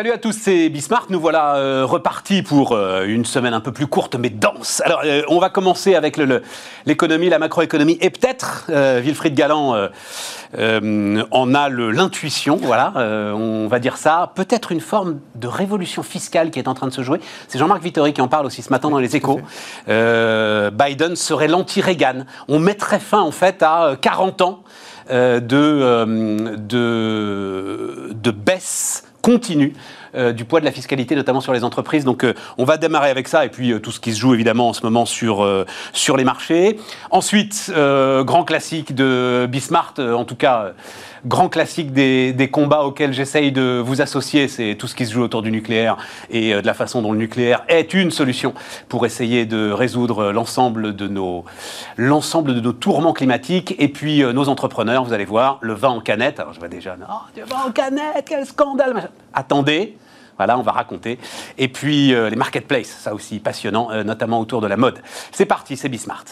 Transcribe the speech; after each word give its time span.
Salut 0.00 0.12
à 0.12 0.16
tous, 0.16 0.32
c'est 0.32 0.70
Bismarck. 0.70 1.10
Nous 1.10 1.20
voilà 1.20 1.56
euh, 1.56 1.84
repartis 1.84 2.40
pour 2.40 2.72
euh, 2.72 3.04
une 3.04 3.26
semaine 3.26 3.52
un 3.52 3.60
peu 3.60 3.70
plus 3.70 3.86
courte 3.86 4.16
mais 4.16 4.30
dense. 4.30 4.80
Alors, 4.86 5.02
euh, 5.04 5.20
on 5.28 5.38
va 5.38 5.50
commencer 5.50 5.94
avec 5.94 6.18
l'économie, 6.86 7.28
la 7.28 7.38
macroéconomie 7.38 7.98
et 8.00 8.08
peut-être 8.08 8.70
Wilfried 8.70 9.34
Galland 9.34 9.90
en 10.54 11.54
a 11.54 11.68
l'intuition, 11.68 12.56
voilà, 12.56 12.94
on 13.36 13.68
va 13.68 13.78
dire 13.78 13.98
ça. 13.98 14.32
Peut-être 14.34 14.72
une 14.72 14.80
forme 14.80 15.20
de 15.34 15.48
révolution 15.48 16.02
fiscale 16.02 16.50
qui 16.50 16.58
est 16.58 16.66
en 16.66 16.72
train 16.72 16.86
de 16.86 16.94
se 16.94 17.02
jouer. 17.02 17.20
C'est 17.46 17.58
Jean-Marc 17.58 17.82
Vittori 17.82 18.14
qui 18.14 18.22
en 18.22 18.28
parle 18.28 18.46
aussi 18.46 18.62
ce 18.62 18.70
matin 18.70 18.88
dans 18.88 19.00
les 19.00 19.16
Échos. 19.16 19.42
Biden 19.86 21.14
serait 21.14 21.48
l'anti-Reagan. 21.48 22.24
On 22.48 22.58
mettrait 22.58 23.00
fin 23.00 23.20
en 23.20 23.32
fait 23.32 23.62
à 23.62 23.98
40 24.00 24.40
ans 24.40 24.62
de, 25.10 25.38
de, 26.56 28.12
de 28.14 28.30
baisse 28.30 29.04
continue 29.22 29.72
euh, 30.14 30.32
du 30.32 30.44
poids 30.44 30.60
de 30.60 30.64
la 30.64 30.72
fiscalité, 30.72 31.14
notamment 31.14 31.40
sur 31.40 31.52
les 31.52 31.64
entreprises. 31.64 32.04
Donc 32.04 32.24
euh, 32.24 32.34
on 32.58 32.64
va 32.64 32.76
démarrer 32.76 33.10
avec 33.10 33.28
ça, 33.28 33.44
et 33.44 33.48
puis 33.48 33.72
euh, 33.72 33.78
tout 33.78 33.92
ce 33.92 34.00
qui 34.00 34.12
se 34.12 34.18
joue 34.18 34.34
évidemment 34.34 34.68
en 34.68 34.72
ce 34.72 34.82
moment 34.82 35.06
sur, 35.06 35.46
sur 35.92 36.16
les 36.16 36.24
marchés. 36.24 36.78
Ensuite, 37.10 37.72
grand 37.74 38.44
classique 38.44 38.94
de 38.94 39.46
Bismarck, 39.50 39.98
en 39.98 40.24
tout 40.24 40.36
cas 40.36 40.72
grand 41.26 41.48
classique 41.48 41.92
des, 41.92 42.48
combats 42.50 42.82
auxquels 42.82 43.12
j'essaye 43.12 43.52
de 43.52 43.82
vous 43.84 44.00
associer, 44.00 44.48
c'est 44.48 44.76
tout 44.78 44.86
ce 44.86 44.94
qui 44.94 45.06
se 45.06 45.12
joue 45.12 45.22
autour 45.22 45.42
du 45.42 45.50
nucléaire 45.50 45.96
et 46.30 46.52
de 46.52 46.66
la 46.66 46.74
façon 46.74 47.02
dont 47.02 47.12
le 47.12 47.18
nucléaire 47.18 47.62
est 47.68 47.94
une 47.94 48.10
solution 48.10 48.54
pour 48.88 49.06
essayer 49.06 49.46
de 49.46 49.70
résoudre 49.70 50.32
l'ensemble 50.32 50.96
de 50.96 51.06
nos, 51.06 51.44
l'ensemble 51.96 52.54
de 52.54 52.60
nos 52.60 52.72
tourments 52.72 53.12
climatiques. 53.12 53.74
Et 53.78 53.88
puis 53.88 54.22
nos 54.22 54.48
entrepreneurs, 54.48 55.04
vous 55.04 55.12
allez 55.12 55.24
voir, 55.24 55.58
le 55.60 55.74
vin 55.74 55.90
en 55.90 56.00
canette. 56.00 56.40
Alors 56.40 56.52
je 56.52 56.58
vois 56.58 56.68
déjà, 56.68 56.96
oh, 57.00 57.12
du 57.34 57.42
vin 57.42 57.64
en 57.68 57.70
canette, 57.70 58.24
quel 58.26 58.46
scandale 58.46 59.10
Attendez, 59.32 59.96
voilà, 60.40 60.58
on 60.58 60.62
va 60.62 60.72
raconter. 60.72 61.18
Et 61.58 61.68
puis 61.68 62.14
euh, 62.14 62.30
les 62.30 62.36
marketplaces, 62.36 62.88
ça 62.88 63.12
aussi 63.12 63.40
passionnant, 63.40 63.90
euh, 63.90 64.04
notamment 64.04 64.40
autour 64.40 64.62
de 64.62 64.66
la 64.66 64.78
mode. 64.78 64.98
C'est 65.32 65.44
parti, 65.44 65.76
c'est 65.76 65.90
Bismart. 65.90 66.24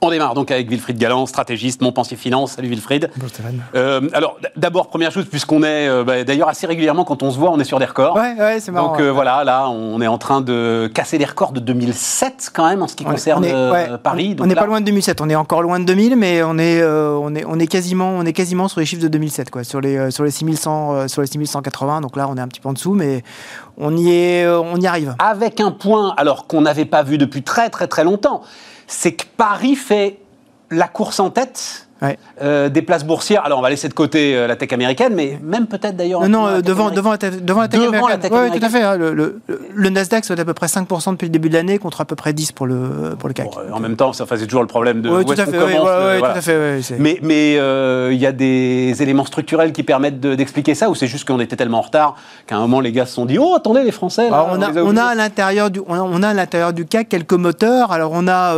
On 0.00 0.10
démarre 0.10 0.34
donc 0.34 0.52
avec 0.52 0.70
Wilfried 0.70 0.96
Galland, 0.96 1.26
stratégiste, 1.26 1.80
Montpensier 1.82 2.16
Finance. 2.16 2.52
Salut 2.52 2.68
Wilfried. 2.68 3.10
Bonjour 3.16 3.30
Stéphane. 3.30 3.60
Euh, 3.74 4.08
alors 4.12 4.38
d'abord, 4.54 4.88
première 4.88 5.10
chose, 5.10 5.26
puisqu'on 5.26 5.64
est 5.64 5.88
euh, 5.88 6.04
bah, 6.04 6.22
d'ailleurs 6.22 6.48
assez 6.48 6.68
régulièrement 6.68 7.04
quand 7.04 7.24
on 7.24 7.32
se 7.32 7.38
voit, 7.38 7.50
on 7.50 7.58
est 7.58 7.64
sur 7.64 7.80
des 7.80 7.84
records. 7.84 8.14
Ouais, 8.14 8.34
ouais, 8.38 8.60
c'est 8.60 8.70
marrant. 8.70 8.92
Donc 8.92 9.00
euh, 9.00 9.10
voilà, 9.10 9.42
là, 9.42 9.68
on 9.68 10.00
est 10.00 10.06
en 10.06 10.18
train 10.18 10.40
de 10.40 10.88
casser 10.94 11.18
les 11.18 11.24
records 11.24 11.50
de 11.50 11.58
2007 11.58 12.50
quand 12.54 12.68
même 12.68 12.80
en 12.80 12.86
ce 12.86 12.94
qui 12.94 13.02
concerne 13.02 13.44
Paris. 14.02 14.36
on 14.38 14.46
n'est 14.46 14.54
pas 14.54 14.66
loin 14.66 14.80
de 14.80 14.86
2007, 14.86 15.20
on 15.20 15.28
est 15.28 15.34
encore 15.34 15.62
loin 15.62 15.80
de 15.80 15.84
2000, 15.84 16.14
mais 16.14 16.44
on 16.44 16.58
est, 16.58 16.80
on 16.84 17.34
est, 17.34 17.44
on 17.44 17.58
est 17.58 17.66
quasiment, 17.66 18.10
on 18.10 18.24
est 18.24 18.32
quasiment 18.32 18.68
sur 18.68 18.78
les 18.78 18.86
chiffres 18.86 19.02
de 19.02 19.08
2007, 19.08 19.50
quoi, 19.50 19.64
sur 19.64 19.80
les, 19.80 20.12
sur 20.12 20.22
les 20.22 20.30
6100, 20.30 21.08
sur 21.08 21.22
les 21.22 21.26
6180. 21.26 22.02
Donc 22.02 22.16
là, 22.16 22.28
on 22.30 22.36
est 22.36 22.40
un 22.40 22.48
petit 22.48 22.60
peu 22.60 22.68
en 22.68 22.72
dessous, 22.72 22.94
mais 22.94 23.24
on 23.76 23.96
y 23.96 24.12
est, 24.12 24.46
on 24.46 24.76
y 24.76 24.86
arrive. 24.86 25.16
Avec 25.18 25.60
un 25.60 25.72
point, 25.72 26.14
alors 26.16 26.46
qu'on 26.46 26.60
n'avait 26.60 26.84
pas 26.84 27.02
vu 27.02 27.18
depuis 27.18 27.42
très 27.42 27.68
très 27.68 27.88
très 27.88 28.04
longtemps 28.04 28.42
c'est 28.88 29.12
que 29.12 29.24
Paris 29.36 29.76
fait 29.76 30.18
la 30.70 30.88
course 30.88 31.20
en 31.20 31.30
tête 31.30 31.87
euh, 32.40 32.68
des 32.68 32.82
places 32.82 33.04
boursières. 33.04 33.44
Alors, 33.44 33.58
on 33.58 33.62
va 33.62 33.70
laisser 33.70 33.88
de 33.88 33.94
côté 33.94 34.36
euh, 34.36 34.46
la 34.46 34.54
tech 34.54 34.72
américaine, 34.72 35.14
mais 35.14 35.38
même 35.42 35.66
peut-être 35.66 35.96
d'ailleurs. 35.96 36.20
Non, 36.22 36.28
non, 36.28 36.46
euh, 36.46 36.60
devant, 36.60 36.90
devant, 36.90 37.10
la 37.10 37.18
devant, 37.18 37.62
la 37.62 37.68
tech 37.68 37.80
américaine. 37.80 38.20
oui, 38.30 38.58
tout 38.58 38.64
à 38.64 38.68
fait. 38.68 38.82
Hein. 38.82 38.96
le, 38.96 39.12
le, 39.14 39.40
le, 39.74 39.90
Nasdaq, 39.90 40.24
c'est 40.24 40.38
à 40.38 40.44
peu 40.44 40.54
près 40.54 40.66
5% 40.66 41.12
depuis 41.12 41.24
le 41.26 41.30
début 41.30 41.48
de 41.48 41.54
l'année, 41.54 41.78
contre 41.78 42.00
à 42.00 42.04
peu 42.04 42.14
près 42.14 42.32
10% 42.32 42.52
pour 42.52 42.66
le, 42.66 43.16
pour 43.18 43.28
le 43.28 43.34
CAC. 43.34 43.48
en 43.72 43.80
même 43.80 43.96
temps, 43.96 44.12
ça 44.12 44.26
faisait 44.26 44.46
toujours 44.46 44.62
le 44.62 44.68
problème 44.68 45.02
de. 45.02 45.10
Oui, 45.10 45.24
tout 45.24 45.32
à 45.32 45.46
fait. 45.46 45.58
Oui, 45.58 45.74
tout 46.20 46.24
à 46.24 46.40
fait 46.40 46.98
mais 46.98 47.18
mais 47.22 47.54
il 47.54 48.18
y 48.18 48.26
a 48.26 48.32
des 48.32 48.94
éléments 49.02 49.24
structurels 49.24 49.72
qui 49.72 49.82
permettent 49.82 50.20
d'expliquer 50.20 50.74
ça, 50.74 50.90
ou 50.90 50.94
c'est 50.94 51.08
juste 51.08 51.26
qu'on 51.26 51.40
était 51.40 51.56
tellement 51.56 51.78
en 51.78 51.82
retard 51.82 52.14
qu'à 52.46 52.56
un 52.56 52.60
moment, 52.60 52.80
les 52.80 52.92
gars 52.92 53.06
se 53.06 53.14
sont 53.14 53.26
dit 53.26 53.38
Oh, 53.38 53.54
attendez, 53.56 53.82
les 53.82 53.90
Français. 53.90 54.30
Là, 54.30 54.46
on, 54.50 54.62
a, 54.62 54.72
on, 54.82 54.96
a, 54.96 55.02
à 55.02 55.14
l'intérieur 55.14 55.70
du, 55.70 55.80
on 55.88 56.22
a 56.22 56.28
à 56.28 56.34
l'intérieur 56.34 56.72
du 56.72 56.86
CAC 56.86 57.08
quelques 57.08 57.32
moteurs. 57.32 57.90
Alors, 57.90 58.12
on 58.14 58.28
a 58.28 58.54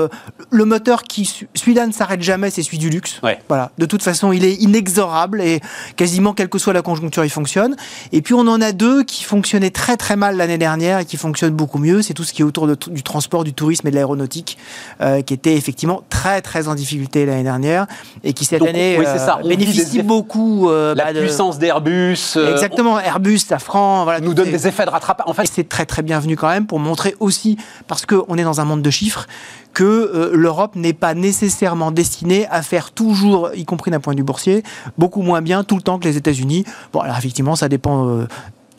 le 0.51 0.65
moteur 0.65 1.05
qui, 1.05 1.25
celui-là 1.55 1.87
ne 1.87 1.93
s'arrête 1.93 2.23
jamais, 2.23 2.51
c'est 2.51 2.63
celui 2.63 2.79
du 2.79 2.91
luxe. 2.91 3.21
Voilà. 3.49 3.71
De 3.79 3.87
toute 3.87 4.03
façon, 4.03 4.33
il 4.33 4.45
est 4.45 4.55
inexorable 4.55 5.41
et 5.41 5.61
quasiment 5.97 6.33
quelle 6.33 6.49
que 6.49 6.59
soit 6.59 6.73
la 6.73 6.83
conjoncture, 6.83 7.25
il 7.25 7.31
fonctionne. 7.31 7.77
Et 8.13 8.23
puis 8.23 8.35
on 8.35 8.41
en 8.41 8.61
a 8.61 8.73
deux 8.73 9.05
qui 9.05 9.25
fonctionnaient 9.25 9.71
très 9.71 9.97
très 9.97 10.17
mal 10.17 10.37
l'année 10.37 10.59
dernière 10.59 10.99
et 10.99 11.05
qui 11.05 11.17
fonctionnent 11.17 11.55
beaucoup 11.55 11.79
mieux. 11.79 12.03
C'est 12.03 12.15
tout 12.15 12.25
ce 12.25 12.33
qui 12.33 12.43
est 12.43 12.45
autour 12.45 12.67
du 12.67 13.03
transport, 13.03 13.45
du 13.45 13.53
tourisme 13.53 13.87
et 13.89 13.91
de 13.91 13.97
l'aéronautique, 13.97 14.59
euh, 15.01 15.23
qui 15.23 15.35
était 15.35 15.55
effectivement 15.55 16.03
très 16.11 16.41
très 16.43 16.69
en 16.69 16.75
difficulté 16.75 17.27
l'année 17.27 17.43
dernière 17.43 17.87
et 18.25 18.33
qui 18.33 18.45
cette 18.45 18.63
année 18.63 18.97
oui, 18.99 19.05
ça. 19.05 19.41
Euh, 19.45 19.49
bénéficie 19.49 20.03
beaucoup. 20.03 20.69
Euh, 20.69 20.95
la 20.95 21.13
bah, 21.13 21.21
puissance 21.21 21.59
d'Airbus. 21.59 22.37
Exactement, 22.37 22.99
Airbus, 22.99 23.39
Safran, 23.39 24.05
voilà, 24.05 24.21
nous 24.21 24.35
donne 24.35 24.51
des 24.51 24.67
effets 24.67 24.85
de 24.85 24.91
rattrapage. 24.91 25.27
En 25.29 25.35
fait, 25.35 25.47
c'est 25.47 25.69
très 25.69 25.87
très 25.87 26.03
bienvenu 26.03 26.37
quand 26.37 26.49
même 26.49 26.67
pour 26.67 26.79
montrer 26.79 27.15
aussi, 27.21 27.57
parce 27.87 28.07
qu'on 28.07 28.37
est 28.37 28.45
dans 28.45 28.61
un 28.61 28.65
monde 28.65 28.83
de 28.83 28.91
chiffres, 28.91 29.27
que 29.73 29.85
euh, 29.85 30.31
l'Europe 30.35 30.77
n'est 30.77 30.93
pas 30.93 31.15
nécessairement 31.15 31.91
destinée 31.91 32.47
à 32.49 32.63
faire 32.63 32.93
toujours, 32.93 33.51
y 33.55 33.65
compris 33.65 33.91
d'un 33.91 34.01
point 34.01 34.15
de 34.15 34.19
vue 34.19 34.25
boursier, 34.25 34.63
beaucoup 34.99 35.23
moins 35.23 35.43
bien 35.43 35.65
tout 35.65 35.77
le 35.77 35.83
temps 35.83 35.99
que 35.99 36.05
les 36.05 36.17
États-Unis. 36.17 36.65
Bon, 36.93 37.01
alors 37.01 37.17
effectivement, 37.17 37.57
ça 37.57 37.69
dépend 37.69 38.09
euh, 38.09 38.27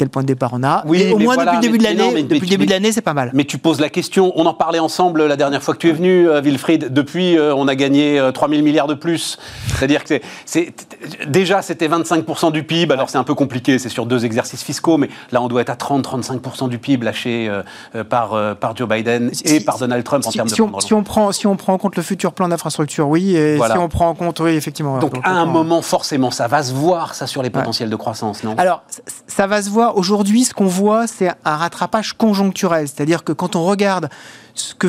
quel 0.01 0.09
point 0.09 0.23
de 0.23 0.27
départ 0.27 0.49
on 0.53 0.63
a. 0.63 0.81
Oui, 0.87 1.11
au 1.13 1.19
moins 1.19 1.37
depuis 1.37 1.57
le 1.57 1.61
début 1.61 1.77
de 1.77 1.83
l'année, 1.83 2.23
depuis 2.23 2.39
le 2.39 2.47
début 2.47 2.65
de 2.65 2.71
l'année, 2.71 2.91
c'est 2.91 3.03
pas 3.03 3.13
mal. 3.13 3.29
Mais 3.35 3.45
tu 3.45 3.59
poses 3.59 3.79
la 3.79 3.89
question. 3.89 4.33
On 4.35 4.47
en 4.47 4.55
parlait 4.55 4.79
ensemble 4.79 5.27
la 5.27 5.35
dernière 5.35 5.61
fois 5.61 5.75
que 5.75 5.79
tu 5.79 5.89
es 5.89 5.91
venu, 5.91 6.27
euh, 6.27 6.41
Wilfried. 6.41 6.91
Depuis, 6.91 7.37
euh, 7.37 7.53
on 7.53 7.67
a 7.67 7.75
gagné 7.75 8.19
3000 8.33 8.59
euh, 8.59 8.63
milliards 8.63 8.87
de 8.87 8.95
plus. 8.95 9.37
C'est-à-dire 9.77 10.03
que 10.03 10.19
c'est 10.45 10.73
déjà 11.27 11.61
c'était 11.61 11.87
25% 11.87 12.51
du 12.51 12.63
PIB. 12.63 12.91
Alors 12.91 13.11
c'est 13.11 13.19
un 13.19 13.23
peu 13.23 13.35
compliqué, 13.35 13.77
c'est 13.77 13.89
sur 13.89 14.07
deux 14.07 14.25
exercices 14.25 14.63
fiscaux, 14.63 14.97
mais 14.97 15.09
là 15.31 15.39
on 15.43 15.47
doit 15.47 15.61
être 15.61 15.69
à 15.69 15.75
30-35% 15.75 16.67
du 16.67 16.79
PIB 16.79 17.05
lâché 17.05 17.51
par 18.09 18.55
par 18.55 18.75
Joe 18.75 18.89
Biden 18.89 19.29
et 19.45 19.59
par 19.59 19.77
Donald 19.77 20.03
Trump 20.03 20.25
en 20.25 20.31
termes 20.31 20.49
si 20.49 20.55
de. 20.55 20.61
On, 20.63 20.79
si 20.79 20.95
on 20.95 21.03
prend 21.03 21.31
si 21.31 21.45
on 21.45 21.55
prend 21.55 21.73
en 21.73 21.77
compte 21.77 21.95
le 21.95 22.01
futur 22.01 22.33
plan 22.33 22.47
d'infrastructure, 22.47 23.07
oui. 23.07 23.35
Et 23.35 23.59
si 23.59 23.77
on 23.77 23.87
prend 23.87 24.09
en 24.09 24.15
compte, 24.15 24.39
oui, 24.39 24.55
effectivement. 24.55 24.97
Donc, 24.97 25.13
à 25.23 25.29
un 25.29 25.45
moment, 25.45 25.83
forcément, 25.83 26.31
ça 26.31 26.47
va 26.47 26.63
se 26.63 26.73
voir 26.73 27.13
ça 27.13 27.27
sur 27.27 27.43
les 27.43 27.51
potentiels 27.51 27.91
de 27.91 27.95
croissance, 27.95 28.43
non? 28.43 28.55
Alors 28.57 28.81
ça 29.27 29.47
va 29.47 29.61
se 29.61 29.69
voir 29.69 29.90
aujourd'hui, 29.95 30.43
ce 30.43 30.53
qu'on 30.53 30.65
voit, 30.65 31.07
c'est 31.07 31.29
un 31.45 31.55
rattrapage 31.55 32.13
conjoncturel. 32.13 32.87
C'est-à-dire 32.87 33.23
que 33.23 33.31
quand 33.31 33.55
on 33.55 33.63
regarde 33.63 34.09
ce 34.53 34.73
que, 34.73 34.87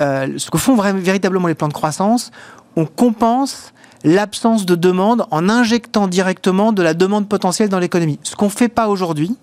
euh, 0.00 0.38
font 0.56 0.76
véritablement 0.76 1.48
les 1.48 1.54
plans 1.54 1.68
de 1.68 1.72
croissance, 1.72 2.30
on 2.76 2.86
compense 2.86 3.72
l'absence 4.04 4.66
de 4.66 4.74
demande 4.74 5.26
en 5.30 5.48
injectant 5.48 6.06
directement 6.06 6.72
de 6.72 6.82
la 6.82 6.94
demande 6.94 7.28
potentielle 7.28 7.68
dans 7.68 7.78
l'économie. 7.78 8.18
Ce 8.22 8.36
qu'on 8.36 8.46
ne 8.46 8.50
fait 8.50 8.68
pas 8.68 8.88
aujourd'hui, 8.88 9.36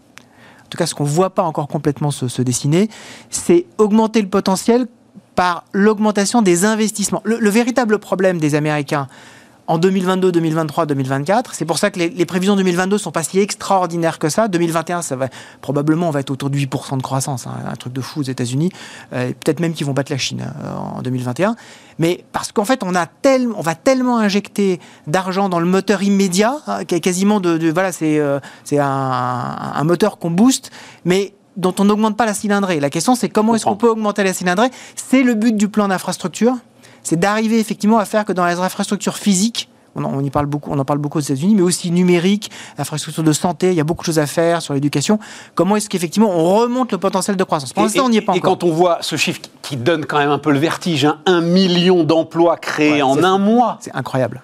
en 0.63 0.69
tout 0.69 0.77
cas 0.77 0.85
ce 0.85 0.95
qu'on 0.95 1.03
ne 1.03 1.09
voit 1.09 1.31
pas 1.31 1.43
encore 1.43 1.67
complètement 1.67 2.11
se, 2.11 2.41
dessiner, 2.41 2.89
c'est 3.29 3.65
augmenter 3.77 4.21
le 4.21 4.29
potentiel 4.29 4.87
par 5.35 5.65
l'augmentation 5.73 6.41
des 6.41 6.63
investissements. 6.65 7.21
le, 7.25 7.49
véritable 7.49 7.99
problème 7.99 8.39
des 8.39 8.55
Américains, 8.55 9.07
en 9.67 9.77
2022, 9.77 10.31
2023, 10.31 10.85
2024. 10.85 11.53
C'est 11.53 11.65
pour 11.65 11.77
ça 11.77 11.91
que 11.91 11.99
les, 11.99 12.25
prévisions 12.25 12.55
2022 12.55 12.97
sont 12.97 13.11
pas 13.11 13.23
si 13.23 13.39
extraordinaires 13.39 14.19
que 14.19 14.29
ça. 14.29 14.47
2021, 14.47 15.01
ça 15.01 15.15
va 15.15 15.29
probablement 15.61 16.09
on 16.09 16.11
va 16.11 16.19
être 16.19 16.31
autour 16.31 16.49
de 16.49 16.57
8% 16.57 16.97
de 16.97 17.01
croissance, 17.01 17.47
hein, 17.47 17.53
un 17.65 17.75
truc 17.75 17.93
de 17.93 18.01
fou 18.01 18.21
aux 18.21 18.23
États-Unis. 18.23 18.71
Euh, 19.13 19.31
peut-être 19.39 19.59
même 19.59 19.73
qu'ils 19.73 19.85
vont 19.85 19.93
battre 19.93 20.11
la 20.11 20.17
Chine 20.17 20.41
euh, 20.41 20.75
en 20.75 21.01
2021. 21.01 21.55
Mais 21.99 22.25
parce 22.31 22.51
qu'en 22.51 22.65
fait, 22.65 22.83
on 22.83 22.95
a 22.95 23.07
on 23.55 23.61
va 23.61 23.75
tellement 23.75 24.17
injecter 24.17 24.79
d'argent 25.07 25.47
dans 25.47 25.59
le 25.59 25.65
moteur 25.65 26.03
immédiat, 26.03 26.57
hein, 26.67 26.85
qui 26.85 26.95
est 26.95 26.99
quasiment 26.99 27.39
de, 27.39 27.71
voilà, 27.71 27.91
c'est 27.91 28.19
euh, 28.19 28.39
c'est 28.63 28.79
un, 28.79 28.87
un 28.87 29.83
moteur 29.83 30.17
qu'on 30.17 30.31
booste, 30.31 30.71
mais 31.05 31.33
dont 31.55 31.73
on 31.79 31.85
n'augmente 31.85 32.17
pas 32.17 32.25
la 32.25 32.33
cylindrée. 32.33 32.79
La 32.79 32.89
question, 32.89 33.15
c'est 33.15 33.29
comment 33.29 33.55
est-ce 33.55 33.65
qu'on 33.65 33.75
peut 33.75 33.89
augmenter 33.89 34.23
la 34.23 34.33
cylindrée? 34.33 34.69
C'est 34.95 35.23
le 35.23 35.35
but 35.35 35.55
du 35.55 35.69
plan 35.69 35.87
d'infrastructure 35.87 36.57
c'est 37.03 37.19
d'arriver 37.19 37.59
effectivement 37.59 37.99
à 37.99 38.05
faire 38.05 38.25
que 38.25 38.33
dans 38.33 38.45
les 38.45 38.59
infrastructures 38.59 39.17
physiques, 39.17 39.69
on 39.95 40.03
en, 40.03 40.27
parle 40.29 40.47
beaucoup, 40.47 40.71
on 40.71 40.79
en 40.79 40.85
parle 40.85 40.99
beaucoup 40.99 41.19
aux 41.19 41.21
États-Unis, 41.21 41.53
mais 41.55 41.61
aussi 41.61 41.91
numérique, 41.91 42.49
infrastructure 42.77 43.23
de 43.23 43.31
santé, 43.31 43.69
il 43.69 43.75
y 43.75 43.79
a 43.79 43.83
beaucoup 43.83 44.01
de 44.01 44.07
choses 44.07 44.19
à 44.19 44.25
faire 44.25 44.61
sur 44.61 44.73
l'éducation. 44.73 45.19
Comment 45.53 45.75
est-ce 45.75 45.87
qu'effectivement 45.87 46.31
on 46.31 46.55
remonte 46.55 46.91
le 46.91 46.97
potentiel 46.97 47.35
de 47.35 47.43
croissance? 47.43 47.73
Pour 47.73 47.83
l'instant, 47.83 48.05
on 48.05 48.09
n'y 48.09 48.17
est 48.17 48.21
pas 48.21 48.33
et 48.33 48.39
encore. 48.39 48.53
Et 48.53 48.57
quand 48.59 48.63
on 48.63 48.71
voit 48.71 48.97
ce 49.01 49.15
chiffre 49.17 49.41
qui 49.61 49.77
donne 49.77 50.05
quand 50.05 50.17
même 50.17 50.31
un 50.31 50.39
peu 50.39 50.51
le 50.51 50.59
vertige, 50.59 51.05
hein, 51.05 51.19
un 51.25 51.41
million 51.41 52.03
d'emplois 52.03 52.57
créés 52.57 53.03
en 53.03 53.23
un 53.23 53.37
mois. 53.37 53.77
C'est 53.81 53.93
incroyable. 53.93 54.41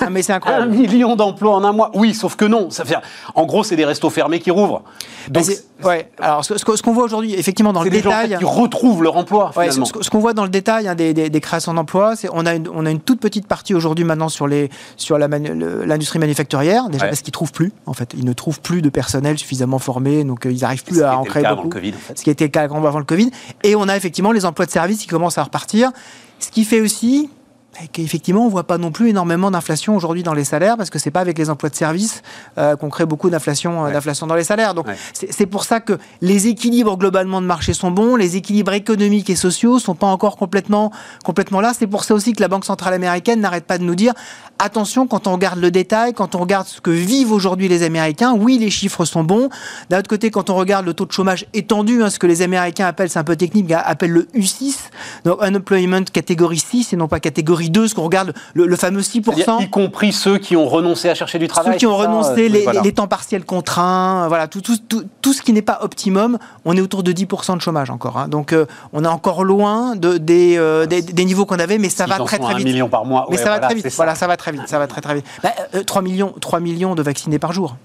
Ah, 0.00 0.10
mais 0.10 0.22
c'est 0.22 0.32
incroyable. 0.32 0.64
Un 0.64 0.76
million 0.76 1.16
d'emplois 1.16 1.54
en 1.54 1.64
un 1.64 1.72
mois. 1.72 1.90
Oui, 1.94 2.14
sauf 2.14 2.36
que 2.36 2.44
non. 2.44 2.70
Ça 2.70 2.84
fait, 2.84 2.96
en 3.34 3.44
gros, 3.46 3.62
c'est 3.62 3.76
des 3.76 3.84
restos 3.84 4.10
fermés 4.10 4.40
qui 4.40 4.50
rouvrent. 4.50 4.82
Donc, 5.28 5.44
ouais. 5.84 6.10
Alors, 6.18 6.44
ce, 6.44 6.56
ce 6.58 6.82
qu'on 6.82 6.92
voit 6.92 7.04
aujourd'hui, 7.04 7.34
effectivement, 7.34 7.72
dans 7.72 7.82
le 7.82 7.90
détail. 7.90 8.32
Gens, 8.32 8.38
qui 8.38 8.44
retrouvent 8.44 9.02
leur 9.02 9.16
emploi. 9.16 9.52
Finalement. 9.52 9.84
ce, 9.84 10.10
qu'on 10.10 10.18
voit 10.18 10.32
dans 10.32 10.42
le 10.44 10.50
détail 10.50 10.88
hein, 10.88 10.94
des, 10.94 11.12
des, 11.14 11.40
créations 11.40 11.74
d'emplois, 11.74 12.16
c'est 12.16 12.28
on 12.32 12.46
a 12.46 12.54
une, 12.54 12.68
on 12.68 12.84
a 12.86 12.90
une 12.90 13.00
toute 13.00 13.20
petite 13.20 13.46
partie 13.46 13.74
aujourd'hui 13.74 14.04
maintenant 14.04 14.28
sur 14.28 14.46
les 14.46 14.70
sur 14.96 15.18
l'industrie 15.18 16.18
manufacturière. 16.18 16.88
Déjà 16.88 17.06
parce 17.06 17.22
qu'ils 17.22 17.32
trouvent 17.32 17.52
plus. 17.52 17.72
En 17.86 17.92
fait, 17.92 18.12
ils 18.16 18.24
ne 18.24 18.32
trouvent 18.32 18.60
plus 18.60 18.82
de 18.82 18.88
personnel 18.88 19.38
suffisamment 19.38 19.78
formé, 19.78 20.24
donc 20.24 20.46
euh, 20.46 20.52
ils 20.52 20.60
n'arrivent 20.62 20.84
plus 20.84 21.02
à 21.02 21.16
en 21.16 21.24
créer 21.24 21.44
beaucoup. 21.44 21.64
Le 21.64 21.70
COVID, 21.70 21.94
en 21.94 21.98
fait. 21.98 22.18
Ce 22.18 22.24
qui 22.24 22.30
était 22.30 22.44
le 22.44 22.50
cas 22.50 22.62
avant 22.62 22.98
le 22.98 23.04
Covid. 23.04 23.30
Et 23.62 23.76
on 23.76 23.88
a 23.88 23.96
effectivement 23.96 24.32
les 24.32 24.44
emplois 24.44 24.66
de 24.66 24.70
service 24.70 24.98
qui 24.98 25.06
commencent 25.06 25.38
à 25.38 25.44
repartir. 25.44 25.90
Ce 26.38 26.50
qui 26.50 26.64
fait 26.64 26.80
aussi 26.80 27.30
et 27.80 27.88
qu'effectivement, 27.88 28.42
on 28.42 28.46
ne 28.46 28.50
voit 28.50 28.66
pas 28.66 28.76
non 28.76 28.92
plus 28.92 29.08
énormément 29.08 29.50
d'inflation 29.50 29.96
aujourd'hui 29.96 30.22
dans 30.22 30.34
les 30.34 30.44
salaires, 30.44 30.76
parce 30.76 30.90
que 30.90 30.98
c'est 30.98 31.10
pas 31.10 31.20
avec 31.20 31.38
les 31.38 31.48
emplois 31.48 31.70
de 31.70 31.74
service 31.74 32.22
euh, 32.58 32.76
qu'on 32.76 32.90
crée 32.90 33.06
beaucoup 33.06 33.30
d'inflation 33.30 33.86
euh, 33.86 33.92
d'inflation 33.92 34.26
dans 34.26 34.34
les 34.34 34.44
salaires. 34.44 34.74
Donc, 34.74 34.86
c'est 35.12 35.46
pour 35.46 35.64
ça 35.64 35.80
que 35.80 35.98
les 36.20 36.48
équilibres 36.48 36.98
globalement 36.98 37.40
de 37.40 37.46
marché 37.46 37.72
sont 37.72 37.90
bons, 37.90 38.16
les 38.16 38.36
équilibres 38.36 38.72
économiques 38.74 39.30
et 39.30 39.36
sociaux 39.36 39.78
sont 39.78 39.94
pas 39.94 40.06
encore 40.06 40.36
complètement, 40.36 40.92
complètement 41.24 41.60
là. 41.60 41.72
C'est 41.76 41.86
pour 41.86 42.04
ça 42.04 42.14
aussi 42.14 42.34
que 42.34 42.42
la 42.42 42.48
Banque 42.48 42.64
centrale 42.64 42.92
américaine 42.92 43.40
n'arrête 43.40 43.64
pas 43.64 43.78
de 43.78 43.84
nous 43.84 43.94
dire 43.94 44.12
attention 44.58 45.06
quand 45.06 45.26
on 45.26 45.32
regarde 45.32 45.58
le 45.58 45.70
détail, 45.70 46.12
quand 46.12 46.34
on 46.34 46.38
regarde 46.38 46.66
ce 46.66 46.80
que 46.80 46.90
vivent 46.90 47.32
aujourd'hui 47.32 47.68
les 47.68 47.82
Américains, 47.82 48.34
oui, 48.34 48.58
les 48.58 48.70
chiffres 48.70 49.04
sont 49.04 49.24
bons. 49.24 49.48
D'un 49.88 49.98
autre 49.98 50.08
côté, 50.08 50.30
quand 50.30 50.50
on 50.50 50.54
regarde 50.54 50.84
le 50.84 50.94
taux 50.94 51.06
de 51.06 51.12
chômage 51.12 51.46
étendu, 51.54 52.02
hein, 52.02 52.10
ce 52.10 52.18
que 52.18 52.26
les 52.26 52.42
Américains 52.42 52.86
appellent, 52.86 53.10
c'est 53.10 53.18
un 53.18 53.24
peu 53.24 53.36
technique, 53.36 53.72
appellent 53.72 54.12
le 54.12 54.28
U6, 54.34 54.76
donc 55.24 55.42
unemployment 55.42 56.04
catégorie 56.04 56.58
6 56.58 56.92
et 56.92 56.96
non 56.96 57.08
pas 57.08 57.18
catégorie 57.18 57.61
2, 57.70 57.88
ce 57.88 57.94
qu'on 57.94 58.02
regarde 58.02 58.32
le, 58.54 58.76
fameux 58.76 59.00
6%. 59.00 59.62
Y 59.62 59.70
compris 59.70 60.12
ceux 60.12 60.38
qui 60.38 60.56
ont 60.56 60.66
renoncé 60.66 61.08
à 61.08 61.14
chercher 61.14 61.38
du 61.38 61.48
travail. 61.48 61.72
Ceux 61.74 61.78
qui 61.78 61.86
ont 61.86 61.96
renoncé, 61.96 62.48
les, 62.48 62.92
temps 62.92 63.06
partiels 63.06 63.44
contraints, 63.44 64.28
voilà, 64.28 64.48
tout, 64.48 64.60
tout, 64.60 64.76
tout, 65.22 65.32
ce 65.32 65.40
qui 65.40 65.52
n'est 65.52 65.62
pas 65.62 65.78
optimum, 65.82 66.38
on 66.64 66.76
est 66.76 66.80
autour 66.80 67.02
de 67.02 67.12
10% 67.12 67.56
de 67.56 67.62
chômage 67.62 67.90
encore. 67.90 68.18
Hein. 68.18 68.28
Donc 68.28 68.52
euh, 68.52 68.66
on 68.92 69.04
est 69.04 69.08
encore 69.08 69.44
loin 69.44 69.96
de, 69.96 70.18
des, 70.18 70.56
euh, 70.58 70.86
des, 70.86 71.24
niveaux 71.24 71.46
qu'on 71.46 71.58
avait, 71.58 71.78
mais 71.78 71.88
ça 71.88 72.06
va 72.06 72.18
très 72.18 72.38
très 72.38 72.54
vite. 72.54 72.66
million 72.66 72.88
par 72.88 73.04
mois. 73.04 73.26
Mais 73.30 73.36
ça 73.36 73.50
va 73.50 73.58
très 73.60 73.74
vite. 73.74 73.88
Voilà, 73.96 74.14
ça 74.14 74.26
va 74.26 74.36
très 74.36 74.52
vite. 74.52 74.62
Ça 74.66 74.78
va 74.78 74.86
très 74.86 75.00
très 75.00 75.14
vite. 75.14 75.24
3, 75.42 75.50
bah, 75.50 75.54
euh, 75.74 76.00
millions, 76.02 76.34
3 76.40 76.60
millions 76.60 76.94
de 76.94 77.02
vaccinés 77.02 77.38
par 77.38 77.52
jour. 77.52 77.76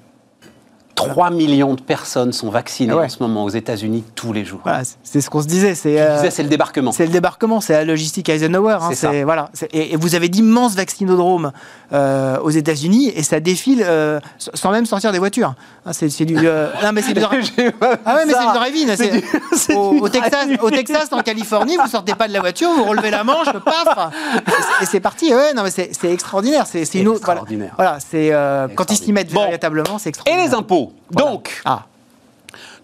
3 0.98 1.30
millions 1.30 1.76
de 1.76 1.82
personnes 1.82 2.34
sont 2.34 2.50
vaccinées 2.50 2.92
en 2.92 3.08
ce 3.08 3.22
moment 3.22 3.44
aux 3.44 3.50
États-Unis 3.50 4.04
tous 4.16 4.34
les 4.34 4.44
jours. 4.44 4.62
c'est 5.04 5.22
ce 5.22 5.30
qu'on 5.30 5.42
se 5.42 5.48
disait. 5.48 5.76
C'est 5.76 6.02
euh, 6.02 6.30
c'est 6.32 6.42
le 6.42 6.50
débarquement. 6.50 6.92
C'est 6.92 7.06
le 7.06 7.12
débarquement, 7.12 7.62
c'est 7.62 7.74
la 7.74 7.86
logistique 7.86 8.28
Eisenhower. 8.30 8.80
Hein, 8.82 9.24
voilà. 9.24 9.50
Et, 9.72 9.96
vous 9.96 10.16
avez 10.16 10.28
d'immenses 10.28 10.76
vaccinodromes 10.76 11.52
euh, 11.94 12.40
aux 12.40 12.50
États-Unis 12.50 13.12
et 13.16 13.22
ça 13.22 13.40
défile 13.40 13.84
euh, 13.86 14.20
sans 14.40 14.72
même 14.72 14.88
sortir 14.88 15.12
des 15.12 15.20
voitures. 15.20 15.54
Hein, 15.86 15.94
c'est 15.94 16.26
du. 16.26 16.34
non, 16.34 16.92
mais 16.94 17.04
c'est 17.04 17.14
du. 17.14 17.22
ah 17.24 18.16
ouais, 18.16 18.26
mais 18.26 18.34
c'est 18.34 18.48
du 18.48 18.54
drive 18.54 18.76
Au, 19.78 20.00
au, 20.02 20.10
Texas, 20.10 20.48
au 20.62 20.70
Texas, 20.72 21.10
en 21.12 21.22
Californie, 21.22 21.78
vous 21.78 21.90
sortez 21.90 22.16
pas 22.16 22.28
de 22.28 22.34
la 22.34 22.40
voiture, 22.40 22.70
vous 22.72 22.86
relevez 22.86 23.12
la 23.12 23.24
manche, 23.24 23.48
paf, 23.52 24.12
et 24.82 24.86
c'est 24.86 25.00
parti. 25.00 25.34
Ouais, 25.34 25.54
non, 25.54 25.64
mais 25.64 25.70
c'est 25.70 26.12
extraordinaire. 26.12 26.66
C'est 26.66 26.92
une 26.96 27.08
autre. 27.08 27.30
Voilà, 27.76 28.00
c'est 28.00 28.34
quand 28.76 28.92
ils 28.92 28.98
s'y 28.98 29.14
mettent 29.14 29.32
véritablement, 29.32 30.00
c'est 30.00 30.10
extraordinaire. 30.10 30.46
Et 30.46 30.50
les 30.50 30.56
impôts 30.56 30.87
donc, 31.12 31.62
ah. 31.66 31.86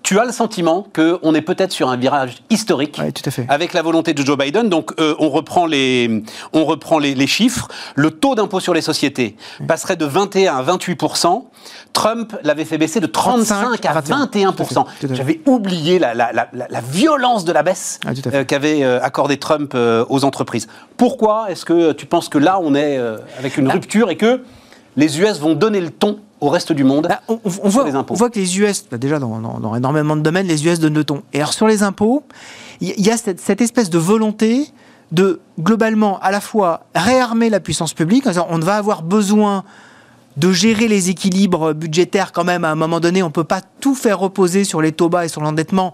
tu 0.02 0.20
as 0.20 0.26
le 0.26 0.32
sentiment 0.32 0.88
qu'on 0.94 1.36
est 1.36 1.42
peut-être 1.42 1.72
sur 1.72 1.90
un 1.90 1.98
virage 1.98 2.38
historique 2.50 3.02
avec 3.48 3.74
la 3.74 3.82
volonté 3.82 4.14
de 4.14 4.26
Joe 4.26 4.38
Biden. 4.38 4.70
Donc, 4.70 4.94
euh, 5.00 5.16
on 5.20 5.30
reprend, 5.30 5.66
les, 5.66 6.24
on 6.54 6.66
reprend 6.66 7.00
les, 7.00 7.28
chiffres. 7.28 7.68
Le 7.96 8.12
taux 8.12 8.36
d'impôt 8.36 8.60
sur 8.60 8.74
les 8.74 8.82
sociétés 8.82 9.36
passerait 9.68 9.96
de 9.96 10.06
21 10.06 10.56
à 10.56 10.64
28% 10.64 11.44
Trump 11.94 12.36
l'avait 12.44 12.66
fait 12.66 12.78
baisser 12.78 13.00
de 13.00 13.06
35, 13.06 13.86
à 13.86 14.02
21% 14.02 14.86
J'avais 15.12 15.42
oublié 15.46 16.00
la, 16.00 16.12
violence 16.90 17.46
de 17.46 17.52
la 17.52 17.64
baisse 17.64 18.00
ah, 18.06 18.12
euh, 18.28 18.44
qu'avait 18.44 18.84
euh, 18.84 19.00
accordé 19.02 19.38
Trump 19.38 19.76
aux 19.76 20.26
entreprises. 20.26 20.68
Pourquoi 20.98 21.52
est-ce 21.52 21.66
que 21.66 21.92
tu 21.92 22.06
penses 22.06 22.30
que 22.30 22.38
là, 22.38 22.60
on 22.62 22.76
est 22.76 23.00
avec 23.38 23.58
une 23.58 23.68
bah. 23.68 23.74
rupture 23.74 24.10
et 24.10 24.18
que 24.18 24.42
les 24.96 25.20
US 25.20 25.40
vont 25.40 25.56
donner 25.56 25.82
le 25.82 25.90
ton 25.90 26.20
au 26.40 26.50
reste 26.50 26.74
du 26.74 26.84
monde 26.84 27.08
bah, 27.08 27.22
on, 27.28 27.40
voit, 27.46 27.86
les 27.86 27.96
impôts. 27.96 28.14
on 28.14 28.18
voit 28.18 28.30
que 28.30 28.40
les 28.40 28.60
US, 28.60 28.86
bah, 28.92 28.98
déjà 28.98 29.18
dans, 29.20 29.76
énormément 29.76 30.16
de 30.16 30.22
domaines, 30.22 30.48
les 30.48 30.66
US 30.66 30.80
donnent 30.80 30.94
le 30.94 31.04
ton. 31.04 31.24
Et 31.34 31.38
alors 31.38 31.54
sur 31.54 31.68
les 31.68 31.84
impôts, 31.84 32.24
il 32.82 33.00
y, 33.00 33.10
a 33.10 33.18
cette, 33.18 33.62
espèce 33.62 33.90
de 33.90 33.98
volonté 33.98 34.68
de 35.12 35.40
globalement 35.60 36.20
à 36.20 36.32
la 36.32 36.42
fois 36.42 36.86
réarmer 36.96 37.50
la 37.50 37.60
puissance 37.60 37.94
publique, 37.94 38.26
on 38.50 38.60
va 38.60 38.76
avoir 38.76 39.04
besoin 39.04 39.64
de 40.38 40.52
gérer 40.52 40.88
les 40.88 41.10
équilibres 41.10 41.74
budgétaires 41.74 42.32
quand 42.32 42.44
même 42.44 42.66
à 42.66 42.72
un 42.72 42.76
moment 42.76 43.00
donné, 43.00 43.22
on 43.22 43.28
ne 43.28 43.32
peut 43.32 43.44
pas 43.44 43.62
tout 43.80 43.96
faire 43.96 44.20
reposer 44.20 44.64
sur 44.64 44.82
les 44.82 44.92
taux 44.92 45.10
bas 45.10 45.26
et 45.26 45.28
sur 45.28 45.42
l'endettement. 45.42 45.94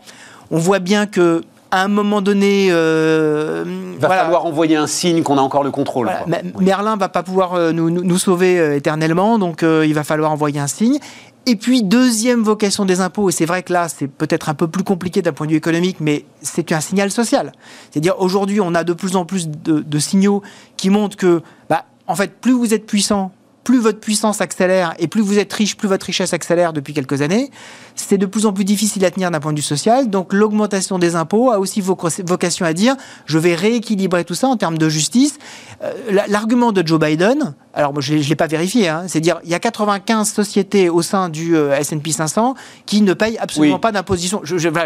On 0.50 0.58
voit 0.58 0.80
bien 0.80 1.06
que 1.06 1.44
à 1.72 1.84
un 1.84 1.88
moment 1.88 2.22
donné. 2.22 2.70
Euh, 2.72 3.64
va 4.00 4.10
falloir 4.10 4.46
envoyer 4.46 4.76
un 4.76 4.88
signe 4.88 5.24
qu'on 5.24 5.38
a 5.38 5.42
encore 5.42 5.64
le 5.64 5.72
contrôle. 5.72 6.10
Voilà, 6.26 6.42
Merlin 6.60 6.96
va 6.98 7.10
pas 7.10 7.24
pouvoir 7.24 7.54
euh, 7.54 7.72
nous, 7.72 8.18
sauver 8.18 8.60
euh, 8.60 8.76
éternellement, 8.76 9.40
donc 9.40 9.64
euh, 9.64 9.86
il 9.86 9.94
va 9.94 10.04
falloir 10.04 10.32
envoyer 10.32 10.60
un 10.60 10.68
signe. 10.68 11.00
Et 11.46 11.56
puis, 11.56 11.84
deuxième 11.84 12.44
vocation 12.44 12.86
des 12.86 13.02
impôts, 13.02 13.30
et 13.30 13.32
c'est 13.32 13.46
vrai 13.46 13.64
que 13.64 13.74
là, 13.74 13.88
c'est 13.90 14.08
peut-être 14.08 14.50
un 14.50 14.54
peu 14.54 14.68
plus 14.68 14.84
compliqué 14.84 15.22
d'un 15.22 15.32
point 15.32 15.48
de 15.48 15.52
vue 15.52 15.58
économique, 15.58 15.98
mais 16.00 16.26
c'est 16.42 16.72
un 16.72 16.82
signal 16.82 17.12
social. 17.12 17.54
C'est-à-dire, 17.90 18.20
aujourd'hui, 18.20 18.62
on 18.62 18.76
a 18.76 18.84
de 18.84 18.94
plus 18.94 19.16
en 19.16 19.26
plus 19.26 19.48
de, 19.48 20.00
signaux 20.00 20.44
qui 20.78 20.90
montrent 20.90 21.18
que, 21.18 21.42
bah, 21.70 21.86
en 22.08 22.16
fait, 22.16 22.40
plus 22.40 22.52
vous 22.52 22.74
êtes 22.74 22.86
puissant, 22.86 23.32
plus 23.70 23.78
votre 23.78 24.00
puissance 24.00 24.42
accélère 24.42 24.96
et 24.98 25.08
plus 25.08 25.22
vous 25.22 25.38
êtes 25.38 25.54
riche, 25.54 25.78
plus 25.78 25.88
votre 25.88 26.08
richesse 26.08 26.34
accélère 26.34 26.74
depuis 26.74 26.96
quelques 26.96 27.22
années. 27.22 27.52
C'est 27.94 28.18
de 28.18 28.26
plus 28.26 28.48
en 28.48 28.52
plus 28.52 28.66
difficile 28.66 29.06
à 29.06 29.12
tenir 29.12 29.30
d'un 29.30 29.40
point 29.40 29.52
de 29.52 29.58
vue 29.58 29.62
social. 29.62 30.10
Donc 30.10 30.34
l'augmentation 30.34 30.98
des 30.98 31.16
impôts 31.16 31.52
a 31.52 31.60
aussi 31.60 31.80
vocation 31.80 32.66
à 32.66 32.74
dire 32.74 32.96
je 33.28 33.38
vais 33.38 33.54
rééquilibrer 33.54 34.26
tout 34.26 34.34
ça 34.34 34.48
en 34.48 34.58
termes 34.58 34.80
de 34.80 34.90
justice. 34.90 35.38
Euh, 35.84 35.94
l'argument 36.30 36.72
de 36.72 36.82
Joe 36.84 37.00
Biden, 37.00 37.54
alors 37.76 38.02
je 38.02 38.16
ne 38.16 38.20
l'ai 38.24 38.36
pas 38.36 38.48
vérifié, 38.48 38.90
hein, 38.90 39.04
c'est 39.06 39.20
dire 39.20 39.40
il 39.44 39.52
y 39.52 39.54
a 39.54 39.60
95 39.60 40.28
sociétés 40.28 40.90
au 40.90 41.04
sein 41.04 41.30
du 41.30 41.56
euh, 41.56 41.78
S&P 41.78 42.12
500 42.12 42.56
qui 42.88 43.02
ne 43.04 43.14
payent 43.14 43.38
absolument 43.38 43.78
pas 43.78 43.92
d'imposition. 43.92 44.42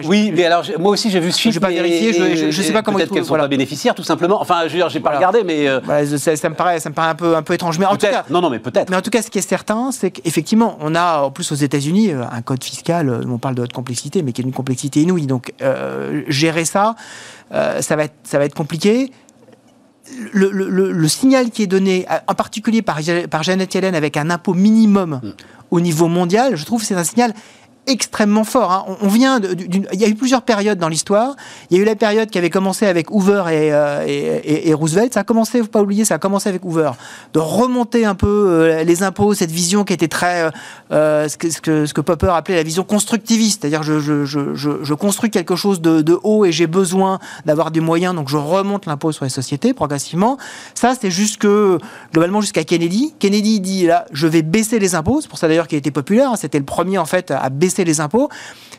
oui, 0.05 0.33
mais 0.35 0.43
alors 0.43 0.65
moi 0.77 0.91
aussi 0.91 1.09
j'ai 1.09 1.21
vu 1.21 1.31
ce 1.31 1.39
chiffre. 1.39 1.53
Je 1.53 1.59
n'ai 1.59 1.61
pas 1.61 1.69
vérifié, 1.69 2.11
je 2.11 2.45
ne 2.47 2.51
sais 2.51 2.73
pas 2.73 2.81
comment. 2.81 2.97
Peut-être 2.97 3.11
qu'elles 3.11 3.21
ne 3.21 3.27
sont 3.27 3.37
pas 3.37 3.47
bénéficiaires 3.47 3.95
tout 3.95 4.03
simplement. 4.03 4.41
Enfin, 4.41 4.67
je 4.67 4.75
n'ai 4.75 4.99
pas 4.99 5.15
regardé, 5.15 5.43
mais 5.45 5.69
euh, 5.69 5.79
ça, 6.17 6.49
me 6.49 6.55
paraît, 6.55 6.81
ça 6.81 6.89
me 6.89 6.95
paraît 6.95 7.11
un 7.11 7.15
peu, 7.15 7.37
un 7.37 7.43
peu 7.43 7.53
étrange. 7.53 7.79
Mais 7.79 7.85
en 7.85 7.95
tout 7.95 8.07
cas, 8.07 8.25
non, 8.29 8.41
non, 8.41 8.49
mais 8.49 8.59
peut-être. 8.73 8.89
Mais 8.89 8.97
en 8.97 9.01
tout 9.01 9.09
cas, 9.09 9.21
ce 9.21 9.29
qui 9.29 9.37
est 9.37 9.47
certain, 9.47 9.91
c'est 9.91 10.11
qu'effectivement, 10.11 10.77
on 10.81 10.95
a 10.95 11.21
en 11.21 11.31
plus 11.31 11.51
aux 11.51 11.55
États-Unis 11.55 12.11
un 12.11 12.41
code 12.41 12.63
fiscal. 12.63 13.23
On 13.27 13.37
parle 13.37 13.55
de 13.55 13.61
haute 13.61 13.73
complexité, 13.73 14.23
mais 14.23 14.33
qui 14.33 14.41
est 14.41 14.45
une 14.45 14.51
complexité 14.51 15.01
inouïe. 15.01 15.27
Donc 15.27 15.53
gérer 16.27 16.65
ça, 16.65 16.95
ça 17.51 17.95
va 17.95 18.05
être, 18.05 18.15
ça 18.23 18.37
va 18.39 18.45
être 18.45 18.55
compliqué 18.55 19.11
le, 20.33 21.07
signal 21.07 21.49
qui 21.49 21.63
est 21.63 21.67
donné, 21.67 22.05
en 22.27 22.35
particulier 22.35 22.81
par, 22.81 22.99
par 23.29 23.43
Janet 23.43 23.73
Yellen, 23.73 23.95
avec 23.95 24.17
un 24.17 24.29
impôt 24.29 24.53
minimum 24.53 25.21
mm. 25.23 25.31
au 25.71 25.81
niveau 25.81 26.07
mondial, 26.07 26.55
je 26.55 26.65
trouve 26.65 26.81
que 26.81 26.87
c'est 26.87 26.95
un 26.95 27.03
signal 27.03 27.33
extrêmement 27.85 28.43
fort. 28.43 28.71
Hein. 28.71 28.85
On, 29.01 29.07
vient 29.07 29.41
il 29.41 29.99
y 29.99 30.05
a 30.05 30.07
eu 30.07 30.15
plusieurs 30.15 30.43
périodes 30.43 30.79
dans 30.79 30.87
l'histoire. 30.87 31.35
Il 31.69 31.77
y 31.77 31.79
a 31.79 31.83
eu 31.83 31.85
la 31.85 31.95
période 31.95 32.29
qui 32.29 32.37
avait 32.37 32.49
commencé 32.49 32.85
avec 32.85 33.11
Hoover 33.11 33.43
euh, 33.47 34.03
et, 34.07 34.69
et, 34.69 34.73
Roosevelt. 34.73 35.13
Ça 35.13 35.21
a 35.21 35.23
commencé, 35.23 35.59
faut 35.59 35.67
pas 35.67 35.81
oublier, 35.81 36.05
ça 36.05 36.15
a 36.15 36.17
commencé 36.17 36.47
avec 36.47 36.63
Hoover, 36.63 36.91
de 37.33 37.39
remonter 37.39 38.05
un 38.05 38.15
peu 38.15 38.27
euh, 38.27 38.83
les 38.83 39.03
impôts, 39.03 39.33
cette 39.33 39.51
vision 39.51 39.83
qui 39.83 39.93
était 39.93 40.07
très 40.07 40.51
euh, 40.91 41.27
ce, 41.27 41.37
que, 41.37 42.01
Popper 42.01 42.31
appelait 42.33 42.55
la 42.55 42.63
vision 42.63 42.83
constructiviste, 42.83 43.61
c'est-à-dire 43.61 43.83
je, 43.83 44.93
construis 44.93 45.29
quelque 45.29 45.55
chose 45.55 45.81
de, 45.81 46.01
de 46.01 46.17
haut 46.23 46.45
et 46.45 46.51
j'ai 46.51 46.67
besoin 46.67 47.19
d'avoir 47.45 47.71
des 47.71 47.79
moyens, 47.79 48.15
donc 48.15 48.29
je 48.29 48.37
remonte 48.37 48.85
l'impôt 48.85 49.11
sur 49.11 49.25
les 49.25 49.29
sociétés 49.29 49.73
progressivement. 49.73 50.37
Ça, 50.75 50.93
c'est 50.99 51.11
jusque 51.11 51.47
globalement 52.13 52.41
jusqu'à 52.41 52.63
Kennedy. 52.63 53.13
Kennedy 53.19 53.59
dit 53.59 53.87
là, 53.87 54.05
je 54.11 54.27
vais 54.27 54.41
baisser 54.41 54.79
les 54.79 54.95
impôts. 54.95 55.21
C'est 55.21 55.27
pour 55.27 55.37
ça 55.39 55.47
d'ailleurs 55.47 55.67
qu'il 55.67 55.77
été 55.77 55.91
populaire. 55.91 56.31
Hein. 56.31 56.35
C'était 56.35 56.59
le 56.59 56.65
premier 56.65 56.97
en 56.97 57.05
fait 57.05 57.31
à 57.31 57.49
baisser 57.49 57.72
les 57.77 57.99
impôts. 57.99 58.29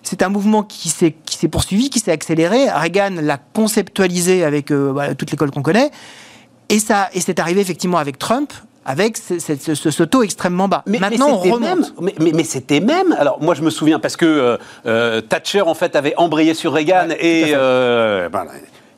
C'est 0.02 0.22
un 0.22 0.28
mouvement 0.28 0.62
qui 0.62 0.88
s'est 0.90 1.14
poursuivi, 1.50 1.90
qui 1.90 1.98
s'est 1.98 2.12
accéléré. 2.12 2.70
Reagan 2.70 3.16
l'a 3.20 3.38
conceptualisé 3.38 4.44
avec 4.44 4.70
euh, 4.70 5.14
toute 5.14 5.30
l'école 5.30 5.50
qu'on 5.50 5.62
connaît. 5.62 5.90
Et, 6.68 6.78
ça, 6.78 7.08
et 7.14 7.20
c'est 7.20 7.38
arrivé 7.38 7.60
effectivement 7.60 7.98
avec 7.98 8.18
Trump, 8.18 8.52
avec 8.84 9.16
ce, 9.16 10.02
taux 10.02 10.22
extrêmement 10.22 10.68
bas. 10.68 10.82
Mais, 10.86 10.98
Maintenant, 10.98 11.40
on 11.42 11.58
Même, 11.58 11.84
mais, 12.20 12.44
c'était 12.44 12.80
même. 12.80 13.12
Alors, 13.18 13.42
moi, 13.42 13.54
je 13.54 13.62
me 13.62 13.70
souviens 13.70 13.98
parce 13.98 14.16
que 14.16 14.26
euh, 14.26 14.56
euh, 14.86 15.20
Thatcher, 15.20 15.62
en 15.62 15.74
fait, 15.74 15.96
avait 15.96 16.14
embrayé 16.16 16.54
sur 16.54 16.72
Reagan 16.72 17.08
et 17.18 17.54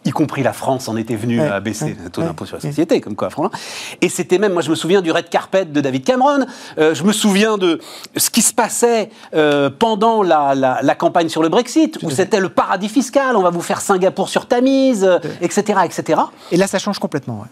y 0.06 0.10
compris 0.10 0.42
la 0.42 0.52
France 0.52 0.88
en 0.88 0.96
était 0.96 1.16
venue 1.16 1.40
à 1.40 1.60
baisser 1.60 1.96
le 2.02 2.10
taux 2.10 2.22
d'impôt 2.22 2.46
sur 2.46 2.56
la 2.56 2.62
société, 2.62 3.00
comme 3.00 3.16
quoi, 3.16 3.30
franchement. 3.30 3.56
Et 4.00 4.08
c'était 4.08 4.38
même, 4.38 4.52
moi 4.52 4.62
je 4.62 4.70
me 4.70 4.74
souviens 4.74 5.02
du 5.02 5.10
red 5.10 5.28
carpet 5.28 5.64
de 5.64 5.80
David 5.80 6.04
Cameron, 6.04 6.46
euh, 6.78 6.94
je 6.94 7.02
me 7.04 7.12
souviens 7.12 7.58
de 7.58 7.80
ce 8.16 8.30
qui 8.30 8.42
se 8.42 8.54
passait 8.54 9.10
euh, 9.34 9.70
pendant 9.70 10.22
la, 10.22 10.54
la, 10.54 10.94
campagne 10.94 11.28
sur 11.28 11.42
le 11.42 11.48
Brexit, 11.48 11.98
où 12.02 12.10
c'était 12.10 12.40
le 12.40 12.48
paradis 12.48 12.88
fiscal, 12.88 13.36
on 13.36 13.42
va 13.42 13.50
vous 13.50 13.60
faire 13.60 13.80
Singapour 13.80 14.28
sur 14.28 14.46
Tamise, 14.46 15.08
etc., 15.40 15.80
etc. 15.84 16.20
Et 16.50 16.56
là, 16.56 16.66
ça 16.66 16.78
change 16.78 16.98
complètement 16.98 17.44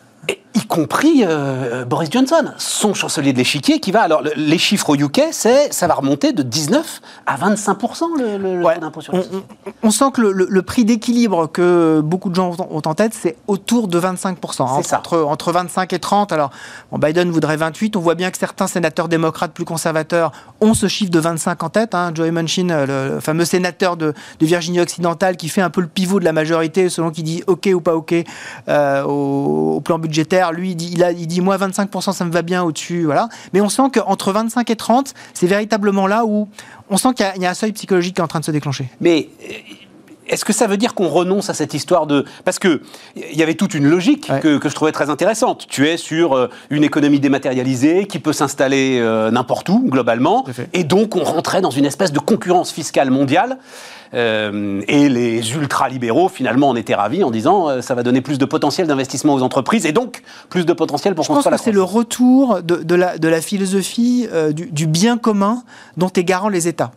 y 0.64 0.66
compris 0.66 1.24
euh, 1.26 1.84
Boris 1.84 2.10
Johnson, 2.10 2.52
son 2.58 2.94
chancelier 2.94 3.32
de 3.32 3.38
l'échiquier, 3.38 3.80
qui 3.80 3.92
va. 3.92 4.02
Alors, 4.02 4.22
les 4.36 4.58
chiffres 4.58 4.90
au 4.90 4.96
UK, 4.96 5.28
c'est 5.30 5.72
ça 5.72 5.86
va 5.86 5.94
remonter 5.94 6.32
de 6.32 6.42
19 6.42 7.00
à 7.26 7.36
25% 7.36 8.18
le, 8.18 8.38
le, 8.38 8.80
d'impôt 8.80 9.00
sur 9.00 9.14
on, 9.14 9.22
on, 9.82 9.90
sent 9.90 10.06
que 10.14 10.20
le, 10.20 10.62
prix 10.62 10.84
d'équilibre 10.84 11.46
que 11.46 12.00
beaucoup 12.02 12.30
de 12.30 12.34
gens 12.34 12.56
ont 12.70 12.82
en 12.84 12.94
tête, 12.94 13.12
c'est 13.14 13.36
autour 13.46 13.88
de 13.88 14.00
25% 14.00 14.62
hein, 14.62 14.82
ça. 14.82 14.98
Entre, 14.98 15.18
entre 15.18 15.52
25 15.52 15.92
et 15.92 15.98
30. 15.98 16.32
Alors, 16.32 16.50
Biden 16.92 17.30
voudrait 17.30 17.56
28. 17.56 17.96
On 17.96 18.00
voit 18.00 18.14
bien 18.14 18.30
que 18.30 18.38
certains 18.38 18.66
sénateurs 18.66 19.08
démocrates 19.08 19.52
plus 19.52 19.64
conservateurs 19.64 20.32
ont 20.60 20.74
ce 20.74 20.88
chiffre 20.88 21.10
de 21.10 21.18
25 21.18 21.62
en 21.62 21.68
tête. 21.68 21.94
Hein. 21.94 22.12
Joey 22.14 22.30
Manchin, 22.30 22.86
le 22.86 23.20
fameux 23.20 23.44
sénateur 23.44 23.96
de, 23.96 24.14
Virginie 24.40 24.80
occidentale, 24.80 25.38
qui 25.38 25.48
fait 25.48 25.62
un 25.62 25.70
peu 25.70 25.80
le 25.80 25.86
pivot 25.86 26.20
de 26.20 26.24
la 26.24 26.32
majorité 26.32 26.90
selon 26.90 27.10
qui 27.10 27.22
dit 27.22 27.42
OK 27.46 27.66
ou 27.74 27.80
pas 27.80 27.94
OK 27.94 28.14
euh, 28.68 29.02
au, 29.04 29.76
au 29.76 29.80
plan 29.80 29.98
budgétaire 29.98 30.52
lui 30.54 30.70
il 30.70 30.76
dit, 30.76 30.96
il, 30.96 31.26
dit 31.26 31.40
moi 31.40 31.56
25%, 31.58 32.12
ça 32.12 32.24
me 32.24 32.32
va 32.32 32.42
bien 32.42 32.62
au-dessus, 32.62 33.04
voilà. 33.04 33.28
Mais 33.52 33.60
on 33.60 33.68
sent 33.68 33.90
qu'entre 33.92 34.32
25 34.32 34.70
et 34.70 34.76
30, 34.76 35.14
c'est 35.34 35.46
véritablement 35.46 36.06
là 36.06 36.24
où 36.24 36.48
on 36.88 36.96
sent 36.96 37.14
qu'il 37.14 37.26
y, 37.36 37.40
y, 37.40 37.46
a 37.46 37.50
un 37.50 37.54
seuil 37.54 37.72
psychologique 37.72 38.14
qui 38.14 38.20
est 38.20 38.24
en 38.24 38.28
train 38.28 38.40
de 38.40 38.44
se 38.44 38.50
déclencher. 38.50 38.88
Mais 39.00 39.28
est-ce 40.28 40.44
que 40.44 40.52
ça 40.52 40.66
veut 40.66 40.76
dire 40.76 40.94
qu'on 40.94 41.08
renonce 41.08 41.50
à 41.50 41.54
cette 41.54 41.74
histoire 41.74 42.06
de... 42.06 42.24
Parce 42.44 42.58
qu'il 42.58 42.80
y 43.32 43.42
avait 43.42 43.54
toute 43.54 43.74
une 43.74 43.86
logique 43.86 44.28
ouais. 44.30 44.40
que, 44.40 44.58
que, 44.58 44.68
je 44.68 44.74
trouvais 44.74 44.92
très 44.92 45.10
intéressante. 45.10 45.66
Tu 45.68 45.88
es 45.88 45.96
sur 45.96 46.34
euh, 46.34 46.48
une 46.70 46.84
économie 46.84 47.20
dématérialisée 47.20 48.06
qui 48.06 48.18
peut 48.18 48.32
s'installer 48.32 48.98
euh, 49.00 49.30
n'importe 49.30 49.68
où, 49.68 49.84
globalement. 49.86 50.44
Et 50.72 50.84
donc, 50.84 51.16
on 51.16 51.24
rentrait 51.24 51.60
dans 51.60 51.70
une 51.70 51.84
espèce 51.84 52.12
de 52.12 52.18
concurrence 52.18 52.72
fiscale 52.72 53.10
mondiale. 53.10 53.58
Euh, 54.14 54.80
et 54.86 55.08
les 55.08 55.54
ultra-libéraux, 55.54 56.28
finalement, 56.28 56.68
en 56.68 56.76
étaient 56.76 56.94
ravis 56.94 57.24
en 57.24 57.30
disant 57.30 57.68
euh, 57.68 57.80
ça 57.80 57.94
va 57.94 58.04
donner 58.04 58.20
plus 58.20 58.38
de 58.38 58.44
potentiel 58.44 58.86
d'investissement 58.86 59.34
aux 59.34 59.42
entreprises 59.42 59.86
et 59.86 59.92
donc 59.92 60.22
plus 60.50 60.64
de 60.64 60.72
potentiel 60.72 61.14
pour 61.16 61.26
construire 61.26 61.50
la 61.50 61.56
Je 61.56 61.62
pense 61.62 61.64
que 61.64 61.64
c'est 61.64 61.74
le 61.74 61.82
retour 61.82 62.62
de, 62.62 62.76
de, 62.76 62.94
la, 62.94 63.18
de, 63.18 63.28
la, 63.28 63.40
philosophie 63.40 64.28
du, 64.52 64.66
du, 64.66 64.86
bien 64.86 65.18
commun 65.18 65.64
dont 65.96 66.10
est 66.10 66.22
garant 66.22 66.48
les 66.48 66.68
États. 66.68 66.92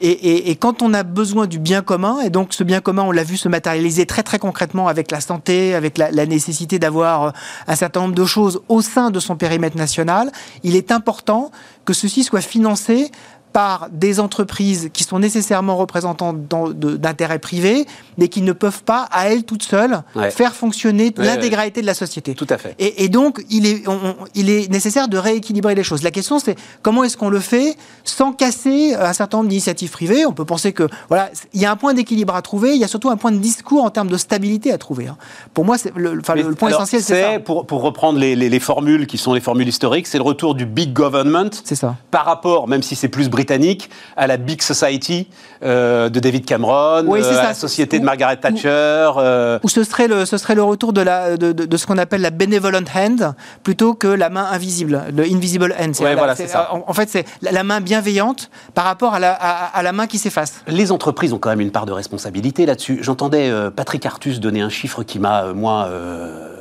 Et, 0.00 0.56
quand 0.56 0.82
on 0.82 0.94
a 0.94 1.02
besoin 1.02 1.46
du 1.46 1.58
bien 1.58 1.82
commun, 1.82 2.20
et 2.20 2.30
donc 2.30 2.54
ce 2.54 2.64
bien 2.64 2.80
commun, 2.80 3.02
on 3.02 3.12
l'a 3.12 3.24
vu 3.24 3.36
se 3.36 3.48
matérialiser 3.48 4.06
très 4.06 4.22
très 4.22 4.38
concrètement 4.38 4.88
avec 4.88 5.10
la 5.10 5.20
santé, 5.20 5.74
avec 5.74 5.98
la, 5.98 6.10
la 6.10 6.26
nécessité 6.26 6.78
d'avoir 6.78 7.32
un 7.66 7.76
certain 7.76 8.00
nombre 8.00 8.14
de 8.14 8.24
choses 8.24 8.62
au 8.68 8.80
sein 8.80 9.10
de 9.10 9.20
son 9.20 9.36
périmètre 9.36 9.76
national, 9.76 10.30
il 10.62 10.76
est 10.76 10.90
important 10.90 11.50
que 11.84 11.92
ceci 11.92 12.24
soit 12.24 12.40
financé 12.40 13.10
par 13.52 13.88
des 13.92 14.20
entreprises 14.20 14.90
qui 14.92 15.04
sont 15.04 15.18
nécessairement 15.18 15.76
représentantes 15.76 16.46
d'intérêts 16.46 17.38
privés, 17.38 17.86
mais 18.18 18.28
qui 18.28 18.42
ne 18.42 18.52
peuvent 18.52 18.82
pas, 18.82 19.08
à 19.10 19.28
elles 19.28 19.44
toutes 19.44 19.62
seules, 19.62 20.02
ouais. 20.14 20.30
faire 20.30 20.54
fonctionner 20.54 21.12
ouais, 21.16 21.24
l'intégralité 21.24 21.78
ouais. 21.78 21.82
de 21.82 21.86
la 21.86 21.94
société. 21.94 22.34
Tout 22.34 22.46
à 22.48 22.58
fait. 22.58 22.74
Et, 22.78 23.04
et 23.04 23.08
donc, 23.08 23.44
il 23.50 23.66
est, 23.66 23.86
on, 23.88 24.14
il 24.34 24.50
est 24.50 24.70
nécessaire 24.70 25.08
de 25.08 25.18
rééquilibrer 25.18 25.74
les 25.74 25.84
choses. 25.84 26.02
La 26.02 26.10
question, 26.10 26.38
c'est 26.38 26.56
comment 26.82 27.04
est-ce 27.04 27.16
qu'on 27.16 27.28
le 27.28 27.40
fait 27.40 27.76
sans 28.04 28.32
casser 28.32 28.94
un 28.94 29.12
certain 29.12 29.38
nombre 29.38 29.48
d'initiatives 29.48 29.90
privées? 29.90 30.26
On 30.26 30.32
peut 30.32 30.44
penser 30.44 30.72
que, 30.72 30.88
voilà, 31.08 31.30
il 31.52 31.60
y 31.60 31.66
a 31.66 31.70
un 31.70 31.76
point 31.76 31.94
d'équilibre 31.94 32.34
à 32.34 32.42
trouver, 32.42 32.74
il 32.74 32.80
y 32.80 32.84
a 32.84 32.88
surtout 32.88 33.10
un 33.10 33.16
point 33.16 33.32
de 33.32 33.38
discours 33.38 33.84
en 33.84 33.90
termes 33.90 34.08
de 34.08 34.16
stabilité 34.16 34.72
à 34.72 34.78
trouver. 34.78 35.08
Hein. 35.08 35.16
Pour 35.54 35.64
moi, 35.64 35.76
le, 35.94 36.20
point 36.20 36.68
alors, 36.68 36.80
essentiel, 36.80 37.02
c'est 37.02 37.20
ça. 37.20 37.40
Pour, 37.40 37.66
pour 37.66 37.82
reprendre 37.82 38.18
les, 38.18 38.36
les, 38.36 38.48
les, 38.48 38.60
formules 38.60 39.06
qui 39.06 39.18
sont 39.18 39.34
les 39.34 39.40
formules 39.40 39.68
historiques, 39.68 40.06
c'est 40.06 40.18
le 40.18 40.24
retour 40.24 40.54
du 40.54 40.66
big 40.66 40.92
government. 40.92 41.50
C'est 41.64 41.74
ça. 41.74 41.96
Par 42.10 42.24
rapport, 42.24 42.68
même 42.68 42.82
si 42.82 42.94
c'est 42.94 43.08
plus 43.08 43.28
britannique, 43.42 43.90
à 44.16 44.26
la 44.28 44.36
Big 44.36 44.62
Society 44.62 45.26
euh, 45.64 46.08
de 46.08 46.20
David 46.20 46.44
Cameron, 46.44 47.04
oui, 47.06 47.20
euh, 47.20 47.32
ça. 47.32 47.40
à 47.40 47.42
la 47.48 47.54
société 47.54 47.98
de 47.98 48.04
Margaret 48.04 48.36
Thatcher. 48.36 49.10
Ou, 49.16 49.20
euh... 49.20 49.58
ou, 49.64 49.68
ce, 49.68 49.82
serait 49.82 50.06
le, 50.06 50.24
ce 50.24 50.38
serait 50.38 50.54
le 50.54 50.62
retour 50.62 50.92
de, 50.92 51.00
la, 51.00 51.36
de, 51.36 51.50
de, 51.50 51.64
de 51.64 51.76
ce 51.76 51.86
qu'on 51.86 51.98
appelle 51.98 52.20
la 52.20 52.30
benevolent 52.30 52.84
hand 52.94 53.34
plutôt 53.64 53.94
que 53.94 54.06
la 54.06 54.30
main 54.30 54.46
invisible, 54.52 55.02
le 55.14 55.24
invisible 55.24 55.74
hand. 55.78 55.94
Ouais, 56.00 56.14
voilà, 56.14 56.36
c'est 56.36 56.46
ça. 56.46 56.72
En, 56.72 56.84
en 56.86 56.92
fait, 56.92 57.08
c'est 57.08 57.24
la, 57.42 57.64
main 57.64 57.80
bienveillante 57.80 58.48
par 58.74 58.84
rapport 58.84 59.14
à 59.14 59.18
la, 59.18 59.32
à, 59.32 59.76
à 59.76 59.82
la 59.82 59.92
main 59.92 60.06
qui 60.06 60.18
s'efface. 60.18 60.62
Les 60.68 60.92
entreprises 60.92 61.32
ont 61.32 61.38
quand 61.38 61.50
même 61.50 61.60
une 61.60 61.72
part 61.72 61.86
de 61.86 61.92
responsabilité 61.92 62.64
là-dessus. 62.64 63.00
J'entendais 63.02 63.50
euh, 63.50 63.70
Patrick 63.70 64.06
Artus 64.06 64.38
donner 64.38 64.60
un 64.60 64.70
chiffre 64.70 65.02
qui 65.02 65.18
m'a, 65.18 65.52
moi, 65.52 65.88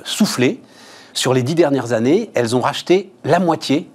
soufflé. 0.04 0.62
Sur 1.14 1.34
les 1.34 1.44
dix 1.44 1.56
dernières 1.56 1.94
années, 1.94 2.32
elles 2.34 2.56
ont 2.56 2.62
racheté 2.62 3.12
la 3.24 3.40
moitié 3.40 3.90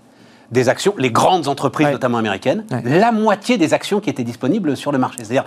des 0.53 0.69
actions, 0.69 0.95
les 0.99 1.11
grandes 1.11 1.49
entreprises, 1.49 1.87
ouais. 1.87 1.93
notamment 1.93 2.19
américaines, 2.19 2.65
ouais. 2.71 2.83
la 2.85 3.13
moitié 3.13 3.59
des 3.59 3.75
actions 3.75 4.01
qui 4.01 4.11
étaient 4.11 4.25
disponibles 4.25 4.77
sur 4.77 4.93
le 4.93 4.99
marché. 4.99 5.19
C'est-à-dire, 5.19 5.45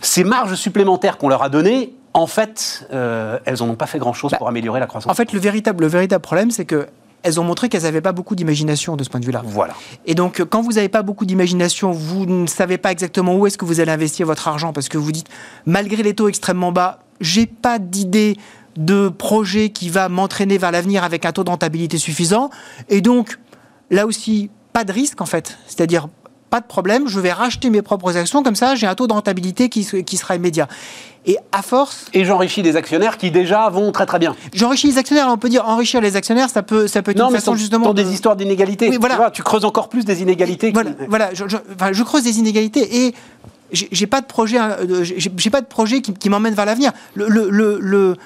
ces 0.00 0.24
marges 0.24 0.54
supplémentaires 0.54 1.18
qu'on 1.18 1.28
leur 1.28 1.42
a 1.42 1.48
données, 1.48 1.94
en 2.14 2.26
fait, 2.26 2.86
euh, 2.92 3.38
elles 3.44 3.58
n'en 3.60 3.70
ont 3.70 3.74
pas 3.74 3.86
fait 3.86 3.98
grand-chose 3.98 4.30
bah, 4.32 4.38
pour 4.38 4.48
améliorer 4.48 4.80
la 4.80 4.86
croissance. 4.86 5.10
En 5.10 5.14
fait, 5.14 5.32
le 5.32 5.40
véritable, 5.40 5.84
le 5.84 5.90
véritable 5.90 6.22
problème, 6.22 6.50
c'est 6.50 6.64
que 6.64 6.86
elles 7.22 7.40
ont 7.40 7.44
montré 7.44 7.68
qu'elles 7.68 7.82
n'avaient 7.82 8.00
pas 8.00 8.12
beaucoup 8.12 8.36
d'imagination 8.36 8.96
de 8.96 9.02
ce 9.02 9.10
point 9.10 9.18
de 9.18 9.26
vue-là. 9.26 9.42
Voilà. 9.44 9.74
Et 10.04 10.14
donc, 10.14 10.44
quand 10.48 10.62
vous 10.62 10.72
n'avez 10.72 10.88
pas 10.88 11.02
beaucoup 11.02 11.24
d'imagination, 11.24 11.90
vous 11.90 12.24
ne 12.24 12.46
savez 12.46 12.78
pas 12.78 12.92
exactement 12.92 13.34
où 13.34 13.46
est-ce 13.46 13.58
que 13.58 13.64
vous 13.64 13.80
allez 13.80 13.90
investir 13.90 14.26
votre 14.26 14.46
argent 14.46 14.72
parce 14.72 14.88
que 14.88 14.96
vous 14.96 15.10
dites, 15.10 15.26
malgré 15.64 16.04
les 16.04 16.14
taux 16.14 16.28
extrêmement 16.28 16.70
bas, 16.70 17.00
j'ai 17.20 17.46
pas 17.46 17.80
d'idée 17.80 18.36
de 18.76 19.08
projet 19.08 19.70
qui 19.70 19.88
va 19.88 20.08
m'entraîner 20.08 20.58
vers 20.58 20.70
l'avenir 20.70 21.02
avec 21.02 21.24
un 21.24 21.32
taux 21.32 21.42
de 21.42 21.50
rentabilité 21.50 21.98
suffisant. 21.98 22.50
Et 22.88 23.00
donc, 23.00 23.38
là 23.90 24.06
aussi, 24.06 24.50
pas 24.72 24.84
de 24.84 24.92
risque 24.92 25.20
en 25.20 25.26
fait. 25.26 25.58
C'est-à-dire, 25.66 26.08
pas 26.50 26.60
de 26.60 26.66
problème, 26.66 27.08
je 27.08 27.18
vais 27.20 27.32
racheter 27.32 27.70
mes 27.70 27.82
propres 27.82 28.16
actions, 28.16 28.42
comme 28.42 28.54
ça 28.54 28.74
j'ai 28.74 28.86
un 28.86 28.94
taux 28.94 29.06
de 29.06 29.12
rentabilité 29.12 29.68
qui, 29.68 29.86
qui 30.04 30.16
sera 30.16 30.36
immédiat. 30.36 30.68
Et 31.28 31.38
à 31.50 31.62
force. 31.62 32.06
Et 32.12 32.24
j'enrichis 32.24 32.62
des 32.62 32.76
actionnaires 32.76 33.18
qui 33.18 33.32
déjà 33.32 33.68
vont 33.68 33.90
très 33.90 34.06
très 34.06 34.20
bien. 34.20 34.36
J'enrichis 34.54 34.86
les 34.86 34.98
actionnaires, 34.98 35.26
on 35.28 35.38
peut 35.38 35.48
dire 35.48 35.66
enrichir 35.66 36.00
les 36.00 36.14
actionnaires, 36.14 36.48
ça 36.48 36.62
peut, 36.62 36.86
ça 36.86 37.02
peut 37.02 37.10
être 37.10 37.18
non, 37.18 37.26
une 37.26 37.32
mais 37.32 37.38
façon 37.38 37.52
ton, 37.52 37.58
justement. 37.58 37.92
De... 37.92 38.02
des 38.02 38.12
histoires 38.12 38.36
d'inégalités. 38.36 38.88
Oui, 38.88 38.98
voilà. 39.00 39.16
tu, 39.16 39.20
vois, 39.20 39.30
tu 39.32 39.42
creuses 39.42 39.64
encore 39.64 39.88
plus 39.88 40.04
des 40.04 40.22
inégalités. 40.22 40.70
Voilà, 40.70 40.90
voilà 41.08 41.34
je, 41.34 41.48
je, 41.48 41.56
enfin, 41.74 41.92
je, 41.92 42.02
creuse 42.04 42.22
des 42.22 42.38
inégalités 42.38 43.06
et 43.06 43.14
j'ai 43.72 44.06
pas 44.06 44.20
de 44.20 44.26
projet, 44.26 44.58
euh, 44.60 45.02
j'ai 45.02 45.50
pas 45.50 45.60
de 45.60 45.66
projet 45.66 46.00
qui, 46.00 46.14
qui 46.14 46.30
m'emmène 46.30 46.54
vers 46.54 46.66
l'avenir. 46.66 46.92
Le, 47.14 47.26
le, 47.28 47.48
le, 47.80 48.16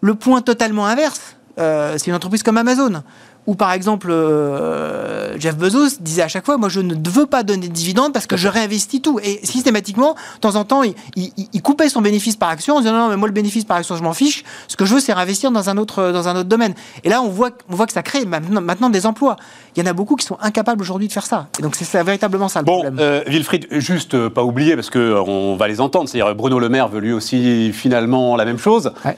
le, 0.00 0.14
point 0.14 0.40
totalement 0.40 0.86
inverse, 0.86 1.36
euh, 1.58 1.96
c'est 1.98 2.06
une 2.06 2.14
entreprise 2.14 2.42
comme 2.42 2.56
Amazon 2.56 3.02
où 3.48 3.54
par 3.54 3.72
exemple 3.72 4.08
euh, 4.10 5.38
Jeff 5.38 5.56
Bezos 5.56 5.96
disait 6.00 6.20
à 6.20 6.28
chaque 6.28 6.44
fois 6.44 6.58
moi 6.58 6.68
je 6.68 6.80
ne 6.80 6.94
veux 7.08 7.24
pas 7.24 7.42
donner 7.42 7.68
de 7.68 7.72
dividendes 7.72 8.12
parce 8.12 8.26
que 8.26 8.36
je 8.36 8.46
réinvestis 8.46 9.00
tout. 9.00 9.18
Et 9.22 9.40
systématiquement 9.42 10.16
de 10.34 10.40
temps 10.40 10.56
en 10.56 10.64
temps 10.64 10.82
il, 10.82 10.92
il, 11.16 11.32
il, 11.54 11.62
coupait 11.62 11.88
son 11.88 12.02
bénéfice 12.02 12.36
par 12.36 12.50
action 12.50 12.76
en 12.76 12.80
disant 12.80 12.92
non 12.92 13.08
mais 13.08 13.16
moi 13.16 13.26
le 13.26 13.32
bénéfice 13.32 13.64
par 13.64 13.78
action 13.78 13.96
je 13.96 14.02
m'en 14.02 14.12
fiche. 14.12 14.44
Ce 14.68 14.76
que 14.76 14.84
je 14.84 14.92
veux 14.94 15.00
c'est 15.00 15.14
réinvestir 15.14 15.50
dans 15.50 15.70
un 15.70 15.78
autre 15.78 16.12
dans 16.12 16.28
un 16.28 16.36
autre 16.36 16.48
domaine. 16.50 16.74
Et 17.04 17.08
là 17.08 17.22
on 17.22 17.30
voit 17.30 17.48
on 17.70 17.74
voit 17.74 17.86
que 17.86 17.94
ça 17.94 18.02
crée 18.02 18.26
maintenant, 18.26 18.60
maintenant 18.60 18.90
des 18.90 19.06
emplois. 19.06 19.36
Il 19.74 19.82
y 19.82 19.88
en 19.88 19.90
a 19.90 19.94
beaucoup 19.94 20.16
qui 20.16 20.26
sont 20.26 20.36
incapables 20.42 20.82
aujourd'hui 20.82 21.08
de 21.08 21.12
faire 21.14 21.24
ça. 21.24 21.48
Et 21.58 21.62
donc 21.62 21.74
c'est 21.74 22.02
véritablement 22.02 22.48
ça 22.48 22.60
le 22.60 22.66
bon, 22.66 22.82
problème. 22.82 22.98
euh, 23.00 23.22
Wilfried 23.26 23.66
juste 23.70 24.12
euh, 24.12 24.28
pas 24.28 24.44
oublier 24.44 24.74
parce 24.74 24.90
que 24.90 25.14
on 25.26 25.56
va 25.56 25.68
les 25.68 25.80
entendre. 25.80 26.06
C'est-à-dire 26.06 26.34
Bruno 26.34 26.58
Le 26.58 26.68
Maire 26.68 26.88
veut 26.88 27.00
lui 27.00 27.14
aussi 27.14 27.72
finalement 27.72 28.36
la 28.36 28.44
même 28.44 28.58
chose. 28.58 28.92
Ouais. 29.06 29.16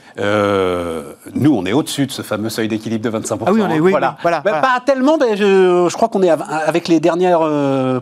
Nous 1.33 1.53
on 1.53 1.65
est 1.65 1.73
au-dessus 1.73 2.07
de 2.07 2.11
ce 2.13 2.21
fameux 2.21 2.49
seuil 2.49 2.69
d'équilibre 2.69 3.11
de 3.11 3.17
25% 3.19 3.43
ah 3.45 3.51
oui 3.51 3.61
on 3.61 3.69
est 3.69 3.81
oui, 3.81 3.91
voilà. 3.91 4.15
Voilà, 4.21 4.41
bah, 4.41 4.51
voilà. 4.51 4.61
Pas 4.61 4.79
tellement, 4.85 5.17
mais 5.17 5.35
je, 5.37 5.87
je 5.89 5.95
crois 5.95 6.07
qu'on 6.09 6.21
est 6.23 6.29
à, 6.29 6.35
avec 6.35 6.87
les 6.87 6.99
dernières. 6.99 7.41
Euh, 7.41 7.99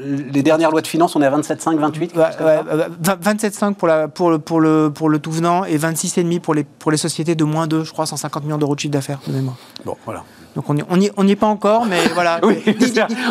les 0.00 0.42
dernières 0.44 0.70
lois 0.70 0.80
de 0.80 0.86
finances, 0.86 1.16
on 1.16 1.22
est 1.22 1.26
à 1.26 1.30
27,5, 1.30 1.76
28 1.76 2.16
ouais, 2.16 2.22
ouais, 2.22 2.60
27,5 3.02 3.74
pour, 3.74 3.88
la, 3.88 4.06
pour, 4.08 4.30
le, 4.30 4.38
pour, 4.38 4.60
le, 4.60 4.90
pour 4.94 5.08
le 5.08 5.18
tout 5.18 5.32
venant 5.32 5.64
et 5.64 5.76
26,5 5.76 6.40
pour 6.40 6.54
les, 6.54 6.64
pour 6.64 6.92
les 6.92 6.96
sociétés 6.96 7.34
de 7.34 7.44
moins 7.44 7.66
de, 7.66 7.82
je 7.82 7.92
crois, 7.92 8.06
150 8.06 8.44
millions 8.44 8.58
d'euros 8.58 8.76
de 8.76 8.80
chiffre 8.80 8.92
d'affaires, 8.92 9.18
de 9.26 9.32
mémoire. 9.32 9.56
Bon, 9.84 9.96
voilà. 10.04 10.22
Donc 10.56 10.68
on 10.68 10.74
n'y 10.74 10.82
on 10.82 10.98
on 11.16 11.28
est 11.28 11.36
pas 11.36 11.46
encore, 11.46 11.86
mais 11.86 12.06
voilà. 12.14 12.40
oui, 12.42 12.62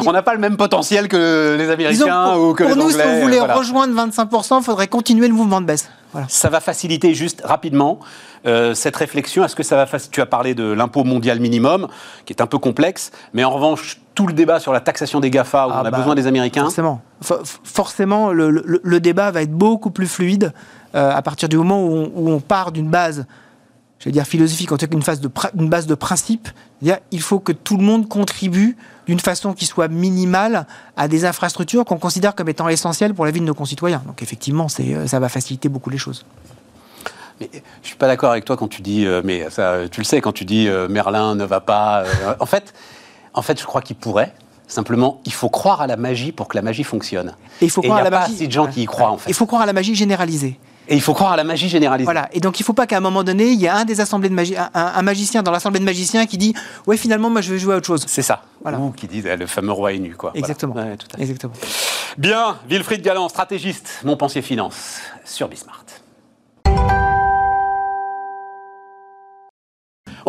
on 0.05 0.11
n'a 0.11 0.21
pas 0.21 0.33
le 0.33 0.39
même 0.39 0.57
potentiel 0.57 1.07
que 1.07 1.55
les 1.57 1.69
Américains 1.69 2.31
pour, 2.33 2.49
ou 2.49 2.53
que 2.53 2.63
pour 2.63 2.75
les 2.75 2.81
nous, 2.81 2.89
Anglais. 2.89 3.03
si 3.03 3.09
on 3.09 3.21
voulait 3.21 3.39
voilà. 3.39 3.55
rejoindre 3.55 3.93
25%, 4.07 4.59
il 4.59 4.63
faudrait 4.63 4.87
continuer 4.87 5.27
le 5.27 5.33
mouvement 5.33 5.59
de 5.61 5.65
baisse. 5.65 5.89
Voilà. 6.13 6.27
Ça 6.29 6.49
va 6.49 6.59
faciliter 6.59 7.13
juste 7.13 7.41
rapidement 7.43 7.99
euh, 8.45 8.73
cette 8.73 8.95
réflexion. 8.95 9.43
Est-ce 9.43 9.55
que 9.55 9.63
ça 9.63 9.75
va 9.75 9.85
faciliter 9.85 10.15
Tu 10.15 10.21
as 10.21 10.25
parlé 10.25 10.55
de 10.55 10.71
l'impôt 10.71 11.03
mondial 11.03 11.39
minimum, 11.39 11.87
qui 12.25 12.33
est 12.33 12.41
un 12.41 12.47
peu 12.47 12.59
complexe, 12.59 13.11
mais 13.33 13.43
en 13.43 13.51
revanche, 13.51 13.99
tout 14.15 14.25
le 14.25 14.33
débat 14.33 14.59
sur 14.59 14.71
la 14.71 14.79
taxation 14.79 15.19
des 15.19 15.29
GAFA, 15.29 15.67
où 15.67 15.71
ah 15.71 15.81
on 15.83 15.85
a 15.85 15.91
bah, 15.91 15.97
besoin 15.97 16.15
des 16.15 16.27
Américains. 16.27 16.63
Forcément, 16.63 17.01
For 17.21 17.41
forcément 17.63 18.31
le, 18.31 18.49
le, 18.49 18.79
le, 18.81 18.99
débat 18.99 19.31
va 19.31 19.41
être 19.41 19.51
beaucoup 19.51 19.91
plus 19.91 20.07
fluide 20.07 20.53
euh, 20.95 21.11
à 21.11 21.21
partir 21.21 21.49
du 21.49 21.57
moment 21.57 21.83
où 21.83 21.91
on, 21.91 22.11
où 22.15 22.29
on 22.31 22.39
part 22.39 22.71
d'une 22.71 22.89
base 22.89 23.25
je 23.99 24.05
vais 24.05 24.11
dire 24.11 24.25
philosophique, 24.25 24.71
en 24.71 24.77
tout 24.77 24.87
cas 24.87 24.95
une, 24.95 25.01
phase 25.01 25.19
de 25.19 25.29
une 25.57 25.69
base 25.69 25.87
de 25.87 25.95
principe. 25.95 26.49
Il 27.11 27.21
faut 27.21 27.39
que 27.39 27.51
tout 27.51 27.77
le 27.77 27.83
monde 27.83 28.07
contribue 28.07 28.77
d'une 29.07 29.19
façon 29.19 29.53
qui 29.53 29.65
soit 29.65 29.87
minimale 29.87 30.67
à 30.95 31.07
des 31.07 31.25
infrastructures 31.25 31.85
qu'on 31.85 31.97
considère 31.97 32.35
comme 32.35 32.49
étant 32.49 32.69
essentielles 32.69 33.13
pour 33.13 33.25
la 33.25 33.31
vie 33.31 33.39
de 33.39 33.45
nos 33.45 33.55
concitoyens. 33.55 34.03
Donc 34.05 34.21
effectivement, 34.21 34.67
ça 34.67 35.19
va 35.19 35.29
faciliter 35.29 35.69
beaucoup 35.69 35.89
les 35.89 35.97
choses. 35.97 36.25
Mais 37.39 37.49
je 37.83 37.87
suis 37.87 37.95
pas 37.95 38.07
d'accord 38.07 38.31
avec 38.31 38.45
toi 38.45 38.57
quand 38.57 38.67
tu 38.67 38.81
dis, 38.81 39.05
euh, 39.05 39.21
mais 39.23 39.49
ça, 39.49 39.87
tu 39.91 40.01
le 40.01 40.05
sais, 40.05 40.21
quand 40.21 40.31
tu 40.31 40.43
dis 40.43 40.67
euh, 40.67 40.87
Merlin 40.87 41.35
ne 41.35 41.45
va 41.45 41.59
pas. 41.59 42.03
Euh, 42.03 42.33
en 42.39 42.47
fait, 42.47 42.73
en 43.33 43.41
fait, 43.43 43.59
je 43.59 43.65
crois 43.65 43.81
qu'il 43.81 43.95
pourrait. 43.95 44.33
Simplement, 44.67 45.21
il 45.23 45.31
faut 45.31 45.49
croire 45.49 45.81
à 45.81 45.87
la 45.87 45.97
magie 45.97 46.31
pour 46.31 46.47
que 46.47 46.57
la 46.57 46.61
magie 46.61 46.83
fonctionne. 46.83 47.35
Et 47.61 47.65
il 47.65 47.71
faut 47.71 47.81
croire 47.81 47.99
Et 47.99 48.01
à 48.01 48.03
la 48.03 48.09
pas 48.09 48.19
magie. 48.21 48.33
assez 48.33 48.47
de 48.47 48.51
gens 48.51 48.67
qui 48.67 48.81
y 48.81 48.85
croient 48.85 49.11
en 49.11 49.17
fait. 49.17 49.29
Il 49.29 49.33
faut 49.33 49.45
croire 49.45 49.61
à 49.61 49.65
la 49.65 49.73
magie 49.73 49.95
généralisée. 49.95 50.59
Et 50.89 50.95
il 50.95 51.01
faut 51.01 51.13
croire 51.13 51.33
à 51.33 51.35
la 51.35 51.43
magie 51.43 51.67
généralisée. 51.67 52.05
Voilà. 52.05 52.29
Et 52.31 52.39
donc, 52.39 52.59
il 52.59 52.63
ne 52.63 52.65
faut 52.65 52.73
pas 52.73 52.87
qu'à 52.87 52.97
un 52.97 53.01
moment 53.01 53.23
donné, 53.23 53.47
il 53.47 53.59
y 53.59 53.65
ait 53.65 53.69
un 53.69 53.83
des 53.83 53.99
assemblées 53.99 54.29
de 54.29 54.33
magi 54.33 54.55
un, 54.55 54.69
un, 54.73 55.01
magicien 55.01 55.43
dans 55.43 55.51
l'assemblée 55.51 55.79
de 55.79 55.85
magiciens 55.85 56.25
qui 56.25 56.37
dit 56.37 56.53
Ouais, 56.85 56.95
finalement, 56.95 57.29
moi, 57.29 57.41
je 57.41 57.51
vais 57.51 57.59
jouer 57.59 57.73
à 57.73 57.77
autre 57.77 57.87
chose. 57.87 58.05
C'est 58.07 58.21
ça. 58.21 58.43
Voilà. 58.61 58.79
Ou 58.79 58.91
qui 58.91 59.07
dit 59.07 59.21
le 59.21 59.47
fameux 59.47 59.73
roi 59.73 59.93
est 59.93 59.99
nu, 59.99 60.15
quoi. 60.15 60.31
Exactement. 60.33 60.73
Voilà. 60.73 60.91
Ouais, 60.91 60.97
Exactement. 61.19 61.53
Bien, 62.17 62.57
Wilfried 62.69 63.01
Galland, 63.01 63.27
stratégiste, 63.29 63.99
mon 64.03 64.15
pensier 64.15 64.41
finance 64.41 64.99
sur 65.25 65.49
Bismart. 65.49 65.83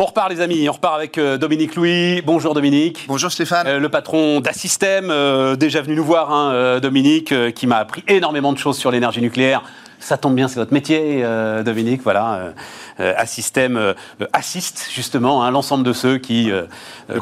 On 0.01 0.05
repart 0.05 0.29
les 0.29 0.39
amis, 0.39 0.69
on 0.69 0.71
repart 0.71 0.95
avec 0.95 1.17
euh, 1.17 1.37
Dominique 1.37 1.75
Louis. 1.75 2.21
Bonjour 2.21 2.53
Dominique. 2.53 3.03
Bonjour 3.09 3.29
Stéphane. 3.29 3.67
Euh, 3.67 3.79
le 3.79 3.89
patron 3.89 4.39
d'Assystem, 4.39 5.09
euh, 5.09 5.57
déjà 5.57 5.81
venu 5.81 5.95
nous 5.95 6.05
voir, 6.05 6.31
hein, 6.31 6.51
euh, 6.53 6.79
Dominique, 6.79 7.33
euh, 7.33 7.51
qui 7.51 7.67
m'a 7.67 7.79
appris 7.79 8.05
énormément 8.07 8.53
de 8.53 8.57
choses 8.57 8.77
sur 8.77 8.91
l'énergie 8.91 9.21
nucléaire. 9.21 9.61
Ça 9.99 10.17
tombe 10.17 10.35
bien, 10.35 10.47
c'est 10.47 10.59
votre 10.59 10.73
métier, 10.73 11.21
euh, 11.23 11.63
Dominique. 11.63 12.01
Voilà. 12.03 12.53
à 12.99 13.25
système 13.25 13.93
assiste 14.33 14.87
justement 14.93 15.43
hein, 15.43 15.51
l'ensemble 15.51 15.83
de 15.83 15.93
ceux 15.93 16.17
qui 16.17 16.51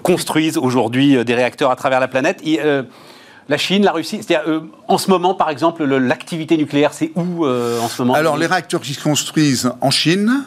construisent 0.03 0.57
aujourd'hui 0.57 1.23
des 1.25 1.35
réacteurs 1.35 1.71
à 1.71 1.75
travers 1.75 1.99
la 1.99 2.07
planète. 2.07 2.41
la 3.49 3.57
Chine, 3.57 3.83
la 3.83 3.91
Russie, 3.91 4.21
en 4.87 4.97
ce 4.97 5.09
moment, 5.09 5.33
par 5.33 5.49
exemple, 5.49 5.83
l'activité 5.83 6.57
nucléaire, 6.57 6.93
c'est 6.93 7.11
où 7.15 7.45
en 7.45 7.87
ce 7.87 8.01
moment? 8.01 8.13
Alors, 8.13 8.37
les 8.37 8.47
réacteurs 8.47 8.81
qui 8.81 8.93
se 8.93 9.03
construisent 9.03 9.71
en 9.81 9.91
Chine, 9.91 10.43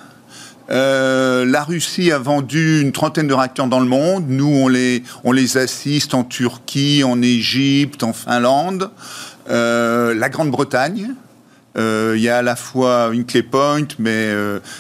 euh, 0.71 1.45
la 1.45 1.65
Russie 1.65 2.13
a 2.13 2.19
vendu 2.19 2.81
une 2.81 2.93
trentaine 2.93 3.27
de 3.27 3.35
réacteurs 3.35 3.67
dans 3.67 3.81
le 3.81 3.87
monde. 3.87 4.27
Nous, 4.29 4.47
on 4.47 4.69
les, 4.69 5.03
on 5.25 5.33
les 5.33 5.57
assiste 5.57 6.15
en 6.15 6.23
Turquie, 6.23 7.03
en 7.05 7.21
Égypte, 7.23 8.05
en 8.05 8.13
Finlande. 8.13 8.91
Euh, 9.49 10.15
la 10.15 10.29
Grande-Bretagne. 10.29 11.15
Euh, 11.77 12.15
il 12.17 12.23
y 12.23 12.29
a 12.29 12.39
à 12.39 12.43
la 12.43 12.57
fois 12.57 13.11
Hinkley 13.13 13.43
Point, 13.43 13.87
mais 13.99 14.29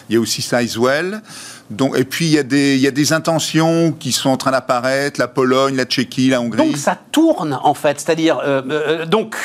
il 0.08 0.14
y 0.14 0.16
a 0.16 0.20
aussi 0.20 0.42
Sizewell. 0.42 1.22
Donc, 1.70 1.96
et 1.96 2.04
puis 2.04 2.26
il 2.26 2.32
y, 2.32 2.38
a 2.38 2.42
des, 2.42 2.74
il 2.74 2.80
y 2.80 2.88
a 2.88 2.90
des 2.90 3.12
intentions 3.12 3.92
qui 3.92 4.10
sont 4.10 4.28
en 4.28 4.36
train 4.36 4.50
d'apparaître, 4.50 5.20
la 5.20 5.28
Pologne, 5.28 5.76
la 5.76 5.84
Tchéquie, 5.84 6.28
la 6.28 6.40
Hongrie. 6.40 6.66
Donc 6.66 6.76
ça 6.76 6.98
tourne 7.12 7.56
en 7.62 7.74
fait, 7.74 8.00
c'est-à-dire, 8.00 8.40
donc 9.06 9.36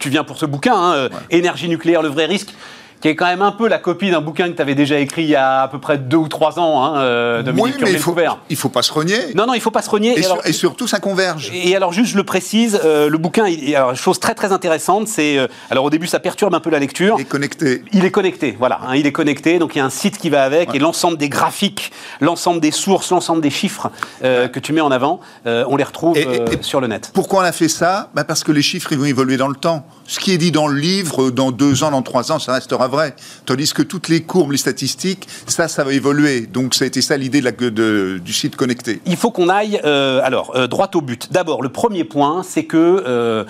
tu 0.00 0.08
viens 0.08 0.24
pour 0.24 0.38
ce 0.38 0.46
bouquin, 0.46 0.74
hein, 0.74 1.08
énergie 1.30 1.68
nucléaire, 1.68 2.02
le 2.02 2.08
vrai 2.08 2.26
risque 2.26 2.52
qui 3.00 3.08
est 3.08 3.16
quand 3.16 3.26
même 3.26 3.42
un 3.42 3.52
peu 3.52 3.68
la 3.68 3.78
copie 3.78 4.10
d'un 4.10 4.20
bouquin 4.20 4.48
que 4.48 4.56
tu 4.56 4.62
avais 4.62 4.74
déjà 4.74 4.98
écrit 4.98 5.22
il 5.22 5.28
y 5.30 5.36
a 5.36 5.62
à 5.62 5.68
peu 5.68 5.78
près 5.78 5.98
deux 5.98 6.16
ou 6.16 6.28
trois 6.28 6.58
ans, 6.58 6.84
hein, 6.84 6.98
euh, 6.98 7.42
oui, 7.56 7.72
mais 7.80 7.92
il 7.92 7.98
faut, 7.98 8.14
il 8.50 8.56
faut 8.56 8.68
pas 8.68 8.82
se 8.82 8.92
renier. 8.92 9.34
Non, 9.34 9.46
non, 9.46 9.54
il 9.54 9.60
faut 9.60 9.70
pas 9.70 9.82
se 9.82 9.90
renier. 9.90 10.16
Et, 10.44 10.52
surtout, 10.52 10.86
ça 10.86 11.00
converge. 11.00 11.50
Et 11.52 11.76
alors, 11.76 11.92
juste, 11.92 12.12
je 12.12 12.16
le 12.16 12.24
précise, 12.24 12.80
euh, 12.84 13.08
le 13.08 13.18
bouquin, 13.18 13.46
il, 13.46 13.74
alors, 13.74 13.94
chose 13.96 14.20
très 14.20 14.34
très 14.34 14.52
intéressante, 14.52 15.08
c'est, 15.08 15.38
euh, 15.38 15.48
alors 15.70 15.84
au 15.84 15.90
début, 15.90 16.06
ça 16.06 16.20
perturbe 16.20 16.54
un 16.54 16.60
peu 16.60 16.70
la 16.70 16.78
lecture. 16.78 17.16
Il 17.18 17.22
est 17.22 17.26
connecté. 17.26 17.82
Il 17.92 18.04
est 18.04 18.10
connecté, 18.10 18.56
voilà, 18.58 18.80
hein, 18.86 18.96
il 18.96 19.06
est 19.06 19.12
connecté, 19.12 19.58
donc 19.58 19.74
il 19.74 19.78
y 19.78 19.80
a 19.80 19.84
un 19.84 19.90
site 19.90 20.18
qui 20.18 20.30
va 20.30 20.44
avec, 20.44 20.74
et 20.74 20.78
l'ensemble 20.78 21.18
des 21.18 21.28
graphiques, 21.28 21.92
l'ensemble 22.20 22.60
des 22.60 22.70
sources, 22.70 23.10
l'ensemble 23.10 23.40
des 23.40 23.50
chiffres 23.50 23.90
que 24.22 24.58
tu 24.58 24.72
mets 24.72 24.80
en 24.80 24.90
avant, 24.90 25.20
on 25.44 25.76
les 25.76 25.84
retrouve 25.84 26.16
sur 26.60 26.80
le 26.80 26.86
net. 26.86 27.10
Pourquoi 27.14 27.40
on 27.40 27.44
a 27.44 27.52
fait 27.52 27.68
ça? 27.68 28.10
Bah 28.14 28.24
Parce 28.24 28.44
que 28.44 28.52
les 28.52 28.62
chiffres, 28.62 28.92
ils 28.92 28.98
vont 28.98 29.04
évoluer 29.04 29.36
dans 29.36 29.48
le 29.48 29.56
temps. 29.56 29.86
Ce 30.06 30.20
qui 30.20 30.32
est 30.32 30.38
dit 30.38 30.52
dans 30.52 30.68
le 30.68 30.78
livre, 30.78 31.30
dans 31.30 31.50
deux 31.50 31.82
ans, 31.82 31.90
dans 31.90 32.02
trois 32.02 32.30
ans, 32.32 32.38
ça 32.38 32.54
restera 32.54 32.88
vrai. 32.88 32.95
Tandis 33.44 33.72
que 33.72 33.82
toutes 33.82 34.08
les 34.08 34.22
courbes, 34.22 34.52
les 34.52 34.58
statistiques, 34.58 35.28
ça, 35.46 35.68
ça 35.68 35.84
va 35.84 35.92
évoluer. 35.92 36.46
Donc, 36.46 36.74
ça 36.74 36.84
a 36.84 36.86
été 36.86 37.00
ça 37.00 37.16
l'idée 37.16 37.42
du 37.42 38.32
site 38.32 38.56
connecté. 38.56 39.00
Il 39.06 39.16
faut 39.16 39.30
qu'on 39.30 39.48
aille, 39.48 39.80
euh, 39.84 40.20
alors, 40.22 40.56
euh, 40.56 40.66
droit 40.66 40.90
au 40.94 41.00
but. 41.00 41.32
D'abord, 41.32 41.62
le 41.62 41.68
premier 41.68 42.04
point, 42.04 42.42
c'est 42.42 42.64
que 42.64 43.04
euh, 43.06 43.44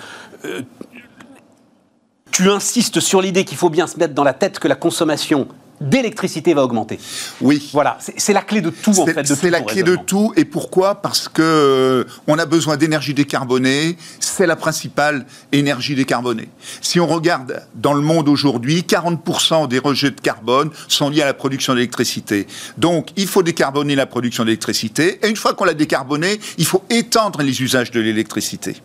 tu 2.31 2.49
insistes 2.49 2.99
sur 2.99 3.21
l'idée 3.21 3.45
qu'il 3.45 3.57
faut 3.57 3.69
bien 3.69 3.87
se 3.87 3.97
mettre 3.97 4.13
dans 4.13 4.23
la 4.23 4.33
tête 4.33 4.59
que 4.59 4.67
la 4.67 4.75
consommation 4.75 5.47
d'électricité 5.81 6.53
va 6.53 6.63
augmenter. 6.63 6.99
Oui. 7.41 7.69
Voilà, 7.73 7.97
c'est 7.99 8.33
la 8.33 8.41
clé 8.41 8.61
de 8.61 8.69
tout 8.69 8.99
en 8.99 9.05
fait. 9.05 9.25
C'est 9.25 9.49
la 9.49 9.61
clé 9.61 9.83
de 9.83 9.95
tout. 9.95 10.33
Et 10.35 10.45
pourquoi? 10.45 10.95
Parce 10.95 11.29
que 11.29 11.41
euh, 11.41 12.03
on 12.27 12.37
a 12.39 12.45
besoin 12.45 12.77
d'énergie 12.77 13.13
décarbonée. 13.13 13.97
C'est 14.19 14.47
la 14.47 14.55
principale 14.55 15.25
énergie 15.51 15.95
décarbonée. 15.95 16.49
Si 16.81 16.99
on 16.99 17.07
regarde 17.07 17.61
dans 17.75 17.93
le 17.93 18.01
monde 18.01 18.29
aujourd'hui, 18.29 18.85
40% 18.87 19.67
des 19.67 19.79
rejets 19.79 20.11
de 20.11 20.21
carbone 20.21 20.71
sont 20.87 21.09
liés 21.09 21.21
à 21.21 21.25
la 21.25 21.33
production 21.33 21.73
d'électricité. 21.73 22.47
Donc, 22.77 23.09
il 23.15 23.27
faut 23.27 23.43
décarboner 23.43 23.95
la 23.95 24.05
production 24.05 24.45
d'électricité. 24.45 25.19
Et 25.23 25.29
une 25.29 25.35
fois 25.35 25.53
qu'on 25.53 25.65
l'a 25.65 25.73
décarbonée, 25.73 26.39
il 26.57 26.65
faut 26.65 26.83
étendre 26.89 27.41
les 27.41 27.61
usages 27.61 27.91
de 27.91 27.99
l'électricité. 27.99 28.75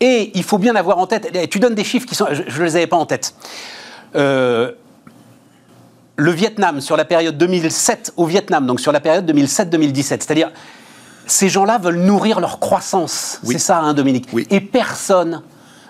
Et 0.00 0.30
il 0.34 0.42
faut 0.42 0.58
bien 0.58 0.74
avoir 0.76 0.98
en 0.98 1.06
tête. 1.06 1.30
Tu 1.50 1.58
donnes 1.58 1.74
des 1.74 1.84
chiffres 1.84 2.06
qui 2.06 2.14
sont, 2.14 2.26
je 2.30 2.58
ne 2.58 2.64
les 2.64 2.76
avais 2.76 2.86
pas 2.86 2.96
en 2.96 3.06
tête. 3.06 3.34
Euh, 4.16 4.72
le 6.16 6.30
Vietnam, 6.32 6.80
sur 6.80 6.96
la 6.96 7.04
période 7.04 7.38
2007 7.38 8.12
au 8.16 8.26
Vietnam, 8.26 8.66
donc 8.66 8.80
sur 8.80 8.92
la 8.92 9.00
période 9.00 9.30
2007-2017, 9.30 10.02
c'est-à-dire 10.02 10.50
ces 11.26 11.48
gens-là 11.48 11.78
veulent 11.78 12.00
nourrir 12.00 12.40
leur 12.40 12.58
croissance. 12.58 13.40
C'est 13.44 13.58
ça, 13.58 13.78
hein, 13.78 13.94
Dominique 13.94 14.26
Et 14.50 14.60
personne 14.60 15.42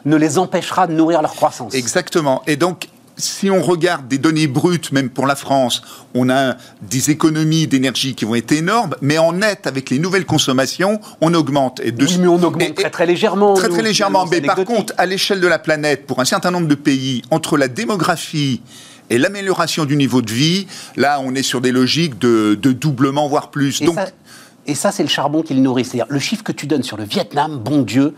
ne 0.04 0.16
les 0.16 0.38
empêchera 0.38 0.87
de 0.87 0.92
nourrir 0.92 1.22
leur 1.22 1.35
croissance. 1.35 1.74
Exactement. 1.74 2.42
Et 2.46 2.56
donc, 2.56 2.88
si 3.16 3.50
on 3.50 3.62
regarde 3.62 4.09
des 4.09 4.18
données 4.18 4.46
brutes, 4.46 4.92
même 4.92 5.11
pour 5.11 5.26
la 5.26 5.37
France, 5.37 5.83
on 6.14 6.30
a 6.30 6.56
des 6.83 7.11
économies 7.11 7.66
d'énergie 7.66 8.14
qui 8.14 8.24
vont 8.24 8.35
être 8.35 8.52
énormes, 8.52 8.94
mais 9.02 9.18
en 9.18 9.33
net, 9.33 9.66
avec 9.66 9.90
les 9.90 9.98
nouvelles 9.98 10.26
consommations, 10.26 11.00
on 11.20 11.35
augmente. 11.35 11.80
Et 11.80 11.92
oui, 11.98 12.18
mais 12.18 12.28
on 12.28 12.42
augmente 12.42 12.74
très 12.74 12.90
très 12.90 13.06
légèrement. 13.06 13.54
Très 13.54 13.68
très 13.68 13.83
légèrement. 13.83 14.26
Mais 14.26 14.40
par 14.40 14.64
contre, 14.64 14.94
à 14.96 15.06
l'échelle 15.06 15.40
de 15.40 15.46
la 15.46 15.59
planète, 15.59 16.06
pour 16.06 16.20
un 16.20 16.24
certain 16.24 16.50
nombre 16.50 16.68
de 16.68 16.74
pays, 16.74 17.22
entre 17.30 17.56
la 17.56 17.68
démographie 17.68 18.62
et 19.10 19.18
l'amélioration 19.18 19.84
du 19.84 19.96
niveau 19.96 20.22
de 20.22 20.32
vie, 20.32 20.66
là, 20.96 21.20
on 21.20 21.34
est 21.34 21.42
sur 21.42 21.60
des 21.60 21.72
logiques 21.72 22.18
de, 22.18 22.54
doublement, 22.54 23.28
voire 23.28 23.50
plus. 23.50 23.82
Et 23.82 23.84
Donc... 23.84 23.96
ça, 23.96 24.06
et 24.66 24.74
ça 24.74 24.92
c'est 24.92 25.02
le 25.02 25.08
charbon 25.08 25.42
qui 25.42 25.52
le 25.52 25.60
nourrit. 25.60 25.84
C'est-à-dire, 25.84 26.06
le 26.08 26.20
chiffre 26.20 26.44
que 26.44 26.52
tu 26.52 26.66
donnes 26.66 26.84
sur 26.84 26.96
le 26.96 27.04
Vietnam, 27.04 27.58
bon 27.58 27.82
Dieu, 27.82 28.14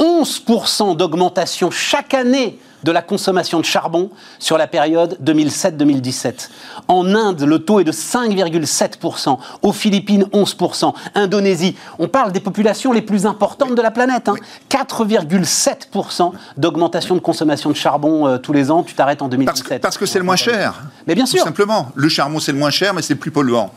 11% 0.00 0.96
d'augmentation 0.96 1.70
chaque 1.70 2.14
année 2.14 2.58
de 2.84 2.90
la 2.90 3.02
consommation 3.02 3.60
de 3.60 3.64
charbon 3.66 4.10
sur 4.38 4.56
la 4.56 4.66
période 4.66 5.18
2007-2017. 5.22 6.48
En 6.88 7.14
Inde, 7.14 7.42
le 7.42 7.58
taux 7.58 7.80
est 7.80 7.84
de 7.84 7.92
5,7%. 7.92 9.38
Aux 9.60 9.72
Philippines, 9.72 10.24
11%. 10.32 10.94
Indonésie, 11.14 11.76
on 11.98 12.08
parle 12.08 12.32
des 12.32 12.40
populations 12.40 12.92
les 12.92 13.02
plus 13.02 13.26
importantes 13.26 13.74
de 13.74 13.82
la 13.82 13.90
planète. 13.90 14.30
4,7% 14.70 16.22
hein. 16.22 16.32
d'augmentation 16.56 17.14
de 17.14 17.20
consommation 17.20 17.68
de 17.68 17.76
charbon 17.76 18.26
euh, 18.26 18.38
tous 18.38 18.54
les 18.54 18.70
ans. 18.70 18.82
Tu 18.82 18.94
t'arrêtes 18.94 19.20
en 19.20 19.28
2017. 19.28 19.82
Parce 19.82 19.98
que 19.98 20.06
c'est 20.06 20.18
le 20.18 20.24
moins 20.24 20.36
cher. 20.36 20.82
Mais 21.06 21.14
bien 21.14 21.26
sûr. 21.26 21.40
Tout 21.40 21.44
simplement. 21.44 21.90
Le 21.94 22.08
charbon, 22.08 22.40
c'est 22.40 22.52
le 22.52 22.58
moins 22.58 22.70
cher, 22.70 22.94
mais 22.94 23.02
c'est 23.02 23.14
le 23.14 23.20
plus 23.20 23.30
polluant. 23.30 23.70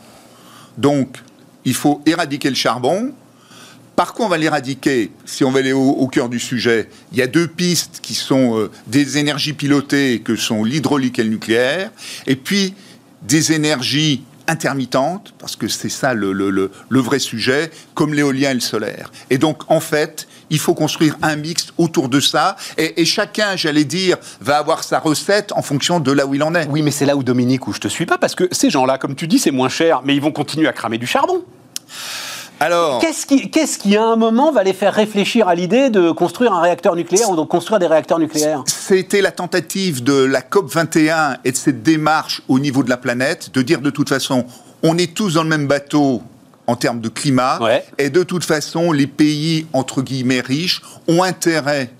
Donc, 0.78 1.22
il 1.66 1.74
faut 1.74 2.00
éradiquer 2.06 2.48
le 2.48 2.56
charbon, 2.56 3.12
par 3.96 4.12
quoi 4.12 4.26
on 4.26 4.28
va 4.28 4.38
l'éradiquer 4.38 5.10
Si 5.24 5.44
on 5.44 5.50
va 5.50 5.60
aller 5.60 5.72
au, 5.72 6.06
cœur 6.08 6.28
du 6.28 6.40
sujet, 6.40 6.88
il 7.12 7.18
y 7.18 7.22
a 7.22 7.26
deux 7.26 7.46
pistes 7.46 8.00
qui 8.02 8.14
sont 8.14 8.58
euh, 8.58 8.70
des 8.86 9.18
énergies 9.18 9.52
pilotées, 9.52 10.20
que 10.24 10.36
sont 10.36 10.64
l'hydraulique 10.64 11.18
et 11.18 11.24
le 11.24 11.30
nucléaire, 11.30 11.90
et 12.26 12.36
puis 12.36 12.74
des 13.22 13.52
énergies 13.52 14.22
intermittentes, 14.46 15.32
parce 15.38 15.56
que 15.56 15.68
c'est 15.68 15.88
ça 15.88 16.12
le, 16.12 16.70
vrai 16.90 17.18
sujet, 17.18 17.70
comme 17.94 18.12
l'éolien 18.12 18.50
et 18.50 18.54
le 18.54 18.60
solaire. 18.60 19.10
Et 19.30 19.38
donc, 19.38 19.62
en 19.70 19.80
fait, 19.80 20.26
il 20.50 20.58
faut 20.58 20.74
construire 20.74 21.16
un 21.22 21.36
mix 21.36 21.68
autour 21.78 22.08
de 22.08 22.20
ça, 22.20 22.56
et, 22.76 23.00
et 23.00 23.04
chacun, 23.06 23.56
j'allais 23.56 23.84
dire, 23.84 24.18
va 24.40 24.58
avoir 24.58 24.84
sa 24.84 24.98
recette 24.98 25.52
en 25.52 25.62
fonction 25.62 25.98
de 25.98 26.12
là 26.12 26.26
où 26.26 26.34
il 26.34 26.42
en 26.42 26.54
est. 26.54 26.66
Oui, 26.66 26.82
mais 26.82 26.90
c'est 26.90 27.06
là 27.06 27.16
où, 27.16 27.22
Dominique, 27.22 27.66
où 27.66 27.72
je 27.72 27.80
te 27.80 27.88
suis 27.88 28.06
pas, 28.06 28.18
parce 28.18 28.34
que 28.34 28.48
ces 28.52 28.68
gens-là, 28.68 28.98
comme 28.98 29.14
tu 29.14 29.26
dis, 29.26 29.38
c'est 29.38 29.50
moins 29.50 29.70
cher, 29.70 30.02
mais 30.04 30.14
ils 30.14 30.20
vont 30.20 30.32
continuer 30.32 30.68
à 30.68 30.72
cramer 30.72 30.98
du 30.98 31.06
charbon. 31.06 31.42
Alors, 32.60 33.00
qu'est-ce 33.00 33.26
qui, 33.26 33.50
qu'est-ce 33.50 33.78
qui, 33.78 33.96
à 33.96 34.04
un 34.04 34.16
moment, 34.16 34.52
va 34.52 34.62
les 34.62 34.72
faire 34.72 34.94
réfléchir 34.94 35.48
à 35.48 35.54
l'idée 35.54 35.90
de 35.90 36.10
construire 36.12 36.52
un 36.52 36.60
réacteur 36.60 36.94
nucléaire 36.96 37.30
ou 37.30 37.36
de 37.36 37.42
construire 37.42 37.78
des 37.78 37.86
réacteurs 37.86 38.18
nucléaires? 38.18 38.62
C'était 38.66 39.20
la 39.20 39.32
tentative 39.32 40.02
de 40.02 40.24
la 40.24 40.40
COP 40.40 40.70
21 40.72 41.38
et 41.44 41.52
de 41.52 41.56
cette 41.56 41.82
démarche 41.82 42.42
au 42.48 42.58
niveau 42.58 42.82
de 42.82 42.90
la 42.90 42.96
planète 42.96 43.50
de 43.52 43.62
dire 43.62 43.80
de 43.80 43.90
toute 43.90 44.08
façon, 44.08 44.44
on 44.82 44.96
est 44.98 45.14
tous 45.14 45.34
dans 45.34 45.42
le 45.42 45.48
même 45.48 45.66
bateau 45.66 46.22
en 46.66 46.76
termes 46.76 47.00
de 47.00 47.10
climat, 47.10 47.58
et 47.98 48.08
de 48.08 48.22
toute 48.22 48.44
façon, 48.44 48.92
les 48.92 49.06
pays 49.06 49.66
entre 49.74 50.00
guillemets 50.00 50.40
riches 50.40 50.80
ont 51.08 51.22
intérêt 51.22 51.90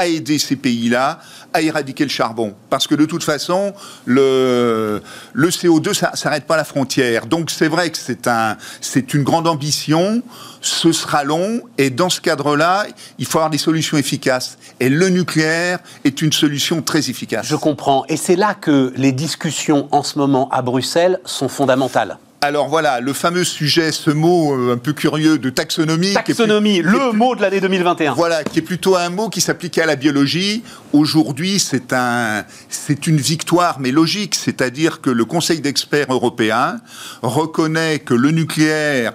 à 0.00 0.06
aider 0.06 0.38
ces 0.38 0.56
pays-là 0.56 1.20
à 1.52 1.60
éradiquer 1.60 2.04
le 2.04 2.10
charbon. 2.10 2.54
Parce 2.70 2.86
que 2.86 2.94
de 2.94 3.04
toute 3.04 3.22
façon, 3.22 3.74
le, 4.06 5.02
le 5.32 5.48
CO2, 5.48 5.92
ça 5.92 6.12
s'arrête 6.14 6.44
pas 6.44 6.54
à 6.54 6.58
la 6.58 6.64
frontière. 6.64 7.26
Donc 7.26 7.50
c'est 7.50 7.68
vrai 7.68 7.90
que 7.90 7.98
c'est 7.98 8.26
un, 8.28 8.56
c'est 8.80 9.14
une 9.14 9.24
grande 9.24 9.46
ambition, 9.46 10.22
ce 10.60 10.92
sera 10.92 11.24
long, 11.24 11.60
et 11.76 11.90
dans 11.90 12.08
ce 12.08 12.20
cadre-là, 12.20 12.86
il 13.18 13.26
faut 13.26 13.38
avoir 13.38 13.50
des 13.50 13.58
solutions 13.58 13.96
efficaces. 13.98 14.58
Et 14.78 14.88
le 14.88 15.08
nucléaire 15.08 15.80
est 16.04 16.22
une 16.22 16.32
solution 16.32 16.80
très 16.82 17.10
efficace. 17.10 17.46
Je 17.46 17.56
comprends. 17.56 18.04
Et 18.08 18.16
c'est 18.16 18.36
là 18.36 18.54
que 18.54 18.92
les 18.96 19.12
discussions 19.12 19.88
en 19.90 20.02
ce 20.02 20.18
moment 20.18 20.48
à 20.50 20.62
Bruxelles 20.62 21.20
sont 21.24 21.48
fondamentales. 21.48 22.18
Alors 22.42 22.68
voilà, 22.68 23.00
le 23.00 23.12
fameux 23.12 23.44
sujet, 23.44 23.92
ce 23.92 24.10
mot 24.10 24.54
euh, 24.54 24.72
un 24.72 24.78
peu 24.78 24.94
curieux 24.94 25.36
de 25.36 25.50
taxonomie. 25.50 26.14
Taxonomie, 26.14 26.80
le 26.80 27.12
mot 27.12 27.36
de 27.36 27.42
l'année 27.42 27.60
2021. 27.60 28.14
Voilà, 28.14 28.44
qui 28.44 28.60
est 28.60 28.62
plutôt 28.62 28.96
un 28.96 29.10
mot 29.10 29.28
qui 29.28 29.42
s'appliquait 29.42 29.82
à 29.82 29.86
la 29.86 29.96
biologie. 29.96 30.62
Aujourd'hui, 30.94 31.58
c'est 31.58 31.92
un, 31.92 32.46
c'est 32.70 33.06
une 33.06 33.18
victoire, 33.18 33.78
mais 33.78 33.90
logique. 33.90 34.34
C'est-à-dire 34.34 35.02
que 35.02 35.10
le 35.10 35.26
Conseil 35.26 35.60
d'experts 35.60 36.10
européen 36.10 36.80
reconnaît 37.20 37.98
que 37.98 38.14
le 38.14 38.30
nucléaire 38.30 39.12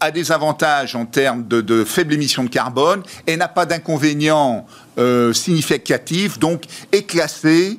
a 0.00 0.10
des 0.10 0.32
avantages 0.32 0.96
en 0.96 1.04
termes 1.04 1.46
de, 1.46 1.84
faible 1.84 2.14
émission 2.14 2.42
de 2.42 2.48
carbone 2.48 3.02
et 3.26 3.36
n'a 3.36 3.48
pas 3.48 3.66
d'inconvénients 3.66 4.66
euh, 4.98 5.34
significatifs, 5.34 6.38
donc 6.38 6.64
est 6.90 7.02
classé 7.02 7.78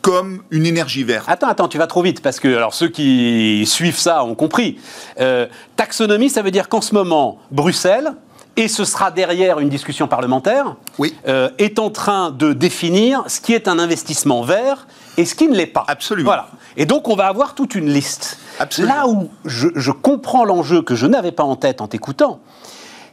comme 0.00 0.42
une 0.50 0.66
énergie 0.66 1.04
verte. 1.04 1.26
Attends, 1.28 1.48
attends, 1.48 1.68
tu 1.68 1.78
vas 1.78 1.86
trop 1.86 2.02
vite, 2.02 2.22
parce 2.22 2.40
que 2.40 2.48
alors, 2.48 2.74
ceux 2.74 2.88
qui 2.88 3.64
suivent 3.66 3.98
ça 3.98 4.24
ont 4.24 4.34
compris. 4.34 4.78
Euh, 5.20 5.46
taxonomie, 5.76 6.30
ça 6.30 6.42
veut 6.42 6.50
dire 6.50 6.68
qu'en 6.68 6.80
ce 6.80 6.94
moment, 6.94 7.38
Bruxelles 7.50 8.14
et 8.56 8.68
ce 8.68 8.84
sera 8.84 9.10
derrière 9.10 9.60
une 9.60 9.68
discussion 9.68 10.08
parlementaire, 10.08 10.76
oui. 10.98 11.14
Euh, 11.28 11.50
est 11.58 11.78
en 11.78 11.90
train 11.90 12.30
de 12.30 12.52
définir 12.52 13.22
ce 13.28 13.40
qui 13.40 13.54
est 13.54 13.68
un 13.68 13.78
investissement 13.78 14.42
vert 14.42 14.86
et 15.16 15.24
ce 15.24 15.34
qui 15.34 15.48
ne 15.48 15.54
l'est 15.54 15.66
pas. 15.66 15.84
Absolument. 15.86 16.26
Voilà. 16.26 16.48
Et 16.76 16.84
donc, 16.84 17.08
on 17.08 17.14
va 17.14 17.26
avoir 17.26 17.54
toute 17.54 17.74
une 17.74 17.90
liste. 17.90 18.38
Absolument. 18.58 18.94
Là 18.94 19.08
où 19.08 19.30
je, 19.44 19.68
je 19.76 19.92
comprends 19.92 20.44
l'enjeu 20.44 20.82
que 20.82 20.94
je 20.94 21.06
n'avais 21.06 21.32
pas 21.32 21.44
en 21.44 21.56
tête 21.56 21.80
en 21.80 21.86
t'écoutant, 21.86 22.40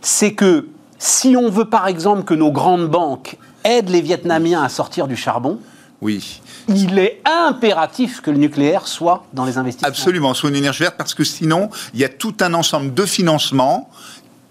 c'est 0.01 0.33
que 0.33 0.67
si 0.97 1.35
on 1.37 1.49
veut, 1.49 1.65
par 1.65 1.87
exemple, 1.87 2.23
que 2.23 2.33
nos 2.33 2.51
grandes 2.51 2.87
banques 2.87 3.37
aident 3.63 3.89
les 3.89 4.01
Vietnamiens 4.01 4.63
à 4.63 4.69
sortir 4.69 5.07
du 5.07 5.15
charbon, 5.15 5.59
oui. 6.01 6.41
Il 6.67 6.99
est 6.99 7.21
impératif 7.25 8.21
que 8.21 8.29
le 8.29 8.37
nucléaire 8.37 8.87
soit 8.87 9.25
dans 9.33 9.45
les 9.45 9.57
investissements. 9.57 9.87
Absolument, 9.87 10.33
soit 10.33 10.49
une 10.49 10.55
énergie 10.55 10.83
verte, 10.83 10.95
parce 10.97 11.13
que 11.13 11.23
sinon, 11.23 11.69
il 11.93 11.99
y 11.99 12.03
a 12.03 12.09
tout 12.09 12.35
un 12.41 12.53
ensemble 12.53 12.93
de 12.93 13.05
financements 13.05 13.89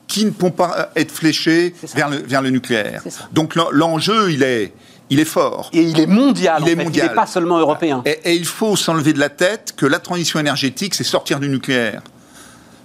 qui 0.09 0.25
ne 0.25 0.31
pourront 0.31 0.53
pas 0.53 0.91
être 0.97 1.13
fléchés 1.13 1.75
vers 1.95 2.09
le, 2.09 2.19
vers 2.19 2.43
le 2.43 2.51
nucléaire. 2.51 3.03
Donc 3.33 3.55
l'enjeu, 3.73 4.33
il 4.33 4.43
est, 4.43 4.73
il 5.11 5.21
est 5.21 5.25
fort. 5.25 5.71
Et 5.73 5.83
il 5.83 6.01
est 6.01 6.07
mondial, 6.07 6.63
il 6.65 6.69
est 6.71 6.77
mondial. 6.77 7.07
Il 7.07 7.09
n'est 7.11 7.15
pas 7.15 7.27
seulement 7.27 7.59
européen. 7.59 8.03
Et, 8.05 8.19
et 8.25 8.35
il 8.35 8.47
faut 8.47 8.77
s'enlever 8.77 9.13
de 9.13 9.21
la 9.21 9.29
tête 9.29 9.75
que 9.77 9.87
la 9.87 9.99
transition 9.99 10.41
énergétique, 10.41 10.95
c'est 10.95 11.05
sortir 11.05 11.39
du 11.39 11.49
nucléaire 11.49 12.03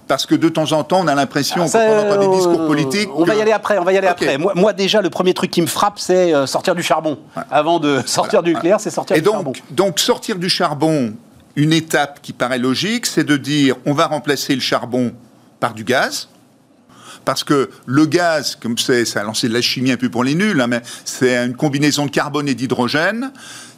parce 0.08 0.26
que 0.26 0.34
de 0.34 0.48
temps 0.48 0.72
en 0.72 0.84
temps, 0.84 1.00
on 1.00 1.06
a 1.06 1.14
l'impression, 1.14 1.64
ah, 1.66 1.78
qu'on 1.78 1.98
entend 1.98 2.30
des 2.30 2.36
discours 2.36 2.66
politiques. 2.66 3.08
On 3.14 3.24
va 3.24 3.34
y 3.34 3.40
aller 3.40 3.52
après, 3.52 3.78
on 3.78 3.84
va 3.84 3.92
y 3.92 3.98
aller 3.98 4.08
après. 4.08 4.38
Moi, 4.38 4.72
déjà, 4.72 5.00
le 5.00 5.10
premier 5.10 5.34
truc 5.34 5.50
qui 5.50 5.62
me 5.62 5.66
frappe, 5.66 5.98
c'est 5.98 6.34
euh, 6.34 6.46
sortir 6.46 6.74
du 6.74 6.82
charbon. 6.82 7.18
Avant 7.50 7.80
de 7.80 8.00
sortir 8.06 8.42
du 8.42 8.54
nucléaire, 8.54 8.80
c'est 8.80 8.90
sortir 8.90 9.16
du 9.16 9.22
donc, 9.22 9.34
charbon. 9.34 9.52
Donc, 9.70 9.98
sortir 9.98 10.36
du 10.36 10.48
charbon, 10.48 11.14
une 11.56 11.72
étape 11.72 12.20
qui 12.22 12.32
paraît 12.32 12.58
logique, 12.58 13.06
c'est 13.06 13.24
de 13.24 13.36
dire 13.36 13.76
on 13.86 13.92
va 13.92 14.06
remplacer 14.06 14.54
le 14.54 14.60
charbon 14.60 15.12
par 15.60 15.74
du 15.74 15.84
gaz 15.84 16.28
parce 17.24 17.44
que 17.44 17.70
le 17.86 18.04
gaz, 18.06 18.56
comme 18.60 18.76
c'est, 18.76 19.04
ça 19.04 19.20
a 19.20 19.22
lancé 19.22 19.48
de 19.48 19.54
la 19.54 19.60
chimie 19.60 19.92
un 19.92 19.96
peu 19.96 20.08
pour 20.08 20.24
les 20.24 20.34
nuls, 20.34 20.60
hein, 20.60 20.66
mais 20.66 20.82
c'est 21.04 21.36
une 21.36 21.54
combinaison 21.54 22.06
de 22.06 22.10
carbone 22.10 22.48
et 22.48 22.54
d'hydrogène 22.56 23.30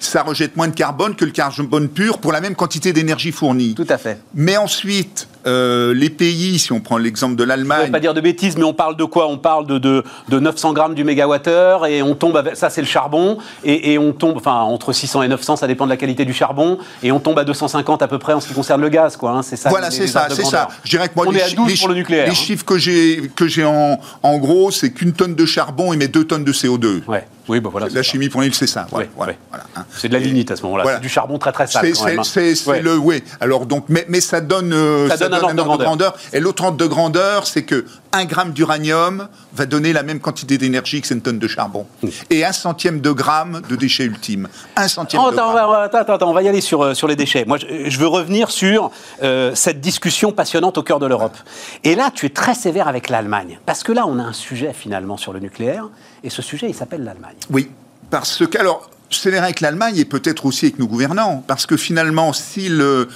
ça 0.05 0.23
rejette 0.23 0.57
moins 0.57 0.69
de 0.69 0.75
carbone 0.75 1.17
que 1.17 1.25
le 1.25 1.31
carbone 1.31 1.89
pur 1.89 2.19
pour 2.19 2.33
la 2.33 2.41
même 2.41 2.55
quantité 2.55 2.93
d'énergie 2.93 3.33
fournie. 3.33 3.75
Tout 3.75 3.87
à 3.89 3.99
fait. 3.99 4.21
Mais 4.35 4.57
ensuite, 4.57 5.29
euh, 5.47 5.95
les 5.95 6.11
pays, 6.11 6.59
si 6.59 6.73
on 6.73 6.81
prend 6.81 6.99
l'exemple 6.99 7.37
de 7.37 7.45
l'Allemagne. 7.45 7.83
Je 7.83 7.87
ne 7.89 7.93
pas 7.93 8.01
dire 8.01 8.15
de 8.15 8.21
bêtises, 8.21 8.57
mais 8.57 8.65
on 8.65 8.75
parle 8.75 8.97
de 8.97 9.05
quoi? 9.05 9.29
On 9.29 9.39
parle 9.39 9.67
de, 9.67 9.79
de, 9.79 10.05
900 10.39 10.73
grammes 10.73 10.95
du 10.95 11.05
mégawattheure 11.05 11.87
et 11.87 12.03
on 12.03 12.15
tombe, 12.15 12.43
ça 12.55 12.71
c'est 12.71 12.81
le 12.81 12.87
charbon, 12.87 13.39
et, 13.65 13.99
on 13.99 14.13
tombe, 14.13 14.37
enfin 14.37 14.61
entre 14.61 14.93
600 14.93 15.23
et 15.23 15.29
900, 15.29 15.57
ça 15.57 15.67
dépend 15.67 15.85
de 15.85 15.91
la 15.91 15.97
qualité 15.97 16.25
du 16.25 16.33
charbon, 16.33 16.79
et 17.03 17.13
on 17.13 17.21
tombe 17.21 17.39
à 17.39 17.45
250 17.45 18.03
à 18.03 18.09
peu 18.09 18.19
près 18.19 18.33
en 18.33 18.41
ce 18.41 18.49
qui 18.49 18.55
concerne 18.55 18.81
le 18.81 18.89
gaz, 18.89 19.17
quoi. 19.17 19.31
Hein, 19.33 19.43
c'est 19.43 19.57
ça. 19.57 19.71
Voilà, 19.71 19.91
c'est 19.91 20.07
ça, 20.07 20.29
c'est 20.31 20.45
ça. 20.45 20.69
Je 20.85 20.91
dirais 20.91 21.09
que 21.09 21.15
moi, 21.17 21.27
on 21.29 21.31
les, 21.31 21.41
est 21.41 21.43
à 21.43 21.51
12 21.51 21.79
pour 21.79 21.89
le 21.89 21.95
nucléaire. 21.95 22.27
Les 22.27 22.31
hein. 22.31 22.35
chiffres 22.35 22.65
que 22.65 22.79
j'ai 22.79 23.31
que 23.35 23.47
j'ai 23.47 23.65
en, 23.65 24.01
en 24.23 24.39
gros, 24.39 24.71
c'est 24.71 24.93
qu'une 24.93 25.13
tonne 25.13 25.35
de 25.35 25.47
charbon 25.47 25.93
émet 25.93 26.09
2 26.09 26.25
tonnes 26.25 26.45
de 26.45 26.53
CO2. 26.53 27.05
Ouais. 27.07 27.25
Oui, 27.49 27.61
bah 27.61 27.69
voilà. 27.71 27.89
La 27.91 28.03
chimie 28.03 28.29
pour 28.29 28.41
l'île, 28.41 28.55
c'est 28.55 28.67
ça. 28.67 28.87
Hein. 28.93 29.85
C'est 29.97 30.09
de 30.09 30.13
la 30.13 30.19
lignite 30.19 30.51
à 30.51 30.57
ce 30.57 30.63
moment-là. 30.63 30.85
C'est 30.87 31.01
du 31.01 31.09
charbon 31.09 31.39
très 31.39 31.53
très 31.53 31.67
sale. 31.67 31.93
C'est 31.95 32.69
hein. 32.69 32.81
le 32.81 32.97
oui. 32.97 33.23
Alors 33.41 33.67
donc, 33.67 33.85
mais, 33.89 34.05
mais 34.09 34.21
ça 34.21 34.41
donne, 34.41 34.73
euh, 34.73 35.09
ça, 35.09 35.17
donne, 35.17 35.35
un 35.35 35.59
ordre 35.59 35.77
de 35.77 35.83
grandeur. 35.85 36.17
Et 36.33 36.41
l'autre 36.41 36.65
ordre 36.65 36.77
de 36.77 36.87
grandeur, 36.87 37.47
c'est 37.47 37.63
que 37.63 37.85
un 38.15 38.25
gramme 38.27 38.53
d'uranium 38.53 39.29
va 39.53 39.67
donner 39.67 39.93
la 39.93 40.05
même 40.05 40.21
quantité 40.21 40.57
d'énergie 40.57 41.03
que 41.03 41.13
une 41.13 41.21
tonne 41.21 41.41
de 41.41 41.49
charbon. 41.49 41.87
Et 42.31 42.45
un 42.45 42.53
centième 42.53 43.01
de 43.01 43.11
gramme 43.11 43.61
de 43.69 43.75
déchets 43.75 44.05
ultimes. 44.05 44.49
Un 44.77 44.87
centième 44.87 45.21
oh, 45.23 45.31
de 45.31 45.37
attends, 45.37 45.53
gramme. 45.53 45.71
attends, 45.93 46.15
attends, 46.15 46.31
on 46.31 46.33
va 46.33 46.43
y 46.43 46.49
aller 46.49 46.61
sur, 46.61 46.83
euh, 46.83 46.95
sur 46.95 47.09
les 47.09 47.17
déchets. 47.17 47.45
Moi, 47.45 47.59
je, 47.59 47.99
veux 47.99 48.07
revenir 48.07 48.51
sur 48.51 48.93
euh, 49.23 49.53
cette 49.55 49.81
discussion 49.81 50.31
passionnante 50.31 50.79
au 50.79 50.85
cœur 50.85 51.01
de 51.01 51.07
l'Europe. 51.07 51.37
Et 51.83 51.97
là, 51.97 52.11
tu 52.15 52.27
es 52.27 52.31
très 52.31 52.55
sévère 52.55 52.87
avec 52.87 53.09
l'Allemagne. 53.09 53.59
Parce 53.67 53.83
que 53.83 53.91
là, 53.91 54.07
on 54.07 54.19
a 54.21 54.23
un 54.23 54.33
sujet 54.33 54.73
finalement 54.73 55.17
sur 55.17 55.33
le 55.33 55.41
nucléaire. 55.41 55.89
Et 56.23 56.31
ce 56.31 56.41
sujet, 56.41 56.69
il 56.69 56.75
s'appelle 56.75 57.03
l'Allemagne. 57.03 57.37
Oui. 57.51 57.69
Parce 58.11 58.47
que, 58.47 58.59
alors, 58.59 58.89
c'est 59.11 59.37
avec 59.37 59.61
l'Allemagne 59.61 59.97
et 59.97 60.05
peut-être 60.05 60.47
aussi 60.47 60.67
avec 60.67 60.79
nos 60.79 60.87
gouvernants, 60.87 61.43
parce 61.47 61.67
que 61.67 61.77
finalement, 61.77 62.33
si 62.33 62.71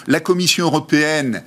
la 0.07 0.21
Commission 0.21 0.67
européenne 0.67 1.45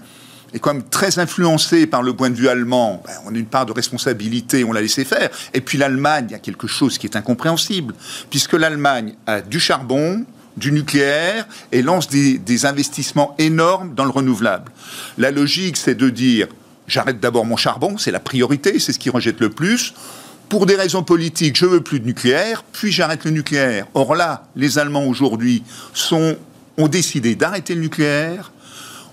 est 0.53 0.59
quand 0.59 0.73
même 0.73 0.83
très 0.83 1.19
influencée 1.19 1.87
par 1.87 2.03
le 2.03 2.13
point 2.13 2.29
de 2.29 2.35
vue 2.35 2.49
allemand, 2.49 3.01
ben, 3.05 3.13
on 3.25 3.33
a 3.33 3.37
une 3.37 3.45
part 3.45 3.65
de 3.65 3.71
responsabilité, 3.71 4.63
on 4.63 4.73
l'a 4.73 4.81
laissé 4.81 5.05
faire. 5.05 5.29
Et 5.53 5.61
puis 5.61 5.77
l'Allemagne, 5.77 6.27
il 6.29 6.31
y 6.33 6.35
a 6.35 6.39
quelque 6.39 6.67
chose 6.67 6.97
qui 6.97 7.07
est 7.07 7.15
incompréhensible, 7.15 7.93
puisque 8.29 8.53
l'Allemagne 8.53 9.13
a 9.27 9.41
du 9.41 9.59
charbon, 9.59 10.25
du 10.57 10.71
nucléaire 10.71 11.47
et 11.71 11.81
lance 11.81 12.09
des, 12.09 12.37
des 12.37 12.65
investissements 12.65 13.35
énormes 13.37 13.93
dans 13.95 14.03
le 14.03 14.11
renouvelable. 14.11 14.71
La 15.17 15.31
logique, 15.31 15.77
c'est 15.77 15.95
de 15.95 16.09
dire, 16.09 16.47
j'arrête 16.87 17.19
d'abord 17.19 17.45
mon 17.45 17.55
charbon, 17.55 17.97
c'est 17.97 18.11
la 18.11 18.19
priorité, 18.19 18.79
c'est 18.79 18.91
ce 18.91 18.99
qui 18.99 19.09
rejette 19.09 19.39
le 19.39 19.49
plus 19.49 19.93
pour 20.51 20.65
des 20.65 20.75
raisons 20.75 21.01
politiques, 21.01 21.55
je 21.55 21.65
veux 21.65 21.79
plus 21.79 22.01
de 22.01 22.05
nucléaire, 22.05 22.65
puis 22.73 22.91
j'arrête 22.91 23.23
le 23.23 23.31
nucléaire. 23.31 23.87
Or 23.93 24.15
là, 24.15 24.43
les 24.57 24.77
Allemands 24.77 25.05
aujourd'hui 25.05 25.63
ont 26.77 26.87
décidé 26.89 27.35
d'arrêter 27.35 27.73
le 27.73 27.79
nucléaire, 27.79 28.51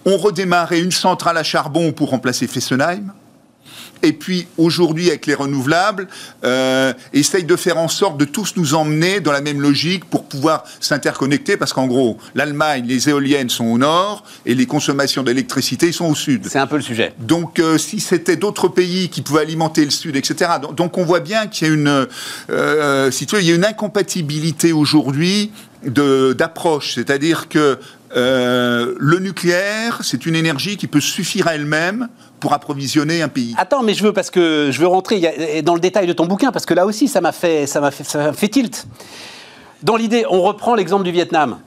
ont 0.09 0.17
redémarré 0.17 0.81
une 0.81 0.93
centrale 0.93 1.37
à 1.37 1.43
charbon 1.43 1.93
pour 1.93 2.11
remplacer 2.11 2.47
Fessenheim, 2.47 3.13
et 4.03 4.13
puis 4.13 4.47
aujourd'hui 4.57 5.09
avec 5.09 5.27
les 5.27 5.35
renouvelables, 5.35 6.09
euh, 6.45 6.93
essaye 7.13 7.45
de 7.45 7.57
faire 7.57 7.79
en 7.79 7.89
sorte 7.89 8.17
de 8.17 8.25
tous 8.25 8.55
nous 8.57 8.75
emmener 8.75 9.21
dans 9.21 9.33
la 9.33 9.41
même 9.41 9.61
logique 9.61 10.05
pour 10.05 10.25
pouvoir 10.25 10.65
s'interconnecter, 10.81 11.57
parce 11.57 11.73
qu'en 11.73 11.87
gros, 11.87 12.19
l'Allemagne, 12.35 12.85
les 12.87 13.09
éoliennes 13.09 13.51
sont 13.51 13.65
au 13.65 13.79
nord 13.79 14.25
et 14.47 14.55
les 14.55 14.67
consommations 14.67 15.23
d'électricité 15.23 15.93
sont 15.93 16.07
au 16.07 16.15
sud. 16.15 16.47
C'est 16.49 16.59
un 16.59 16.67
peu 16.67 16.77
le 16.77 16.83
sujet. 16.83 17.13
Donc 17.19 17.59
euh, 17.59 17.79
si 17.79 18.01
c'était 18.01 18.37
d'autres 18.37 18.69
pays 18.69 19.09
qui 19.09 19.23
pouvaient 19.23 19.43
alimenter 19.43 19.85
le 19.85 19.91
sud, 19.91 20.17
etc. 20.17 20.53
Donc, 20.77 20.99
on 20.99 21.05
voit 21.05 21.21
bien 21.21 21.47
qu'il 21.47 21.69
y 21.69 21.71
a 21.71 21.75
une, 21.75 22.07
euh, 22.51 23.11
si 23.11 23.27
tu 23.27 23.37
veux, 23.37 23.43
il 23.43 23.49
y 23.49 23.53
a 23.53 23.55
une 23.55 23.65
incompatibilité 23.65 24.73
aujourd'hui 24.73 25.51
d'approche, 25.85 26.95
c'est-à-dire 26.95 27.49
que 27.49 27.79
euh, 28.17 28.95
le 28.99 29.19
nucléaire, 29.19 30.01
c'est 30.03 30.27
une 30.27 30.35
énergie 30.35 30.77
qui 30.77 30.87
peut 30.87 31.01
suffire 31.01 31.49
à 31.49 31.55
elle-même 31.55 32.09
pour 32.41 32.53
approvisionner 32.53 33.23
un 33.23 33.29
pays. 33.29 33.55
Attends, 33.59 33.83
mais 33.83 33.95
je 33.95 34.03
veux 34.03 34.13
parce 34.13 34.31
que 34.31 34.71
je 34.71 34.81
veux 34.81 34.87
rentrer 34.87 35.63
dans 35.63 35.75
le 35.75 35.81
détail 35.81 36.07
de 36.07 36.13
ton 36.13 36.27
bouquin 36.27 36.53
parce 36.53 36.67
que 36.67 36.75
là 36.75 36.87
aussi 36.87 37.09
ça 37.09 37.21
m'a 37.21 37.33
fait 37.33 37.67
ça 37.67 37.81
m'a 37.81 37.91
fait, 37.91 38.05
ça 38.05 38.33
fait 38.33 38.49
tilt. 38.49 38.87
Dans 39.85 39.95
l'idée, 39.95 40.25
on 40.29 40.43
reprend 40.43 40.75
l'exemple 40.75 41.05
du 41.05 41.13
Vietnam. 41.13 41.59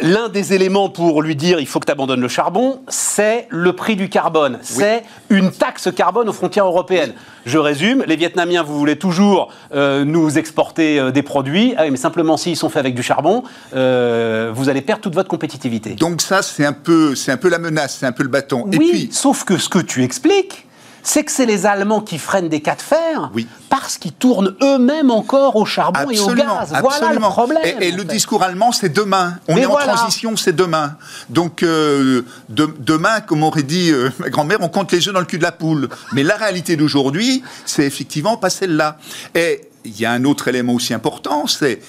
L'un 0.00 0.28
des 0.28 0.52
éléments 0.52 0.88
pour 0.88 1.22
lui 1.22 1.36
dire 1.36 1.60
il 1.60 1.66
faut 1.66 1.78
que 1.78 1.86
tu 1.86 1.92
abandonnes 1.92 2.20
le 2.20 2.28
charbon, 2.28 2.80
c'est 2.88 3.46
le 3.50 3.72
prix 3.72 3.94
du 3.94 4.08
carbone. 4.08 4.58
C'est 4.62 5.04
une 5.30 5.52
taxe 5.52 5.88
carbone 5.94 6.28
aux 6.28 6.32
frontières 6.32 6.66
européennes. 6.66 7.12
Je 7.44 7.58
résume, 7.58 8.02
les 8.08 8.16
Vietnamiens, 8.16 8.64
vous 8.64 8.76
voulez 8.76 8.98
toujours 8.98 9.52
euh, 9.72 10.04
nous 10.04 10.38
exporter 10.38 10.98
euh, 10.98 11.12
des 11.12 11.22
produits, 11.22 11.74
ah 11.76 11.88
mais 11.88 11.96
simplement 11.96 12.36
s'ils 12.36 12.56
sont 12.56 12.68
faits 12.68 12.80
avec 12.80 12.96
du 12.96 13.04
charbon, 13.04 13.44
euh, 13.74 14.50
vous 14.52 14.68
allez 14.68 14.80
perdre 14.80 15.02
toute 15.02 15.14
votre 15.14 15.28
compétitivité. 15.28 15.90
Donc 15.90 16.22
ça, 16.22 16.42
c'est 16.42 16.64
un, 16.64 16.72
peu, 16.72 17.14
un 17.28 17.36
peu 17.36 17.48
la 17.48 17.58
menace, 17.58 17.98
c'est 18.00 18.06
un 18.06 18.12
peu 18.12 18.24
le 18.24 18.28
bâton. 18.28 18.64
Oui, 18.66 18.74
Et 18.74 18.78
puis... 18.78 19.08
sauf 19.12 19.44
que 19.44 19.56
ce 19.58 19.68
que 19.68 19.78
tu 19.78 20.02
expliques, 20.02 20.66
c'est 21.06 21.22
que 21.22 21.30
c'est 21.30 21.46
les 21.46 21.66
Allemands 21.66 22.00
qui 22.00 22.18
freinent 22.18 22.48
des 22.48 22.60
cas 22.60 22.74
de 22.74 22.82
fer 22.82 23.30
parce 23.68 23.96
qu'ils 23.96 24.12
tournent 24.12 24.56
eux-mêmes 24.60 25.12
encore 25.12 25.54
au 25.54 25.64
charbon 25.64 26.10
et 26.10 26.18
au 26.18 26.34
gaz. 26.34 26.74
Voilà 26.80 27.12
le 27.12 27.20
problème. 27.20 27.62
Et, 27.80 27.92
le 27.92 28.02
discours 28.02 28.42
allemand, 28.42 28.72
c'est 28.72 28.88
demain. 28.88 29.38
On 29.46 29.56
est 29.56 29.66
en 29.66 29.76
transition, 29.76 30.36
c'est 30.36 30.54
demain. 30.54 30.96
Donc 31.30 31.62
euh, 31.62 32.22
demain, 32.48 33.20
comme 33.20 33.44
aurait 33.44 33.62
dit 33.62 33.92
euh, 33.92 34.10
ma 34.18 34.30
grand-mère, 34.30 34.58
on 34.62 34.68
compte 34.68 34.90
les 34.90 35.06
œufs 35.06 35.14
dans 35.14 35.20
le 35.20 35.26
cul 35.26 35.38
de 35.38 35.44
la 35.44 35.52
poule. 35.52 35.88
Mais 36.12 36.24
la 36.24 36.36
réalité 36.36 36.74
d'aujourd'hui, 36.74 37.44
c'est 37.64 37.84
effectivement 37.84 38.36
pas 38.36 38.50
celle-là. 38.50 38.98
Et 39.36 39.68
il 39.84 40.00
y 40.00 40.04
a 40.04 40.10
un 40.10 40.24
autre 40.24 40.48
élément 40.48 40.74
aussi 40.74 40.92
important, 40.92 41.46
c'est 41.46 41.80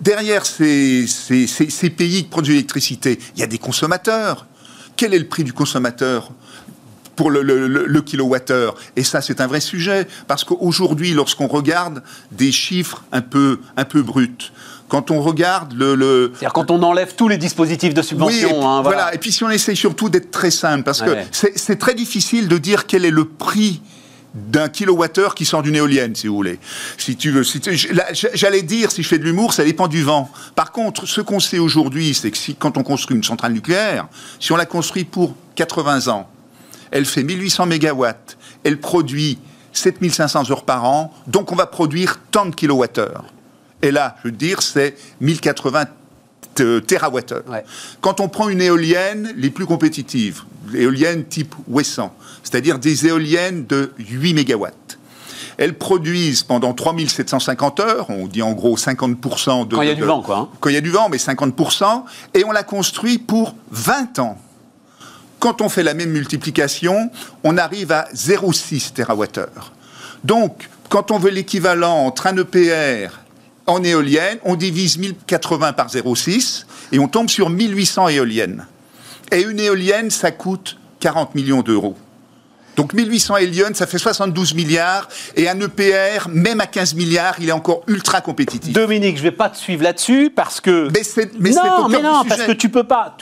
derrière 0.00 0.46
ces, 0.46 1.06
ces 1.06 1.90
pays 1.90 2.22
qui 2.22 2.30
produisent 2.30 2.54
l'électricité, 2.54 3.18
il 3.34 3.40
y 3.40 3.42
a 3.42 3.46
des 3.46 3.58
consommateurs. 3.58 4.46
Quel 4.96 5.12
est 5.12 5.18
le 5.18 5.28
prix 5.28 5.44
du 5.44 5.52
consommateur? 5.52 6.30
Pour 7.16 7.30
le, 7.30 7.42
le, 7.42 8.00
kilowattheure. 8.02 8.76
Et 8.94 9.02
ça, 9.02 9.20
c'est 9.20 9.40
un 9.40 9.46
vrai 9.46 9.60
sujet, 9.60 10.06
parce 10.28 10.44
qu'aujourd'hui, 10.44 11.12
lorsqu'on 11.14 11.48
regarde 11.48 12.02
des 12.30 12.52
chiffres 12.52 13.02
un 13.10 13.22
peu, 13.22 13.58
un 13.76 13.84
peu 13.84 14.02
bruts, 14.02 14.52
quand 14.88 15.10
on 15.10 15.20
regarde 15.20 15.72
le... 15.72 16.30
C'est-à-dire 16.34 16.52
quand 16.52 16.70
on 16.70 16.82
enlève 16.82 17.14
tous 17.16 17.28
les 17.28 17.38
dispositifs 17.38 17.94
de 17.94 18.02
subvention. 18.02 18.48
Oui, 18.48 18.54
et 18.54 18.64
hein, 18.64 18.82
voilà. 18.82 19.14
Et 19.14 19.18
puis 19.18 19.32
si 19.32 19.42
on 19.42 19.50
essaye 19.50 19.76
surtout 19.76 20.08
d'être 20.08 20.30
très 20.30 20.50
simple, 20.50 20.84
parce 20.84 21.02
que 21.02 21.16
c'est 21.32 21.78
très 21.78 21.94
difficile 21.94 22.48
de 22.48 22.58
dire 22.58 22.86
quel 22.86 23.04
est 23.04 23.10
le 23.10 23.24
prix 23.24 23.80
d'un 24.36 24.68
kilowattheure 24.68 25.34
qui 25.34 25.46
sort 25.46 25.62
d'une 25.62 25.76
éolienne, 25.76 26.14
si 26.14 26.26
vous 26.26 26.36
voulez. 26.36 26.58
Si 26.98 27.16
tu 27.16 27.30
veux, 27.30 27.42
si 27.42 27.60
j'allais 28.34 28.62
dire, 28.62 28.92
si 28.92 29.02
je 29.02 29.08
fais 29.08 29.18
de 29.18 29.24
l'humour, 29.24 29.54
ça 29.54 29.64
dépend 29.64 29.88
du 29.88 30.02
vent. 30.02 30.30
Par 30.54 30.72
contre, 30.72 31.06
ce 31.06 31.22
qu'on 31.22 31.40
sait 31.40 31.58
aujourd'hui, 31.58 32.12
c'est 32.14 32.30
que 32.30 32.36
si, 32.36 32.54
quand 32.54 32.76
on 32.76 32.82
construit 32.82 33.16
une 33.16 33.24
centrale 33.24 33.54
nucléaire, 33.54 34.08
si 34.38 34.52
on 34.52 34.56
la 34.56 34.66
construit 34.66 35.04
pour 35.04 35.34
80 35.54 36.08
ans, 36.08 36.28
elle 36.90 37.04
fait 37.04 37.22
1800 37.22 37.66
mégawatts, 37.66 38.36
elle 38.64 38.78
produit 38.78 39.38
7500 39.72 40.50
heures 40.50 40.64
par 40.64 40.84
an, 40.84 41.12
donc 41.26 41.52
on 41.52 41.56
va 41.56 41.66
produire 41.66 42.18
tant 42.30 42.46
de 42.46 42.54
kilowattheures. 42.54 43.24
Et 43.82 43.90
là, 43.90 44.16
je 44.22 44.28
veux 44.28 44.32
dire, 44.32 44.62
c'est 44.62 44.96
1080 45.20 45.84
TWh. 46.54 47.62
Quand 48.00 48.20
on 48.20 48.28
prend 48.28 48.48
une 48.48 48.62
éolienne, 48.62 49.32
les 49.36 49.50
plus 49.50 49.66
compétitives, 49.66 50.42
éoliennes 50.74 51.24
type 51.26 51.54
Wesson, 51.68 52.10
c'est-à-dire 52.42 52.78
des 52.78 53.06
éoliennes 53.06 53.66
de 53.66 53.92
8 53.98 54.34
mégawatts, 54.34 54.98
elles 55.58 55.74
produisent 55.74 56.42
pendant 56.42 56.74
3750 56.74 57.80
heures, 57.80 58.10
on 58.10 58.26
dit 58.26 58.42
en 58.42 58.52
gros 58.52 58.76
50% 58.76 59.68
de... 59.68 59.76
Quand 59.76 59.82
il 59.82 59.88
y 59.88 59.90
a 59.90 59.94
du 59.94 60.02
vent, 60.02 60.22
quoi. 60.22 60.38
Hein. 60.38 60.48
Quand 60.60 60.70
il 60.70 60.74
y 60.74 60.78
a 60.78 60.82
du 60.82 60.90
vent, 60.90 61.08
mais 61.08 61.16
50%, 61.16 62.04
et 62.34 62.44
on 62.44 62.52
la 62.52 62.62
construit 62.62 63.18
pour 63.18 63.54
20 63.70 64.18
ans. 64.18 64.38
Quand 65.38 65.60
on 65.60 65.68
fait 65.68 65.82
la 65.82 65.94
même 65.94 66.10
multiplication, 66.10 67.10
on 67.44 67.58
arrive 67.58 67.92
à 67.92 68.08
0,6 68.14 68.92
TWh. 68.92 69.60
Donc, 70.24 70.68
quand 70.88 71.10
on 71.10 71.18
veut 71.18 71.30
l'équivalent 71.30 72.06
entre 72.06 72.26
un 72.26 72.36
EPR 72.36 73.10
en 73.66 73.82
éolienne, 73.82 74.38
on 74.44 74.56
divise 74.56 74.98
1080 74.98 75.72
par 75.72 75.88
0,6 75.88 76.64
et 76.92 76.98
on 76.98 77.08
tombe 77.08 77.28
sur 77.28 77.50
1800 77.50 78.08
éoliennes. 78.08 78.66
Et 79.32 79.42
une 79.42 79.60
éolienne, 79.60 80.10
ça 80.10 80.30
coûte 80.30 80.78
40 81.00 81.34
millions 81.34 81.62
d'euros. 81.62 81.96
Donc 82.76 82.92
1800 82.92 83.38
éoliennes, 83.38 83.74
ça 83.74 83.86
fait 83.86 83.98
72 83.98 84.54
milliards. 84.54 85.08
Et 85.34 85.48
un 85.48 85.58
EPR, 85.58 86.28
même 86.28 86.60
à 86.60 86.66
15 86.66 86.94
milliards, 86.94 87.36
il 87.40 87.48
est 87.48 87.52
encore 87.52 87.82
ultra 87.86 88.20
compétitif. 88.20 88.72
Dominique, 88.72 89.16
je 89.16 89.22
ne 89.22 89.30
vais 89.30 89.36
pas 89.36 89.48
te 89.48 89.56
suivre 89.56 89.82
là-dessus 89.82 90.30
parce 90.34 90.60
que. 90.60 90.88
Mais 90.92 91.02
c'est 91.02 91.30
mais 91.38 91.50
non, 91.50 91.88
mais 91.88 92.02
non, 92.02 92.22
parce 92.28 92.42
que 92.42 92.52
tu 92.52 92.68
peux 92.68 92.84
pas. 92.84 93.16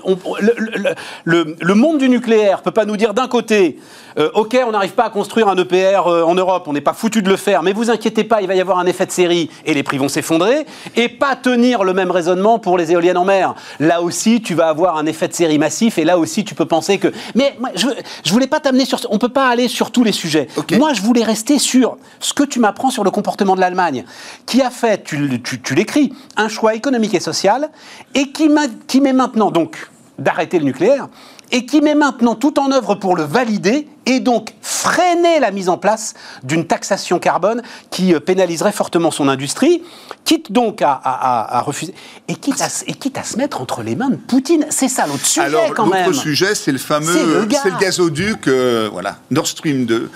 le, 1.25 1.57
le, 1.59 1.75
monde 1.75 1.99
du 1.99 2.09
nucléaire 2.09 2.63
peut 2.63 2.71
pas 2.71 2.85
nous 2.85 2.97
dire 2.97 3.15
d'un 3.15 3.29
côté 3.29 3.79
euh, 4.17 4.31
ok, 4.35 4.57
on 4.67 4.71
n'arrive 4.71 4.93
pas 4.93 5.07
à 5.07 5.11
construire 5.11 5.49
un 5.49 5.57
EPR 5.57 6.07
euh, 6.07 6.23
en 6.23 6.35
Europe, 6.35 6.65
on 6.69 6.73
n'est 6.73 6.81
pas 6.81 6.93
foutu 6.93 7.21
de 7.21 7.29
le 7.29 7.37
faire, 7.37 7.65
mais 7.65 7.73
vous 7.73 7.91
inquiétez 7.91 8.23
pas, 8.23 8.43
il 8.43 8.47
va 8.47 8.55
y 8.55 8.61
avoir 8.61 8.79
un 8.79 8.87
effet 8.87 9.07
de 9.07 9.11
série 9.11 9.51
et 9.65 9.75
les 9.75 9.83
prix 9.83 9.99
vont 9.99 10.09
s'effondrer, 10.09 10.67
et 10.95 11.09
pas 11.09 11.35
tenir 11.35 11.83
le 11.83 11.95
même 11.95 12.13
raisonnement 12.13 12.61
pour 12.61 12.79
les 12.79 12.93
éoliennes 12.93 13.17
en 13.17 13.25
mer. 13.25 13.55
Là 13.81 14.03
aussi, 14.03 14.41
tu 14.41 14.55
vas 14.55 14.69
avoir 14.69 14.97
un 14.99 15.07
effet 15.07 15.27
de 15.27 15.33
série 15.33 15.59
massif, 15.59 15.99
et 15.99 16.05
là 16.05 16.17
aussi, 16.19 16.45
tu 16.45 16.55
peux 16.55 16.67
penser 16.67 16.99
que. 16.99 17.09
Mais 17.35 17.57
moi, 17.59 17.71
je, 17.75 17.89
je 18.25 18.33
voulais 18.33 18.47
pas 18.47 18.61
t'amener 18.61 18.85
sur. 18.85 19.01
On 19.11 19.19
peut 19.19 19.29
pas 19.29 19.44
aller 19.49 19.69
sur 19.69 19.91
tous 19.91 20.05
les 20.05 20.13
sujets. 20.13 20.49
Moi, 20.73 20.93
je 20.93 21.03
voulais 21.03 21.25
rester 21.25 21.59
sur 21.59 21.97
ce 22.21 22.33
que 22.33 22.45
tu 22.45 22.59
m'apprends 22.59 22.91
sur 22.91 23.05
le 23.05 23.11
comportement 23.11 23.55
de 23.55 23.61
l'Allemagne, 23.61 24.05
qui 24.47 24.63
a 24.63 24.71
fait, 24.71 25.05
tu, 25.05 25.41
tu, 25.43 25.75
l'écris, 25.75 26.13
un 26.37 26.49
choix 26.49 26.75
économique 26.75 27.15
et 27.15 27.21
social, 27.21 27.71
et 28.15 28.31
qui, 28.31 28.49
qui 28.87 29.01
met 29.01 29.13
maintenant 29.13 29.51
donc 29.51 29.91
d'arrêter 30.19 30.59
le 30.59 30.65
nucléaire, 30.65 31.09
et 31.51 31.67
qui 31.67 31.81
met 31.81 31.95
maintenant 31.95 32.35
tout 32.35 32.59
en 32.59 32.71
œuvre 32.73 32.95
pour 32.95 33.17
le 33.17 33.25
valider 33.25 33.89
et 34.07 34.21
donc 34.21 34.55
freiner 34.61 35.41
la 35.41 35.51
mise 35.51 35.69
en 35.69 35.79
place 35.79 36.15
d'une 36.43 36.67
taxation 36.67 37.19
carbone 37.19 37.63
qui 37.91 38.15
euh, 38.15 38.21
pénaliserait 38.21 38.73
fortement 38.73 39.11
son 39.11 39.29
industrie, 39.29 39.83
quitte 40.25 40.53
donc 40.53 40.83
à, 40.83 41.63
refuser, 41.65 41.95
et 42.29 42.35
quitte 42.35 42.61
à, 42.61 42.69
et 42.87 42.95
quitte 42.95 43.19
à 43.19 43.23
se 43.23 43.37
mettre 43.37 43.61
entre 43.61 43.83
les 43.83 43.97
mains 43.97 44.11
de 44.11 44.17
Poutine. 44.17 44.67
C'est 44.71 44.89
ça 44.89 45.07
l'autre 45.07 45.25
sujet 45.25 45.47
Alors, 45.47 45.75
quand 45.75 45.87
même. 45.87 46.07
L'autre 46.07 46.21
sujet, 46.21 46.55
c'est 46.55 46.73
le 46.73 46.79
fameux, 46.79 47.13
c'est 47.13 47.71
le, 47.71 47.79
gazoduc, 47.79 48.49
euh, 48.49 48.89
voilà, 48.93 49.19
Nord 49.31 49.47
Stream 49.47 49.87
2. 49.87 50.11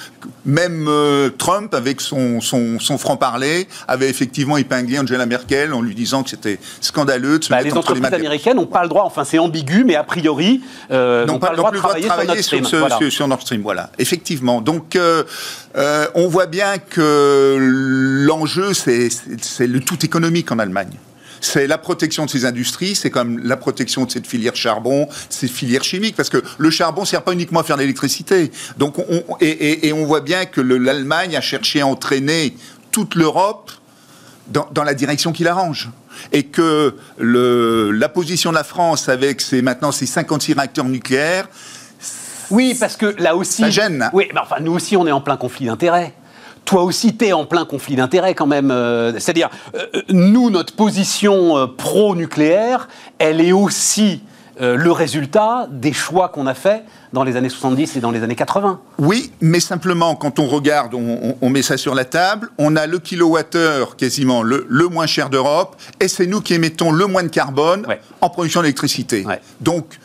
Même 0.45 0.87
euh, 0.89 1.31
Trump, 1.31 1.75
avec 1.75 2.01
son, 2.01 2.41
son, 2.41 2.79
son 2.79 2.99
franc-parler, 2.99 3.69
avait 3.87 4.09
effectivement 4.09 4.57
épinglé 4.57 4.99
Angela 4.99 5.27
Merkel 5.27 5.73
en 5.73 5.81
lui 5.81 5.95
disant 5.95 6.23
que 6.23 6.31
c'était 6.31 6.59
scandaleux 6.81 7.39
de 7.39 7.45
se 7.45 7.51
bah, 7.51 7.57
mettre 7.57 7.67
les 7.67 7.73
entre 7.73 7.93
les 7.93 7.99
entreprises 7.99 8.21
américaines 8.21 8.57
n'ont 8.57 8.67
pas 8.67 8.83
le 8.83 8.89
droit, 8.89 9.05
enfin 9.05 9.25
c'est 9.25 9.39
ambigu, 9.39 9.85
mais 9.85 9.95
a 9.95 10.05
priori, 10.05 10.63
n'ont 10.91 11.39
pas, 11.39 11.51
le 11.51 11.57
droit 11.57 11.71
de 11.71 11.79
travailler, 11.79 12.43
sur, 12.43 12.67
sur, 13.11 13.29
Nord 13.29 13.43
Stream. 13.43 13.63
Voilà 13.63 13.78
effectivement. 13.99 14.61
Donc, 14.61 14.97
euh, 14.97 15.25
euh, 15.77 16.07
on 16.15 16.29
voit 16.29 16.47
bien 16.47 16.79
que 16.79 17.57
l'enjeu, 18.27 18.75
c'est 18.75 19.11
le 19.67 19.81
tout 19.81 20.05
économique 20.05 20.51
en 20.53 20.59
Allemagne 20.59 20.99
c'est 21.41 21.67
la 21.67 21.79
protection 21.79 22.25
de 22.25 22.31
ces 22.31 22.45
industries, 22.45 22.95
c'est 22.95 23.11
comme 23.11 23.39
la 23.39 23.57
protection 23.57 24.05
de 24.05 24.11
cette 24.11 24.27
filière 24.27 24.57
charbon, 24.57 25.09
ces 25.29 25.49
filières 25.49 25.85
chimiques, 25.85 26.17
parce 26.17 26.31
que 26.31 26.43
le 26.59 26.71
charbon 26.71 27.03
ne 27.03 27.07
sert 27.07 27.23
pas 27.23 27.33
uniquement 27.33 27.61
à 27.61 27.63
faire 27.63 27.77
de 27.77 27.83
l'électricité. 27.83 28.51
Donc, 28.77 28.97
et, 29.41 29.93
on 29.93 30.05
voit 30.05 30.21
bien 30.21 30.47
que 30.47 30.61
l'Allemagne 30.61 31.37
a 31.37 31.41
cherché 31.41 31.81
à 31.81 31.87
entraîner 31.87 32.57
toute 32.91 33.15
l'Europe 33.15 33.71
dans, 34.49 34.85
la 34.85 34.95
direction 34.95 35.33
qui 35.33 35.45
l'arrange. 35.45 35.91
Et 36.33 36.45
que 36.45 36.97
la 37.19 38.09
position 38.09 38.51
de 38.51 38.57
la 38.57 38.65
France 38.65 39.09
avec 39.09 39.41
ses, 39.41 39.63
maintenant 39.63 39.93
ses 39.93 40.07
56 40.07 40.55
réacteurs 40.55 40.87
nucléaires, 40.87 41.49
oui, 42.51 42.77
parce 42.79 42.97
que 42.97 43.15
là 43.19 43.37
aussi. 43.37 43.63
Ça 43.63 43.71
gêne. 43.71 44.11
Oui, 44.13 44.29
mais 44.33 44.41
enfin, 44.41 44.57
nous 44.61 44.73
aussi, 44.73 44.97
on 44.97 45.07
est 45.07 45.13
en 45.13 45.21
plein 45.21 45.37
conflit 45.37 45.67
d'intérêts 45.67 46.15
toi 46.69 46.83
aussi, 46.83 47.17
tu 47.17 47.25
es 47.25 47.33
en 47.33 47.47
plein 47.47 47.65
conflit 47.65 47.97
d'intérêts 47.97 48.35
quand 48.35 48.47
même. 48.47 48.71
Euh, 48.71 49.13
c'est-à-dire, 49.15 49.49
euh, 49.75 49.87
nous, 50.11 50.51
notre 50.51 50.75
position 50.75 51.57
euh, 51.57 51.67
pro-nucléaire, 51.67 52.89
elle 53.19 53.41
est 53.41 53.53
aussi 53.53 54.23
le 54.61 54.91
résultat 54.91 55.69
des 55.71 55.93
choix 55.93 56.31
qu'on 56.31 56.49
a 56.49 56.53
faits 56.53 56.83
dans 57.13 57.23
les 57.23 57.37
années 57.37 57.49
70 57.49 57.95
et 57.95 58.01
dans 58.01 58.11
les 58.11 58.25
années 58.25 58.35
80. 58.35 58.81
Oui, 58.99 59.31
mais 59.41 59.61
simplement, 59.61 60.17
quand 60.17 60.41
on 60.41 60.49
regarde, 60.49 60.95
on, 60.95 61.49
met 61.49 61.63
ça 61.63 61.77
sur 61.77 61.95
la 61.95 62.05
table, 62.05 62.51
on 62.59 62.75
a 62.75 62.89
le 62.89 62.99
kilowattheure 62.99 63.95
quasiment 63.95 64.43
le, 64.43 64.67
moins 64.91 65.07
cher 65.07 65.31
d'Europe, 65.31 65.77
et 66.01 66.09
c'est 66.09 66.27
nous 66.27 66.41
qui 66.41 66.55
émettons 66.55 66.91
le 66.91 67.07
moins 67.07 67.23
de 67.23 67.29
carbone 67.29 67.87
en 68.21 68.31
production 68.31 68.63
d'électricité. 68.63 69.25
Donc, 69.61 69.97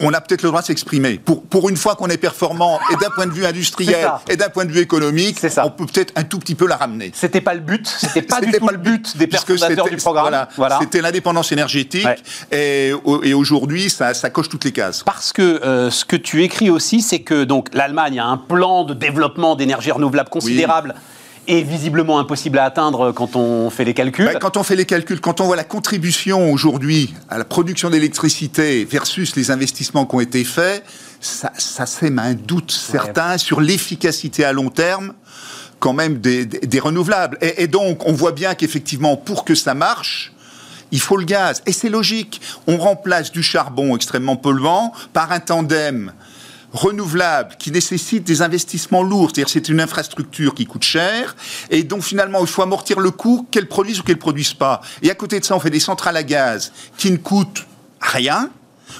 on 0.00 0.12
a 0.12 0.20
peut-être 0.20 0.42
le 0.42 0.48
droit 0.48 0.60
de 0.60 0.66
s'exprimer. 0.66 1.18
Pour, 1.18 1.42
pour 1.44 1.68
une 1.68 1.76
fois 1.76 1.94
qu'on 1.94 2.08
est 2.08 2.18
performant, 2.18 2.78
et 2.92 2.96
d'un 2.96 3.10
point 3.10 3.26
de 3.26 3.32
vue 3.32 3.46
industriel, 3.46 4.10
et 4.28 4.36
d'un 4.36 4.48
point 4.48 4.64
de 4.64 4.72
vue 4.72 4.80
économique, 4.80 5.38
on 5.62 5.70
peut 5.70 5.86
peut-être 5.86 6.12
un 6.16 6.24
tout 6.24 6.38
petit 6.38 6.54
peu 6.54 6.66
la 6.66 6.76
ramener. 6.76 7.12
C'était 7.14 7.40
pas 7.40 7.54
le 7.54 7.60
but, 7.60 7.86
c'était 7.86 8.22
pas 8.22 8.40
du 8.40 8.52
tout 8.52 8.68
le 8.68 8.78
but 8.78 9.16
des 9.16 9.26
du 9.26 9.96
programme. 9.96 10.46
Voilà, 10.56 10.78
C'était 10.80 11.00
l'indépendance 11.00 11.52
énergétique, 11.52 12.06
et, 12.50 12.92
et 13.22 13.34
aujourd'hui, 13.34 13.90
ça, 13.90 14.14
ça, 14.14 14.30
coche 14.30 14.48
toutes 14.48 14.64
les 14.64 14.72
cases. 14.72 15.02
Parce 15.02 15.32
que 15.32 15.42
euh, 15.42 15.90
ce 15.90 16.04
que 16.04 16.16
tu 16.16 16.42
écris 16.42 16.70
aussi, 16.70 17.02
c'est 17.02 17.20
que 17.20 17.44
donc 17.44 17.68
l'Allemagne 17.72 18.18
a 18.18 18.26
un 18.26 18.36
plan 18.36 18.84
de 18.84 18.94
développement 18.94 19.54
d'énergie 19.54 19.92
renouvelable 19.92 20.28
considérable 20.28 20.94
est 21.46 21.62
visiblement 21.62 22.18
impossible 22.18 22.58
à 22.58 22.64
atteindre 22.64 23.12
quand 23.12 23.36
on 23.36 23.70
fait 23.70 23.84
les 23.84 23.94
calculs. 23.94 24.26
Bah, 24.26 24.38
quand 24.40 24.56
on 24.56 24.62
fait 24.62 24.76
les 24.76 24.84
calculs, 24.84 25.20
quand 25.20 25.40
on 25.40 25.46
voit 25.46 25.56
la 25.56 25.64
contribution 25.64 26.52
aujourd'hui 26.52 27.14
à 27.28 27.38
la 27.38 27.44
production 27.44 27.90
d'électricité 27.90 28.84
versus 28.84 29.36
les 29.36 29.50
investissements 29.50 30.06
qui 30.06 30.16
ont 30.16 30.20
été 30.20 30.44
faits, 30.44 30.84
ça, 31.20 31.52
ça 31.56 31.86
sème 31.86 32.18
un 32.18 32.34
doute 32.34 32.70
certain 32.70 33.38
sur 33.38 33.60
l'efficacité 33.60 34.44
à 34.44 34.52
long 34.52 34.70
terme 34.70 35.14
quand 35.84 35.92
même 35.92 36.18
des, 36.18 36.80
renouvelables. 36.80 37.36
Et, 37.42 37.66
donc, 37.66 38.06
on 38.06 38.12
voit 38.12 38.32
bien 38.32 38.54
qu'effectivement, 38.54 39.18
pour 39.18 39.44
que 39.44 39.54
ça 39.54 39.74
marche, 39.74 40.32
il 40.92 41.00
faut 41.00 41.18
le 41.18 41.26
gaz. 41.26 41.62
Et 41.66 41.72
c'est 41.72 41.90
logique. 41.90 42.40
On 42.66 42.78
remplace 42.78 43.30
du 43.32 43.42
charbon 43.42 43.94
extrêmement 43.94 44.36
polluant 44.36 44.94
par 45.12 45.30
un 45.30 45.40
tandem 45.40 46.12
renouvelable 46.74 47.56
qui 47.58 47.70
nécessite 47.70 48.24
des 48.24 48.42
investissements 48.42 49.02
lourds, 49.02 49.30
c'est-à-dire 49.30 49.48
c'est 49.48 49.68
une 49.68 49.80
infrastructure 49.80 50.54
qui 50.54 50.66
coûte 50.66 50.82
cher, 50.82 51.36
et 51.70 51.84
donc 51.84 52.02
finalement 52.02 52.40
il 52.40 52.46
faut 52.48 52.62
amortir 52.62 53.00
le 53.00 53.10
coût 53.10 53.46
qu'elle 53.50 53.68
produise 53.68 54.00
ou 54.00 54.02
qu'elle 54.02 54.18
produise 54.18 54.52
pas. 54.52 54.82
Et 55.00 55.10
à 55.10 55.14
côté 55.14 55.40
de 55.40 55.44
ça, 55.44 55.56
on 55.56 55.60
fait 55.60 55.70
des 55.70 55.80
centrales 55.80 56.16
à 56.16 56.24
gaz 56.24 56.72
qui 56.98 57.10
ne 57.10 57.16
coûtent 57.16 57.64
rien, 58.00 58.50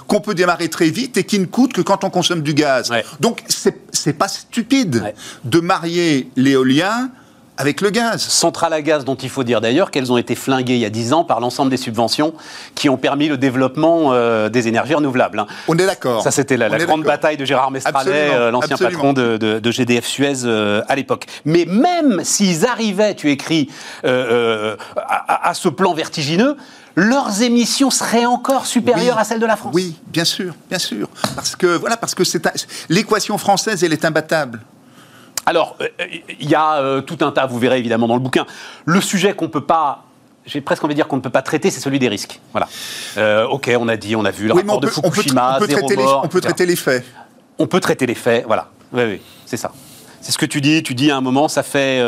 qu'on 0.06 0.20
peut 0.20 0.34
démarrer 0.34 0.68
très 0.68 0.88
vite 0.88 1.16
et 1.16 1.24
qui 1.24 1.38
ne 1.38 1.46
coûtent 1.46 1.72
que 1.72 1.82
quand 1.82 2.04
on 2.04 2.10
consomme 2.10 2.42
du 2.42 2.54
gaz. 2.54 2.90
Donc 3.20 3.42
c'est 3.48 4.12
pas 4.12 4.28
stupide 4.28 5.12
de 5.44 5.60
marier 5.60 6.30
l'éolien 6.36 7.10
avec 7.56 7.80
le 7.80 7.90
gaz. 7.90 8.22
Centrale 8.22 8.72
à 8.72 8.82
gaz 8.82 9.04
dont 9.04 9.14
il 9.14 9.28
faut 9.28 9.44
dire 9.44 9.60
d'ailleurs 9.60 9.90
qu'elles 9.90 10.12
ont 10.12 10.16
été 10.16 10.34
flinguées 10.34 10.74
il 10.74 10.80
y 10.80 10.84
a 10.84 10.90
10 10.90 11.12
ans 11.12 11.24
par 11.24 11.40
l'ensemble 11.40 11.70
des 11.70 11.76
subventions 11.76 12.34
qui 12.74 12.88
ont 12.88 12.96
permis 12.96 13.28
le 13.28 13.36
développement 13.36 14.12
euh, 14.12 14.48
des 14.48 14.68
énergies 14.68 14.94
renouvelables. 14.94 15.38
Hein. 15.38 15.46
On 15.68 15.76
est 15.78 15.86
d'accord. 15.86 16.22
Ça, 16.22 16.30
c'était 16.30 16.56
la, 16.56 16.68
grande 16.68 17.04
bataille 17.04 17.36
de 17.36 17.44
Gérard 17.44 17.70
Mestralet, 17.70 18.30
euh, 18.32 18.50
l'ancien 18.50 18.76
patron 18.76 19.12
de, 19.12 19.70
GDF 19.70 20.06
Suez 20.06 20.44
euh, 20.44 20.82
à 20.88 20.96
l'époque. 20.96 21.26
Mais 21.44 21.64
même 21.66 22.22
s'ils 22.24 22.66
arrivaient, 22.66 23.14
tu 23.14 23.30
écris, 23.30 23.70
à, 24.04 25.52
ce 25.54 25.68
plan 25.68 25.94
vertigineux, 25.94 26.56
leurs 26.96 27.42
émissions 27.42 27.90
seraient 27.90 28.26
encore 28.26 28.66
supérieures 28.66 29.18
à 29.18 29.24
celles 29.24 29.40
de 29.40 29.46
la 29.46 29.56
France. 29.56 29.72
Oui, 29.74 29.96
bien 30.08 30.24
sûr, 30.24 30.54
bien 30.68 30.78
sûr. 30.78 31.08
Parce 31.34 31.56
que, 31.56 31.66
voilà, 31.66 31.96
parce 31.96 32.14
que 32.14 32.22
l'équation 32.88 33.38
française, 33.38 33.82
elle 33.82 33.92
est 33.92 34.04
imbattable. 34.04 34.60
Alors, 35.46 35.76
euh, 35.80 35.88
il 36.40 36.48
y 36.48 36.54
a 36.54 36.76
euh, 36.76 37.00
tout 37.00 37.18
un 37.20 37.30
tas, 37.30 37.46
vous 37.46 37.58
verrez 37.58 37.78
évidemment 37.78 38.08
dans 38.08 38.14
le 38.14 38.20
bouquin. 38.20 38.46
Le 38.84 39.00
sujet 39.00 39.34
qu'on 39.34 39.46
ne 39.46 39.50
peut 39.50 39.64
pas 39.64 40.04
j'ai 40.46 40.60
presque 40.60 40.84
envie 40.84 40.94
de 40.94 40.98
dire 40.98 41.08
qu'on 41.08 41.16
ne 41.16 41.22
peut 41.22 41.30
pas 41.30 41.42
traiter, 41.42 41.70
c'est 41.70 41.80
celui 41.80 41.98
des 41.98 42.08
risques. 42.08 42.38
Voilà. 42.52 42.68
Euh, 43.16 43.46
ok, 43.46 43.70
on 43.78 43.88
a 43.88 43.96
dit, 43.96 44.14
on 44.14 44.24
a 44.24 44.30
vu 44.30 44.46
le 44.46 44.52
rapport 44.52 44.80
de 44.80 44.88
Fukushima, 44.88 45.56
on 45.56 45.58
peut, 45.60 45.68
traiter 45.68 45.96
les, 45.96 46.04
on 46.04 46.28
peut 46.28 46.40
traiter 46.40 46.66
les 46.66 46.76
faits. 46.76 47.04
On 47.58 47.66
peut 47.66 47.80
traiter 47.80 48.06
les 48.06 48.14
faits, 48.14 48.44
voilà. 48.46 48.68
Oui, 48.92 49.02
oui, 49.04 49.20
c'est 49.46 49.56
ça. 49.56 49.72
C'est 50.24 50.32
ce 50.32 50.38
que 50.38 50.46
tu 50.46 50.60
dis. 50.60 50.82
Tu 50.82 50.94
dis 50.94 51.10
à 51.10 51.16
un 51.16 51.20
moment, 51.20 51.48
ça 51.48 51.62
fait, 51.62 52.02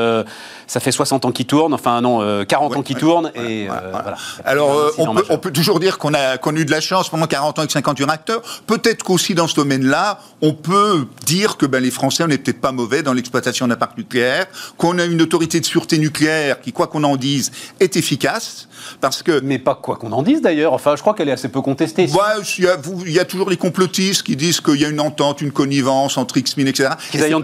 ça 0.66 0.80
fait 0.80 0.90
60 0.90 1.26
ans 1.26 1.32
qu'il 1.32 1.46
tourne, 1.46 1.74
enfin 1.74 2.00
non, 2.00 2.44
40 2.44 2.76
ans 2.76 2.82
qu'il 2.82 2.96
tourne. 2.96 3.30
et, 3.34 3.66
voilà. 3.66 4.16
Alors, 4.44 4.92
on 4.98 5.14
peut, 5.14 5.24
on, 5.28 5.38
peut, 5.38 5.52
toujours 5.52 5.80
dire 5.80 5.98
qu'on 5.98 6.14
a, 6.14 6.36
eu 6.36 6.64
de 6.64 6.70
la 6.70 6.80
chance 6.80 7.08
pendant 7.08 7.26
40 7.26 7.58
ans 7.58 7.62
avec 7.62 7.70
58 7.70 8.04
réacteurs. 8.04 8.42
Peut-être 8.66 9.02
qu'aussi 9.02 9.34
dans 9.34 9.46
ce 9.46 9.54
domaine-là, 9.54 10.20
on 10.40 10.54
peut 10.54 11.06
dire 11.24 11.56
que 11.56 11.66
ben, 11.66 11.82
les 11.82 11.90
Français, 11.90 12.24
on 12.24 12.28
n'est 12.28 12.38
peut-être 12.38 12.60
pas 12.60 12.72
mauvais 12.72 13.02
dans 13.02 13.12
l'exploitation 13.12 13.68
d'un 13.68 13.76
parc 13.76 13.98
nucléaire, 13.98 14.46
qu'on 14.76 14.98
a 14.98 15.04
une 15.04 15.20
autorité 15.22 15.60
de 15.60 15.66
sûreté 15.66 15.98
nucléaire 15.98 16.60
qui, 16.60 16.72
quoi 16.72 16.86
qu'on 16.86 17.04
en 17.04 17.16
dise, 17.16 17.52
est 17.80 17.96
efficace. 17.96 18.68
Parce 19.00 19.22
que... 19.22 19.40
Mais 19.42 19.58
pas 19.58 19.74
quoi 19.74 19.96
qu'on 19.96 20.12
en 20.12 20.22
dise 20.22 20.42
d'ailleurs, 20.42 20.72
enfin 20.72 20.96
je 20.96 21.00
crois 21.00 21.14
qu'elle 21.14 21.28
est 21.28 21.32
assez 21.32 21.48
peu 21.48 21.60
contestée. 21.60 22.04
Ouais, 22.04 22.42
il, 22.58 22.64
y 22.64 22.68
a, 22.68 22.76
il 23.06 23.12
y 23.12 23.18
a 23.18 23.24
toujours 23.24 23.50
les 23.50 23.56
complotistes 23.56 24.22
qui 24.22 24.36
disent 24.36 24.60
qu'il 24.60 24.80
y 24.80 24.84
a 24.84 24.88
une 24.88 25.00
entente, 25.00 25.40
une 25.40 25.52
connivence 25.52 26.16
entre 26.16 26.36
X-Min, 26.36 26.66
etc. 26.66 26.90
Qu'ils 27.10 27.22
aillent 27.22 27.34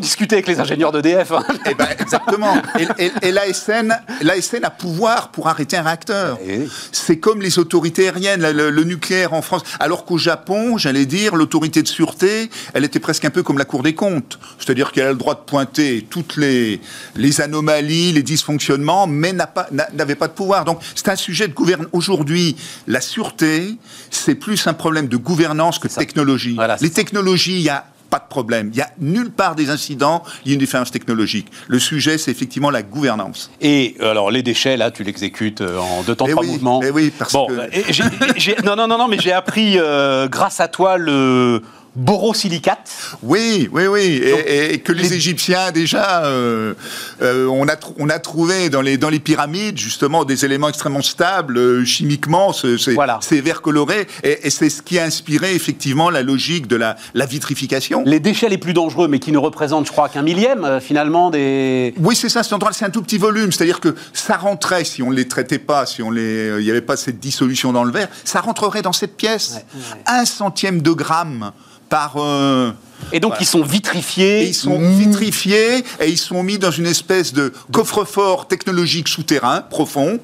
discuter 0.00 0.36
avec 0.36 0.46
les 0.46 0.60
ingénieurs 0.60 0.92
d'EDF. 0.92 1.32
Hein. 1.32 1.44
Eh 1.66 1.74
ben, 1.74 1.88
exactement. 1.98 2.56
et, 2.98 3.10
et, 3.22 3.32
l'ASN, 3.32 3.94
l'ASN 4.22 4.64
a 4.64 4.70
pouvoir 4.70 5.30
pour 5.30 5.48
arrêter 5.48 5.76
un 5.76 5.82
réacteur. 5.82 6.38
Eh 6.46 6.60
C'est 6.92 7.18
comme 7.18 7.42
les 7.42 7.58
autorités 7.58 8.04
aériennes, 8.06 8.48
le, 8.50 8.84
nucléaire 8.84 9.34
en 9.34 9.42
France. 9.42 9.62
Alors 9.80 10.04
qu'au 10.04 10.18
Japon, 10.18 10.78
j'allais 10.78 11.06
dire, 11.06 11.36
l'autorité 11.36 11.82
de 11.82 11.88
sûreté, 11.88 12.50
elle 12.74 12.84
était 12.84 13.00
presque 13.00 13.24
un 13.24 13.30
peu 13.30 13.42
comme 13.42 13.58
la 13.58 13.64
Cour 13.64 13.82
des 13.82 13.94
comptes. 13.94 14.38
C'est-à-dire 14.58 14.92
qu'elle 14.92 15.06
a 15.06 15.10
le 15.10 15.16
droit 15.16 15.34
de 15.34 15.40
pointer 15.40 16.06
toutes 16.08 16.36
les, 16.36 16.80
les 17.16 17.40
anomalies, 17.40 18.12
les 18.12 18.22
dysfonctionnements, 18.22 19.06
mais 19.06 19.32
n'avait 19.32 20.14
pas, 20.14 20.26
pas 20.26 20.28
de 20.28 20.32
pouvoir. 20.32 20.57
Donc 20.64 20.80
c'est 20.94 21.08
un 21.08 21.16
sujet 21.16 21.48
de 21.48 21.54
gouvernement. 21.54 21.88
Aujourd'hui, 21.92 22.56
la 22.86 23.00
sûreté, 23.00 23.76
c'est 24.10 24.34
plus 24.34 24.66
un 24.66 24.74
problème 24.74 25.08
de 25.08 25.16
gouvernance 25.16 25.78
que 25.78 25.88
de 25.88 25.92
technologie. 25.92 26.56
les 26.80 26.90
technologies, 26.90 27.56
il 27.56 27.62
y 27.62 27.68
a 27.68 27.84
pas 28.08 28.18
de 28.18 28.28
problème. 28.28 28.70
Il 28.72 28.76
n'y 28.76 28.82
a 28.82 28.90
nulle 28.98 29.30
part 29.30 29.54
des 29.54 29.70
incidents, 29.70 30.22
il 30.44 30.48
y 30.48 30.52
a 30.52 30.54
une 30.54 30.60
différence 30.60 30.90
technologique. 30.90 31.48
Le 31.66 31.78
sujet, 31.78 32.18
c'est 32.18 32.30
effectivement 32.30 32.70
la 32.70 32.82
gouvernance. 32.82 33.50
Et 33.60 33.96
euh, 34.00 34.10
alors, 34.10 34.30
les 34.30 34.42
déchets, 34.42 34.76
là, 34.76 34.90
tu 34.90 35.02
l'exécutes 35.04 35.60
euh, 35.60 35.78
en 35.78 36.02
deux 36.02 36.14
temps, 36.14 36.26
et 36.26 36.30
trois 36.30 36.44
mouvements. 36.44 36.82
Et 36.82 36.90
oui, 36.90 37.12
parce 37.16 37.32
bon, 37.32 37.46
que... 37.46 38.64
non, 38.64 38.76
non, 38.76 38.86
non, 38.86 38.98
non, 38.98 39.08
mais 39.08 39.18
j'ai 39.18 39.32
appris, 39.32 39.74
euh, 39.76 40.28
grâce 40.28 40.60
à 40.60 40.68
toi, 40.68 40.96
le 40.96 41.62
borosilicate. 41.98 42.90
Oui, 43.22 43.68
oui, 43.72 43.86
oui, 43.88 44.22
et, 44.46 44.78
que 44.78 44.92
les, 44.92 45.12
Égyptiens 45.12 45.72
déjà, 45.72 46.24
euh, 46.26 46.74
euh, 47.22 47.46
on, 47.46 47.68
a 47.68 47.74
on 47.98 48.08
a 48.08 48.18
trouvé 48.20 48.70
dans 48.70 48.80
les, 48.80 48.96
dans 48.96 49.08
les 49.08 49.18
pyramides 49.18 49.76
justement 49.76 50.24
des 50.24 50.44
éléments 50.44 50.68
extrêmement 50.68 51.02
stables 51.02 51.58
euh, 51.58 51.84
chimiquement, 51.84 52.52
ces 52.52 53.40
verres 53.40 53.62
colorés, 53.62 54.06
et, 54.22 54.48
c'est 54.50 54.70
ce 54.70 54.80
qui 54.80 54.98
a 54.98 55.04
inspiré 55.04 55.54
effectivement 55.54 56.08
la 56.08 56.22
logique 56.22 56.68
de 56.68 56.76
la, 56.76 56.96
la, 57.14 57.26
vitrification. 57.26 58.02
Les 58.06 58.20
déchets 58.20 58.48
les 58.48 58.58
plus 58.58 58.74
dangereux, 58.74 59.08
mais 59.08 59.18
qui 59.18 59.32
ne 59.32 59.38
représentent, 59.38 59.86
je 59.86 59.92
crois, 59.92 60.08
qu'un 60.08 60.22
millième 60.22 60.80
finalement 60.80 61.30
des. 61.30 61.94
Oui, 61.98 62.14
c'est 62.14 62.28
ça, 62.28 62.42
c'est 62.44 62.84
un 62.84 62.90
tout 62.90 63.02
petit 63.02 63.18
volume, 63.18 63.50
c'est-à-dire 63.50 63.80
que 63.80 63.96
ça 64.12 64.36
rentrait 64.36 64.84
si 64.84 65.02
on 65.02 65.10
ne 65.10 65.16
les 65.16 65.26
traitait 65.26 65.58
pas, 65.58 65.84
si 65.84 66.02
on 66.02 66.12
les, 66.12 66.58
il 66.58 66.64
n'y 66.64 66.70
avait 66.70 66.80
pas 66.80 66.96
cette 66.96 67.18
dissolution 67.18 67.72
dans 67.72 67.84
le 67.84 67.90
verre, 67.90 68.08
ça 68.24 68.40
rentrerait 68.40 68.82
dans 68.82 68.92
cette 68.92 69.16
pièce, 69.16 69.58
un 70.06 70.24
centième 70.24 70.80
de 70.80 70.92
gramme 70.92 71.52
par... 71.88 72.14
Euh, 72.16 72.72
et 73.12 73.20
donc 73.20 73.34
ils 73.40 73.46
sont 73.46 73.62
vitrifiés. 73.62 74.46
ils 74.46 74.54
sont 74.54 74.78
vitrifiés 74.78 75.84
et 76.00 76.08
ils 76.08 76.18
sont 76.18 76.42
mis 76.42 76.58
dans 76.58 76.70
une 76.70 76.86
espèce 76.86 77.32
de 77.32 77.52
coffre-fort 77.72 78.48
technologique 78.48 79.08
souterrain 79.08 79.62
profond. 79.62 80.18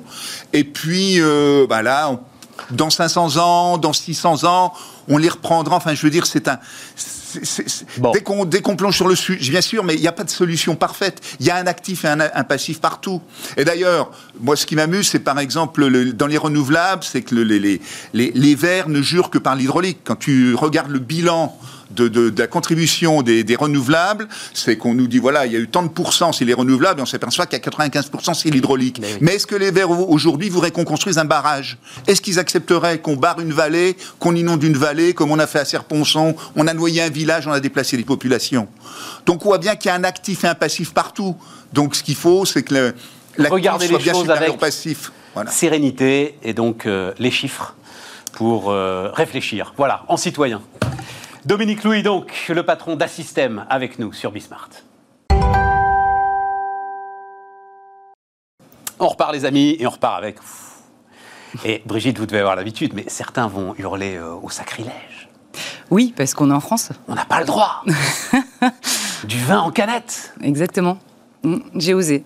Et 0.53 0.65
puis 0.65 1.21
euh, 1.21 1.67
bah 1.69 1.83
là, 1.83 2.19
dans 2.71 2.91
500 2.91 3.37
ans, 3.37 3.79
dans 3.79 3.93
600 3.93 4.45
ans, 4.45 4.73
on 5.09 5.19
les 5.19 5.29
reprendra. 5.29 5.77
Enfin, 5.77 5.95
je 5.95 6.03
veux 6.03 6.11
dire, 6.11 6.27
c'est 6.27 6.49
un. 6.49 6.59
Dès 8.47 8.61
qu'on 8.61 8.77
plonge 8.77 8.97
sur 8.97 9.09
le 9.09 9.15
sujet, 9.15 9.51
bien 9.51 9.61
sûr, 9.61 9.85
mais 9.85 9.95
il 9.95 10.01
n'y 10.01 10.09
a 10.09 10.13
pas 10.13 10.25
de 10.25 10.31
solution 10.31 10.77
parfaite. 10.77 11.21
Il 11.41 11.47
y 11.47 11.51
a 11.51 11.57
un 11.57 11.67
actif 11.67 12.05
et 12.05 12.09
un, 12.09 12.45
passif 12.45 12.81
partout. 12.81 13.21
Et 13.57 13.65
d'ailleurs, 13.65 14.11
moi, 14.41 14.57
ce 14.57 14.67
qui 14.67 14.77
m'amuse, 14.77 15.09
c'est 15.09 15.21
par 15.21 15.39
exemple 15.39 16.13
dans 16.13 16.27
les 16.27 16.39
renouvelables, 16.39 17.05
c'est 17.05 17.23
que 17.23 17.35
les, 17.35 17.59
les, 17.59 17.81
les, 18.13 18.33
les 18.35 18.55
verts 18.55 18.89
ne 18.89 19.03
jurent 19.03 19.31
que 19.31 19.39
par 19.39 19.57
l'hydraulique. 19.57 19.99
Quand 20.05 20.17
tu 20.17 20.55
regardes 20.55 20.91
le 20.91 20.99
bilan 20.99 21.57
de, 21.91 22.33
la 22.37 22.47
contribution 22.47 23.23
des, 23.23 23.57
renouvelables, 23.57 24.29
c'est 24.53 24.77
qu'on 24.77 24.95
nous 24.95 25.07
dit, 25.07 25.19
voilà, 25.19 25.47
il 25.47 25.53
y 25.53 25.57
a 25.57 25.59
eu 25.59 25.69
tant 25.69 25.83
de 25.83 25.89
pourcents, 25.89 26.33
c'est 26.33 26.45
les 26.45 26.55
renouvelables, 26.55 27.01
et 27.01 27.03
on 27.03 27.07
s'aperçoit 27.07 27.47
qu'à 27.47 27.59
95%, 27.59 28.35
c'est 28.35 28.51
l'hydraulique. 28.51 29.01
Mais, 29.21 29.35
est-ce 29.35 29.47
que 29.47 29.55
les 29.55 29.71
Verts, 29.71 29.91
aujourd'hui, 29.91 30.49
voudraient 30.49 30.71
qu'on 30.71 30.85
construise 30.85 31.19
un 31.19 31.25
barrage? 31.25 31.79
Est-ce 32.07 32.21
qu'ils 32.21 32.39
accepteraient 32.39 32.99
qu'on 32.99 33.17
barre 33.17 33.41
une 33.41 33.53
vallée, 33.53 33.97
qu'on 34.19 34.35
inonde 34.35 34.63
une 34.63 34.77
vallée, 34.77 35.15
comme 35.15 35.31
on 35.31 35.39
a 35.39 35.47
fait 35.47 35.61
à 35.61 35.65
Serponçon 35.65 36.37
On 36.57 36.67
a 36.67 36.75
noyé 36.75 37.03
un 37.03 37.11
village, 37.11 37.47
on 37.47 37.53
a 37.53 37.61
déplacé 37.61 37.97
les 37.97 38.05
populations? 38.05 38.69
Donc 39.27 39.45
on 39.45 39.49
voit 39.49 39.59
bien 39.59 39.77
qu'il 39.77 39.89
y 39.89 39.93
a 39.93 39.95
un 39.95 40.05
actif 40.05 40.45
et 40.45 40.49
un 40.49 40.55
passif 40.55 40.93
partout. 40.93 41.37
Donc 41.73 41.95
ce 41.95 42.03
qu'il 42.03 42.17
faut, 42.17 42.45
c'est 42.45 42.63
que 42.63 42.95
l'actif 43.37 43.89
soit 43.89 43.99
bien 43.99 44.15
supérieur 44.15 44.57
passif. 44.59 45.13
Sérénité 45.49 46.39
et 46.45 46.55
donc 46.55 46.87
euh, 46.87 47.13
les 47.19 47.33
chiffres 47.33 47.75
pour 48.33 48.71
euh, 48.71 49.11
réfléchir. 49.13 49.75
Voilà, 49.77 50.05
en 50.09 50.17
citoyen. 50.17 50.63
Dominique 51.45 51.85
Louis, 51.85 52.03
donc, 52.03 52.47
le 52.49 52.63
patron 52.63 52.97
d'Assystem, 52.97 53.67
avec 53.69 53.99
nous 53.99 54.15
sur 54.15 54.33
Bismart. 54.33 54.71
On 58.99 59.09
repart, 59.09 59.31
les 59.35 59.45
amis, 59.45 59.77
et 59.79 59.87
on 59.87 59.91
repart 59.91 60.17
avec. 60.17 60.39
Et 61.67 61.83
Brigitte, 61.85 62.19
vous 62.19 62.25
devez 62.25 62.39
avoir 62.39 62.57
l'habitude, 62.57 62.95
mais 62.95 63.05
certains 63.09 63.47
vont 63.47 63.75
hurler 63.77 64.17
euh, 64.17 64.33
au 64.43 64.49
sacrilège. 64.49 65.29
Oui, 65.91 66.15
parce 66.17 66.33
qu'on 66.33 66.51
est 66.51 66.55
en 66.55 66.61
France. 66.61 66.93
On 67.09 67.15
n'a 67.15 67.27
pas 67.27 67.41
le 67.41 67.47
droit. 67.47 67.85
du 69.25 69.39
vin 69.39 69.59
en 69.59 69.71
canette. 69.71 70.33
Exactement. 70.41 70.97
Mm, 71.43 71.59
j'ai 71.75 71.93
osé. 71.93 72.25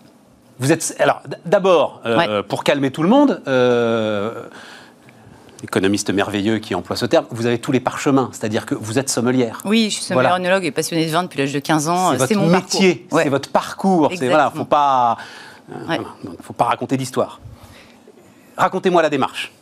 Vous 0.61 0.71
êtes. 0.71 0.95
Alors, 1.01 1.23
d'abord, 1.45 2.03
euh, 2.07 2.45
pour 2.45 2.63
calmer 2.63 2.93
tout 2.93 3.03
le 3.03 3.09
monde, 3.09 3.43
euh, 3.49 4.45
économiste 5.63 6.11
merveilleux 6.11 6.59
qui 6.59 6.75
emploie 6.75 6.97
ce 6.97 7.07
terme, 7.07 7.27
vous 7.31 7.47
avez 7.47 7.59
tous 7.59 7.73
les 7.73 7.81
parchemins, 7.81 8.31
c'est-à-dire 8.33 8.67
que 8.67 8.75
vous 8.75 8.99
êtes 8.99 9.11
sommelière. 9.11 9.61
Oui, 9.65 9.87
je 9.91 9.97
suis 9.97 10.05
sommelière 10.05 10.63
et 10.63 10.71
passionnée 10.71 11.07
de 11.07 11.11
vin 11.11 11.23
depuis 11.23 11.39
l'âge 11.39 11.53
de 11.53 11.59
15 11.59 11.89
ans. 11.89 12.19
C'est 12.19 12.35
mon 12.35 12.47
métier, 12.47 13.07
c'est 13.11 13.29
votre 13.29 13.51
parcours. 13.51 14.11
Il 14.13 14.19
voilà, 14.19 14.53
faut 14.55 14.65
pas, 14.65 15.17
euh, 15.73 15.99
faut 16.43 16.53
pas 16.53 16.65
raconter 16.65 16.97
d'histoire. 16.97 17.41
Racontez-moi 18.57 19.03
la 19.03 19.11
démarche. 19.11 19.53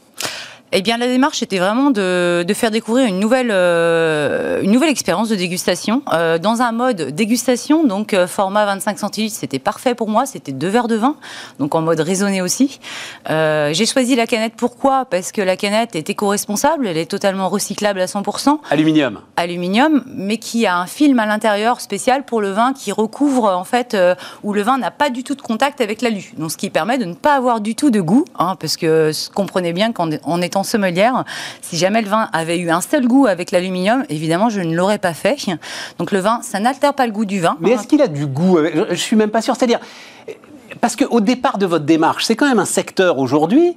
Eh 0.73 0.83
bien, 0.83 0.99
la 0.99 1.07
démarche 1.07 1.43
était 1.43 1.59
vraiment 1.59 1.91
de, 1.91 2.45
faire 2.55 2.73
découvrir 2.73 3.07
une 3.07 3.21
nouvelle, 3.21 3.51
euh, 3.53 4.63
une 4.63 4.73
nouvelle 4.73 4.91
expérience 4.91 5.29
de 5.29 5.37
dégustation 5.37 6.03
euh, 6.13 6.39
dans 6.39 6.61
un 6.61 6.73
mode 6.73 7.15
dégustation, 7.15 7.85
donc 7.85 8.15
euh, 8.15 8.27
format 8.27 8.67
25 8.67 8.99
centilitres, 8.99 9.37
c'était 9.37 9.61
parfait 9.61 9.95
pour 9.95 10.09
moi, 10.09 10.27
c'était 10.27 10.51
deux 10.51 10.69
verres 10.69 10.89
de 10.89 10.97
vin, 10.97 11.17
donc 11.61 11.75
en 11.77 11.83
mode 11.83 12.01
raisonné 12.01 12.43
aussi. 12.43 12.81
J'ai 13.29 13.87
choisi 13.87 14.17
la 14.17 14.27
canette, 14.27 14.55
pourquoi? 14.57 15.05
Parce 15.05 15.31
que 15.31 15.41
la 15.41 15.57
canette 15.57 15.95
est 15.95 16.11
éco-responsable, 16.11 16.89
elle 16.89 16.97
est 16.97 17.11
totalement 17.11 17.49
recyclable 17.49 18.01
à 18.01 18.07
100%. 18.07 18.59
Aluminium. 18.71 19.21
Aluminium, 19.37 20.03
mais 20.07 20.39
qui 20.39 20.67
a 20.67 20.79
un 20.79 20.87
film 20.87 21.19
à 21.21 21.27
l'intérieur 21.27 21.81
spécial 21.81 22.25
pour 22.25 22.41
le 22.41 22.51
vin 22.51 22.73
qui 22.73 22.91
recouvre, 22.91 23.45
en 23.45 23.65
fait, 23.65 23.97
où 24.43 24.53
le 24.53 24.63
vin 24.63 24.79
n'a 24.79 24.91
pas 24.91 25.11
du 25.11 25.23
tout 25.23 25.35
de 25.35 25.43
contact 25.43 25.81
avec 25.81 26.03
l'alu, 26.03 26.33
donc 26.37 26.51
ce 26.51 26.57
qui 26.57 26.71
permet 26.71 26.99
de 26.99 27.05
ne 27.05 27.15
pas 27.15 27.35
avoir 27.35 27.61
du 27.61 27.75
tout 27.75 27.91
de 27.91 28.01
goût, 28.01 28.25
hein, 28.39 28.57
parce 28.59 28.77
que 28.77 29.13
comprenez 29.33 29.73
bien 29.73 29.93
qu'en 29.93 30.41
étant 30.41 30.56
sommelière, 30.63 31.25
si 31.63 31.77
jamais 31.77 32.03
le 32.03 32.09
vin 32.09 32.29
avait 32.33 32.59
eu 32.59 32.71
un 32.71 32.81
seul 32.81 33.07
goût 33.07 33.27
avec 33.27 33.51
l'aluminium, 33.51 34.05
évidemment, 34.09 34.49
je 34.49 34.61
ne 34.61 34.75
l'aurais 34.75 34.99
pas 34.99 35.15
fait. 35.15 35.37
Donc 35.99 36.13
le 36.13 36.19
vin, 36.21 36.41
ça 36.43 36.61
n'altère 36.61 36.95
pas 36.95 37.07
le 37.07 37.13
goût 37.13 37.25
du 37.25 37.41
vin. 37.41 37.57
Mais 37.61 37.71
est-ce 37.71 37.87
qu'il 37.87 38.03
a 38.03 38.09
du 38.09 38.27
goût 38.27 38.59
Je 38.91 38.95
suis 38.95 39.17
même 39.17 39.31
pas 39.31 39.43
sûr. 39.43 39.57
C'est-à-dire, 39.57 39.81
parce 40.81 40.97
qu'au 40.97 41.21
départ 41.21 41.59
de 41.59 41.67
votre 41.67 41.85
démarche, 41.85 42.25
c'est 42.25 42.37
quand 42.37 42.49
même 42.49 42.59
un 42.59 42.65
secteur 42.65 43.19
aujourd'hui 43.19 43.77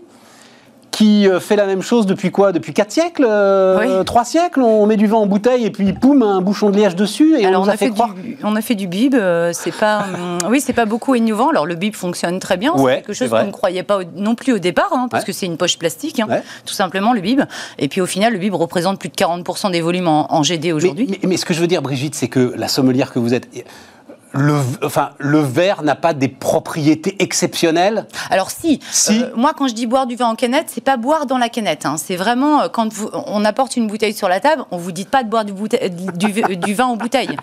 qui 0.92 1.28
euh, 1.28 1.40
fait 1.40 1.56
la 1.56 1.66
même 1.66 1.82
chose 1.82 2.06
depuis 2.06 2.32
quoi? 2.32 2.52
Depuis 2.52 2.74
4 2.74 2.92
siècles 2.92 3.26
euh, 3.28 4.04
3 4.04 4.26
siècles? 4.26 4.62
On 4.62 4.86
met 4.86 4.98
du 4.98 5.08
vin 5.08 5.18
en 5.18 5.26
bouteille 5.26 5.66
et 5.66 5.72
puis 5.72 5.94
poum, 5.94 6.24
un 6.24 6.42
bouchon 6.42 6.70
de 6.70 6.78
liège 6.78 6.96
dessus 6.96 7.36
et 7.40 7.46
Alors 7.46 7.64
on, 7.64 7.68
a, 7.68 7.78
fait, 7.78 7.90
Du, 7.90 8.38
on 8.44 8.56
a 8.56 8.62
fait 8.62 8.76
du 8.76 8.88
bib, 8.88 9.16
euh, 9.16 9.52
c'est 9.54 9.76
pas, 9.76 10.06
oui, 10.50 10.62
c'est 10.62 10.74
pas 10.74 10.86
beaucoup 10.86 11.16
innovant. 11.16 11.50
Alors 11.50 11.66
le 11.66 11.76
bib 11.76 11.96
fonctionne 11.96 12.40
très 12.40 12.58
bien, 12.58 12.74
c'est 12.78 12.96
quelque 12.96 13.14
chose 13.14 13.30
qu'on 13.30 13.46
ne 13.46 13.52
croyait 13.52 13.84
pas 13.84 14.00
non 14.16 14.36
plus 14.36 14.54
au 14.54 14.60
départ, 14.60 14.92
hein, 14.92 15.08
parce 15.10 15.26
que 15.26 15.32
c'est 15.32 15.46
une 15.46 15.58
poche 15.58 15.78
plastique, 15.78 16.20
hein, 16.20 16.28
tout 16.66 16.74
simplement 16.74 17.14
le 17.14 17.22
bib. 17.22 17.42
Et 17.78 17.88
puis 17.88 18.02
au 18.02 18.06
final, 18.06 18.34
le 18.34 18.40
bib 18.40 18.54
représente 18.54 19.00
plus 19.00 19.10
de 19.10 19.16
40% 19.16 19.72
des 19.72 19.82
volumes 19.82 20.08
en, 20.08 20.44
GD 20.44 20.72
aujourd'hui. 20.72 21.08
Mais, 21.10 21.28
mais, 21.28 21.38
ce 21.38 21.46
que 21.46 21.54
je 21.54 21.60
veux 21.60 21.68
dire, 21.68 21.82
Brigitte, 21.82 22.16
c'est 22.16 22.30
que 22.30 22.54
la 22.56 22.68
sommelière 22.68 23.12
que 23.12 23.20
vous 23.20 23.34
êtes 23.34 23.48
le, 24.32 24.56
enfin, 24.84 25.12
le 25.18 25.40
verre 25.40 25.82
n'a 25.82 25.96
pas 25.96 26.14
des 26.14 26.28
propriétés 26.28 27.16
exceptionnelles? 27.20 28.06
Alors 28.30 28.52
si, 28.52 28.80
si. 28.92 29.24
Euh, 29.24 29.30
moi 29.36 29.54
quand 29.58 29.68
je 29.68 29.74
dis 29.74 29.88
boire 29.88 30.06
du 30.06 30.16
vin 30.16 30.28
en 30.28 30.36
canette, 30.36 30.68
c'est 30.68 30.84
pas 30.84 30.98
boire 30.98 31.26
dans 31.26 31.38
la 31.38 31.50
canette. 31.50 31.86
Hein. 31.86 31.96
C'est 31.98 32.16
vraiment 32.16 32.62
euh, 32.62 32.68
quand 32.70 32.94
vous, 32.94 33.10
on 33.14 33.44
apporte 33.44 33.76
une 33.76 33.88
bouteille 33.88 34.14
sur 34.14 34.30
la 34.30 34.40
table, 34.40 34.64
on 34.70 34.78
vous 34.78 34.92
dit 34.92 35.06
pas 35.06 35.24
de 35.24 35.30
boire 35.30 35.46
du, 35.46 35.54
du, 35.54 36.74
vin 36.74 36.86
en 36.86 36.96
bouteille. 36.96 37.36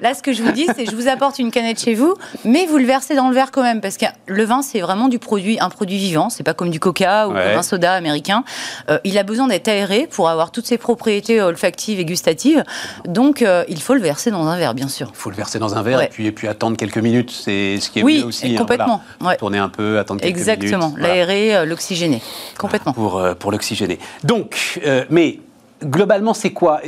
Là, 0.00 0.12
ce 0.14 0.22
que 0.22 0.32
je 0.32 0.42
vous 0.42 0.52
dis, 0.52 0.66
c'est 0.76 0.84
je 0.84 0.94
vous 0.94 1.08
apporte 1.08 1.38
une 1.38 1.50
canette 1.50 1.80
chez 1.80 1.94
vous, 1.94 2.14
mais 2.44 2.66
vous 2.66 2.76
le 2.76 2.84
versez 2.84 3.14
dans 3.14 3.28
le 3.28 3.34
verre 3.34 3.50
quand 3.50 3.62
même, 3.62 3.80
parce 3.80 3.96
que 3.96 4.06
le 4.26 4.44
vin 4.44 4.60
c'est 4.60 4.80
vraiment 4.80 5.08
du 5.08 5.18
produit, 5.18 5.58
un 5.60 5.70
produit 5.70 5.96
vivant. 5.96 6.28
C'est 6.28 6.42
pas 6.42 6.54
comme 6.54 6.70
du 6.70 6.80
Coca 6.80 7.28
ou 7.28 7.32
un 7.32 7.62
soda 7.62 7.94
américain. 7.94 8.44
Euh, 8.90 8.98
il 9.04 9.16
a 9.16 9.22
besoin 9.22 9.46
d'être 9.46 9.68
aéré 9.68 10.06
pour 10.10 10.28
avoir 10.28 10.50
toutes 10.50 10.66
ses 10.66 10.78
propriétés 10.78 11.40
olfactives 11.40 12.00
et 12.00 12.04
gustatives. 12.04 12.64
Donc 13.06 13.44
il 13.68 13.80
faut 13.80 13.94
le 13.94 14.00
verser 14.00 14.30
dans 14.30 14.46
un 14.46 14.58
verre, 14.58 14.74
bien 14.74 14.88
sûr. 14.88 15.10
Il 15.10 15.16
faut 15.16 15.30
le 15.30 15.36
verser 15.36 15.58
dans 15.58 15.74
un 15.74 15.82
verre 15.82 16.02
et 16.02 16.08
puis 16.08 16.33
puis 16.34 16.48
attendre 16.48 16.76
quelques 16.76 16.98
minutes, 16.98 17.30
c'est 17.30 17.80
ce 17.80 17.90
qui 17.90 18.00
est 18.00 18.02
oui, 18.02 18.18
mieux 18.18 18.26
aussi. 18.26 18.54
Hein, 18.54 18.58
complètement. 18.58 19.02
Tourner 19.38 19.58
un 19.58 19.68
peu, 19.68 19.98
attendre 19.98 20.20
quelques 20.20 20.36
minutes. 20.36 20.48
Exactement, 20.48 20.94
l'aérer, 20.98 21.64
l'oxygéner, 21.66 22.20
complètement. 22.58 22.92
Pour, 22.92 23.22
pour 23.38 23.52
l'oxygéner. 23.52 23.98
Donc, 24.22 24.80
mais 25.10 25.40
globalement, 25.82 26.34
c'est 26.34 26.52
quoi? 26.52 26.80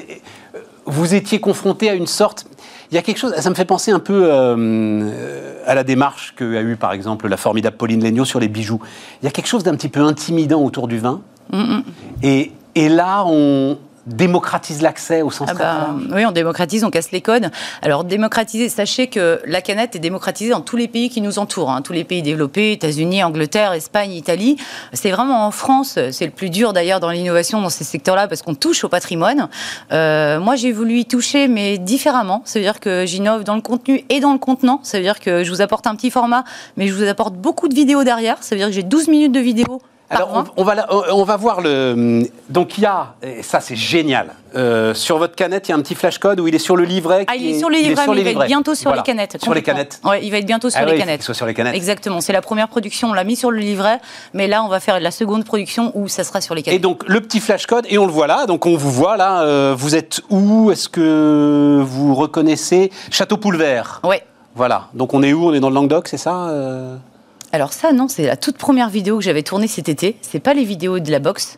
Vous 0.84 1.14
étiez 1.14 1.40
confronté 1.40 1.88
à 1.90 1.94
une 1.94 2.06
sorte 2.06 2.46
il 2.90 2.94
y 2.94 2.98
a 2.98 3.02
quelque 3.02 3.18
chose, 3.18 3.34
ça 3.34 3.50
me 3.50 3.54
fait 3.54 3.64
penser 3.64 3.90
un 3.90 3.98
peu 3.98 4.28
euh, 4.30 5.54
à 5.66 5.74
la 5.74 5.82
démarche 5.82 6.34
qu'a 6.36 6.62
eu 6.62 6.76
par 6.76 6.92
exemple 6.92 7.28
la 7.28 7.36
formidable 7.36 7.76
Pauline 7.76 8.02
Legnaud 8.02 8.24
sur 8.24 8.38
les 8.38 8.48
bijoux. 8.48 8.80
Il 9.20 9.24
y 9.24 9.28
a 9.28 9.30
quelque 9.30 9.48
chose 9.48 9.64
d'un 9.64 9.74
petit 9.74 9.88
peu 9.88 10.00
intimidant 10.00 10.62
autour 10.62 10.86
du 10.86 10.98
vin. 10.98 11.20
Mm, 11.52 11.58
mm. 11.58 11.82
Et, 12.22 12.52
et, 12.74 12.88
là, 12.88 13.24
on, 13.26 13.78
démocratise 14.06 14.82
l'accès 14.82 15.22
au 15.22 15.30
sens 15.30 15.48
ah 15.50 15.54
bah, 15.54 15.94
Oui, 16.12 16.24
on 16.24 16.32
démocratise, 16.32 16.84
on 16.84 16.90
casse 16.90 17.10
les 17.12 17.20
codes. 17.20 17.50
Alors 17.82 18.04
démocratiser, 18.04 18.68
sachez 18.68 19.08
que 19.08 19.40
la 19.44 19.60
canette 19.60 19.96
est 19.96 20.00
démocratisée 20.00 20.50
dans 20.50 20.60
tous 20.60 20.76
les 20.76 20.88
pays 20.88 21.10
qui 21.10 21.20
nous 21.20 21.38
entourent, 21.38 21.70
hein. 21.70 21.82
tous 21.82 21.92
les 21.92 22.04
pays 22.04 22.22
développés, 22.22 22.72
États-Unis, 22.72 23.22
Angleterre, 23.24 23.72
Espagne, 23.72 24.12
Italie. 24.12 24.56
C'est 24.92 25.10
vraiment 25.10 25.46
en 25.46 25.50
France, 25.50 25.98
c'est 26.12 26.24
le 26.24 26.30
plus 26.30 26.50
dur 26.50 26.72
d'ailleurs 26.72 27.00
dans 27.00 27.10
l'innovation 27.10 27.60
dans 27.60 27.70
ces 27.70 27.84
secteurs-là 27.84 28.28
parce 28.28 28.42
qu'on 28.42 28.54
touche 28.54 28.84
au 28.84 28.88
patrimoine. 28.88 29.48
Euh, 29.92 30.38
moi, 30.40 30.56
j'ai 30.56 30.72
voulu 30.72 30.98
y 30.98 31.04
toucher, 31.04 31.48
mais 31.48 31.78
différemment. 31.78 32.42
Ça 32.44 32.58
veut 32.58 32.64
dire 32.64 32.80
que 32.80 33.06
j'innove 33.06 33.44
dans 33.44 33.54
le 33.54 33.60
contenu 33.60 34.04
et 34.08 34.20
dans 34.20 34.32
le 34.32 34.38
contenant. 34.38 34.80
Ça 34.82 34.98
veut 34.98 35.04
dire 35.04 35.20
que 35.20 35.44
je 35.44 35.50
vous 35.50 35.60
apporte 35.60 35.86
un 35.86 35.96
petit 35.96 36.10
format, 36.10 36.44
mais 36.76 36.86
je 36.86 36.94
vous 36.94 37.04
apporte 37.04 37.34
beaucoup 37.34 37.68
de 37.68 37.74
vidéos 37.74 38.04
derrière. 38.04 38.42
Ça 38.42 38.54
veut 38.54 38.60
dire 38.60 38.68
que 38.68 38.74
j'ai 38.74 38.82
12 38.82 39.08
minutes 39.08 39.32
de 39.32 39.40
vidéos 39.40 39.80
alors, 40.08 40.44
on, 40.56 40.62
va, 40.62 40.86
on 41.12 41.24
va 41.24 41.36
voir 41.36 41.60
le. 41.60 42.28
Donc, 42.48 42.78
il 42.78 42.82
y 42.82 42.86
a, 42.86 43.14
et 43.22 43.42
ça 43.42 43.60
c'est 43.60 43.74
génial, 43.74 44.34
euh, 44.54 44.94
sur 44.94 45.18
votre 45.18 45.34
canette, 45.34 45.68
il 45.68 45.72
y 45.72 45.74
a 45.74 45.76
un 45.76 45.80
petit 45.80 45.96
flash 45.96 46.18
code 46.18 46.38
où 46.38 46.46
il 46.46 46.54
est 46.54 46.60
sur 46.60 46.76
le 46.76 46.84
livret. 46.84 47.24
Ah, 47.28 47.34
il 47.34 47.46
est 47.46 47.58
sur 47.58 47.68
les 47.68 47.82
livrets, 47.82 48.06
il 48.14 48.24
va 48.24 48.30
être 48.30 48.46
bientôt 48.46 48.74
sur 48.74 48.94
les 48.94 49.02
canettes. 49.02 49.42
Sur 49.42 49.52
les 49.52 49.62
canettes 49.62 50.00
Oui, 50.04 50.18
il 50.22 50.30
va 50.30 50.38
être 50.38 50.46
bientôt 50.46 50.70
sur 50.70 50.80
ah 50.80 50.84
les 50.84 50.96
canettes. 50.96 51.22
Soit 51.22 51.34
sur 51.34 51.46
les 51.46 51.54
canettes. 51.54 51.74
Exactement, 51.74 52.20
c'est 52.20 52.32
la 52.32 52.42
première 52.42 52.68
production, 52.68 53.10
on 53.10 53.12
l'a 53.14 53.24
mis 53.24 53.36
sur 53.36 53.50
le 53.50 53.58
livret, 53.58 54.00
mais 54.32 54.46
là, 54.46 54.62
on 54.62 54.68
va 54.68 54.80
faire 54.80 55.00
la 55.00 55.10
seconde 55.10 55.44
production 55.44 55.90
où 55.94 56.08
ça 56.08 56.22
sera 56.22 56.40
sur 56.40 56.54
les 56.54 56.62
canettes. 56.62 56.78
Et 56.78 56.82
donc, 56.82 57.02
le 57.08 57.20
petit 57.20 57.40
flash 57.40 57.66
code, 57.66 57.86
et 57.88 57.98
on 57.98 58.06
le 58.06 58.12
voit 58.12 58.28
là, 58.28 58.46
donc 58.46 58.66
on 58.66 58.76
vous 58.76 58.90
voit 58.90 59.16
là, 59.16 59.42
euh, 59.42 59.74
vous 59.76 59.96
êtes 59.96 60.20
où? 60.30 60.70
Est-ce 60.70 60.88
que 60.88 61.82
vous 61.84 62.14
reconnaissez 62.14 62.92
Château 63.10 63.36
Poulvert 63.36 64.00
Oui. 64.04 64.16
Voilà, 64.54 64.88
donc 64.94 65.12
on 65.14 65.22
est 65.22 65.32
où? 65.32 65.48
On 65.48 65.52
est 65.52 65.60
dans 65.60 65.68
le 65.68 65.74
Languedoc, 65.74 66.08
c'est 66.08 66.16
ça 66.16 66.48
euh? 66.48 66.96
Alors 67.56 67.72
ça, 67.72 67.94
non, 67.94 68.06
c'est 68.06 68.26
la 68.26 68.36
toute 68.36 68.58
première 68.58 68.90
vidéo 68.90 69.16
que 69.16 69.24
j'avais 69.24 69.42
tournée 69.42 69.66
cet 69.66 69.88
été. 69.88 70.16
C'est 70.20 70.40
pas 70.40 70.52
les 70.52 70.64
vidéos 70.64 70.98
de 70.98 71.10
la 71.10 71.20
boxe. 71.20 71.56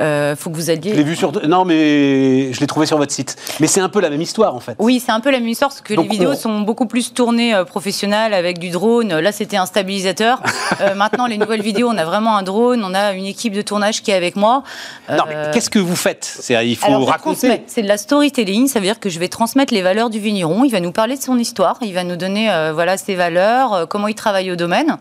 Euh, 0.00 0.34
faut 0.34 0.50
que 0.50 0.56
vous 0.56 0.70
alliez. 0.70 0.90
Je 0.90 0.96
l'ai 0.96 1.04
vu 1.04 1.14
sur. 1.14 1.32
Non, 1.46 1.64
mais 1.64 2.52
je 2.52 2.60
l'ai 2.60 2.66
trouvé 2.66 2.86
sur 2.86 2.98
votre 2.98 3.12
site. 3.12 3.36
Mais 3.60 3.68
c'est 3.68 3.80
un 3.80 3.88
peu 3.88 4.00
la 4.00 4.10
même 4.10 4.20
histoire, 4.20 4.54
en 4.54 4.60
fait. 4.60 4.74
Oui, 4.80 5.00
c'est 5.04 5.12
un 5.12 5.20
peu 5.20 5.30
la 5.30 5.38
même 5.38 5.48
histoire, 5.48 5.70
parce 5.70 5.82
que 5.82 5.94
les 5.94 6.08
vidéos 6.08 6.34
sont 6.34 6.60
beaucoup 6.60 6.86
plus 6.86 7.14
tournées 7.14 7.54
euh, 7.54 7.64
professionnelles 7.64 8.34
avec 8.34 8.58
du 8.58 8.70
drone. 8.70 9.16
Là, 9.18 9.32
c'était 9.32 9.56
un 9.56 9.66
stabilisateur. 9.66 10.42
Euh, 10.80 10.94
maintenant, 10.94 11.26
les 11.26 11.38
nouvelles 11.38 11.62
vidéos, 11.62 11.88
on 11.88 11.96
a 11.96 12.04
vraiment 12.04 12.36
un 12.36 12.42
drone, 12.42 12.82
on 12.84 12.94
a 12.94 13.12
une 13.12 13.26
équipe 13.26 13.52
de 13.52 13.62
tournage 13.62 14.02
qui 14.02 14.10
est 14.10 14.14
avec 14.14 14.34
moi. 14.34 14.64
Non, 15.08 15.22
mais 15.28 15.50
qu'est-ce 15.52 15.70
que 15.70 15.78
vous 15.78 15.94
faites? 15.94 16.40
Il 16.48 16.74
faut 16.76 17.04
raconter. 17.04 17.62
C'est 17.66 17.82
de 17.82 17.86
la 17.86 17.96
storytelling, 17.96 18.66
ça 18.66 18.80
veut 18.80 18.86
dire 18.86 18.98
que 18.98 19.08
je 19.08 19.20
vais 19.20 19.28
transmettre 19.28 19.72
les 19.72 19.82
valeurs 19.82 20.10
du 20.10 20.18
vigneron. 20.18 20.64
Il 20.64 20.70
va 20.70 20.80
nous 20.80 20.90
parler 20.90 21.16
de 21.16 21.22
son 21.22 21.38
histoire, 21.38 21.78
il 21.82 21.94
va 21.94 22.02
nous 22.02 22.16
donner 22.16 22.50
voilà 22.72 22.96
ses 22.96 23.14
valeurs, 23.14 23.86
comment 23.88 24.08
il 24.08 24.14
travaille 24.14 24.50
au 24.50 24.56
domaine. 24.56 24.96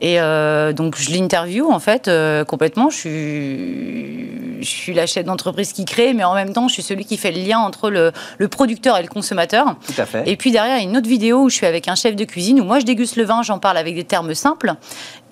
Et 0.00 0.18
donc, 0.72 0.96
je 0.96 1.10
l'interview 1.10 1.70
en 1.70 1.80
fait 1.80 2.10
complètement. 2.46 2.88
Je 2.88 2.96
suis 2.96 4.37
je 4.60 4.66
suis 4.66 4.94
la 4.94 5.06
chef 5.06 5.24
d'entreprise 5.24 5.72
qui 5.72 5.84
crée, 5.84 6.14
mais 6.14 6.24
en 6.24 6.34
même 6.34 6.52
temps, 6.52 6.68
je 6.68 6.74
suis 6.74 6.82
celui 6.82 7.04
qui 7.04 7.16
fait 7.16 7.32
le 7.32 7.40
lien 7.40 7.58
entre 7.58 7.90
le, 7.90 8.12
producteur 8.48 8.96
et 8.98 9.02
le 9.02 9.08
consommateur. 9.08 9.76
Tout 9.86 10.00
à 10.00 10.06
fait. 10.06 10.28
Et 10.28 10.36
puis 10.36 10.50
derrière, 10.50 10.78
il 10.78 10.84
y 10.84 10.86
a 10.86 10.88
une 10.88 10.96
autre 10.96 11.08
vidéo 11.08 11.42
où 11.42 11.48
je 11.48 11.56
suis 11.56 11.66
avec 11.66 11.88
un 11.88 11.94
chef 11.94 12.16
de 12.16 12.24
cuisine, 12.24 12.60
où 12.60 12.64
moi 12.64 12.78
je 12.78 12.84
déguste 12.84 13.16
le 13.16 13.24
vin, 13.24 13.42
j'en 13.42 13.58
parle 13.58 13.76
avec 13.76 13.94
des 13.94 14.04
termes 14.04 14.34
simples, 14.34 14.74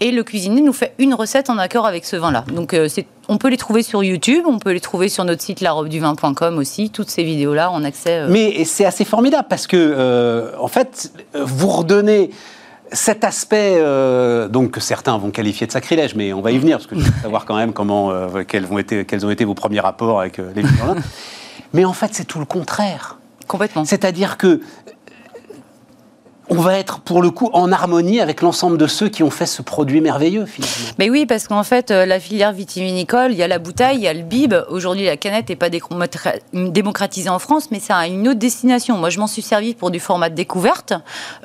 et 0.01 0.11
le 0.11 0.23
cuisinier 0.23 0.61
nous 0.61 0.73
fait 0.73 0.95
une 0.99 1.15
recette 1.15 1.51
en 1.51 1.59
accord 1.59 1.87
avec 1.87 2.05
ce 2.05 2.17
vin-là. 2.17 2.45
Donc 2.53 2.75
euh, 2.75 2.89
on 3.29 3.39
peut 3.39 3.49
les 3.49 3.57
trouver 3.57 3.83
sur 3.83 4.05
YouTube, 4.05 4.45
on 4.47 4.59
peut 4.59 4.73
les 4.73 4.81
trouver 4.81 5.09
sur 5.09 5.25
notre 5.25 5.43
site 5.43 5.61
larobeduvin.com 5.61 6.59
aussi, 6.59 6.91
toutes 6.91 7.11
ces 7.11 7.25
vidéos-là 7.25 7.71
en 7.71 7.85
accès. 7.85 8.21
Euh. 8.21 8.29
Mais 8.31 8.65
c'est 8.65 8.85
assez 8.85 9.05
formidable 9.05 9.47
parce 9.49 9.67
que, 9.67 9.77
euh, 9.77 10.53
en 10.61 10.69
fait, 10.69 11.13
vous 11.35 11.69
redonnez 11.69 12.31
cet 12.93 13.25
aspect, 13.25 13.77
euh, 13.79 14.49
donc 14.49 14.73
que 14.73 14.81
certains 14.81 15.17
vont 15.19 15.31
qualifier 15.31 15.67
de 15.67 15.73
sacrilège, 15.73 16.15
mais 16.15 16.33
on 16.33 16.41
va 16.41 16.53
y 16.53 16.59
venir 16.59 16.79
parce 16.79 16.87
que 16.87 16.99
je 16.99 17.05
veux 17.05 17.23
savoir 17.23 17.45
quand 17.45 17.57
même 17.57 17.73
comment, 17.73 18.11
euh, 18.11 18.45
quels, 18.47 18.65
vont 18.65 18.79
été, 18.79 19.05
quels 19.05 19.27
ont 19.27 19.31
été 19.31 19.45
vos 19.45 19.55
premiers 19.55 19.81
rapports 19.81 20.21
avec 20.21 20.39
euh, 20.39 20.53
les 20.55 20.63
vignerons. 20.63 20.97
mais 21.73 21.85
en 21.85 21.93
fait, 21.93 22.11
c'est 22.13 22.25
tout 22.25 22.39
le 22.39 22.45
contraire. 22.45 23.19
Complètement. 23.47 23.85
C'est-à-dire 23.85 24.39
que 24.39 24.61
on 26.49 26.57
va 26.57 26.79
être 26.79 27.01
pour 27.01 27.23
le 27.23 27.31
coup 27.31 27.51
en 27.53 27.73
harmonie 27.73 28.21
avec 28.21 28.41
l'ensemble 28.41 28.79
de 28.79 28.87
ceux 28.87 29.09
qui 29.09 29.23
ont 29.23 29.31
fait 29.31 29.47
ce 29.47 29.63
produit 29.63 30.01
merveilleux 30.01 30.47
finalement. 30.47 30.95
Mais 30.99 31.11
oui, 31.11 31.27
parce 31.27 31.49
qu'en 31.49 31.65
fait, 31.65 31.91
euh, 31.91 32.07
la 32.07 32.21
filière 32.21 32.53
vitivinicole, 32.53 33.33
il 33.33 33.39
y 33.39 33.43
a 33.43 33.49
la 33.49 33.59
bouteille, 33.59 33.97
il 33.97 34.03
y 34.03 34.09
a 34.09 34.15
le 34.15 34.23
bib. 34.23 34.55
Aujourd'hui, 34.69 35.07
la 35.07 35.17
canette 35.17 35.49
n'est 35.49 35.57
pas 35.57 35.71
démocratisée 36.53 37.29
en 37.29 37.39
France, 37.39 37.71
mais 37.71 37.81
ça 37.81 37.97
a 37.97 38.07
une 38.07 38.29
autre 38.29 38.39
destination. 38.39 38.97
Moi, 38.97 39.11
je 39.11 39.19
m'en 39.19 39.27
suis 39.27 39.43
servi 39.43 39.75
pour 39.75 39.91
du 39.91 39.99
format 39.99 40.29
de 40.29 40.35
découverte, 40.35 40.93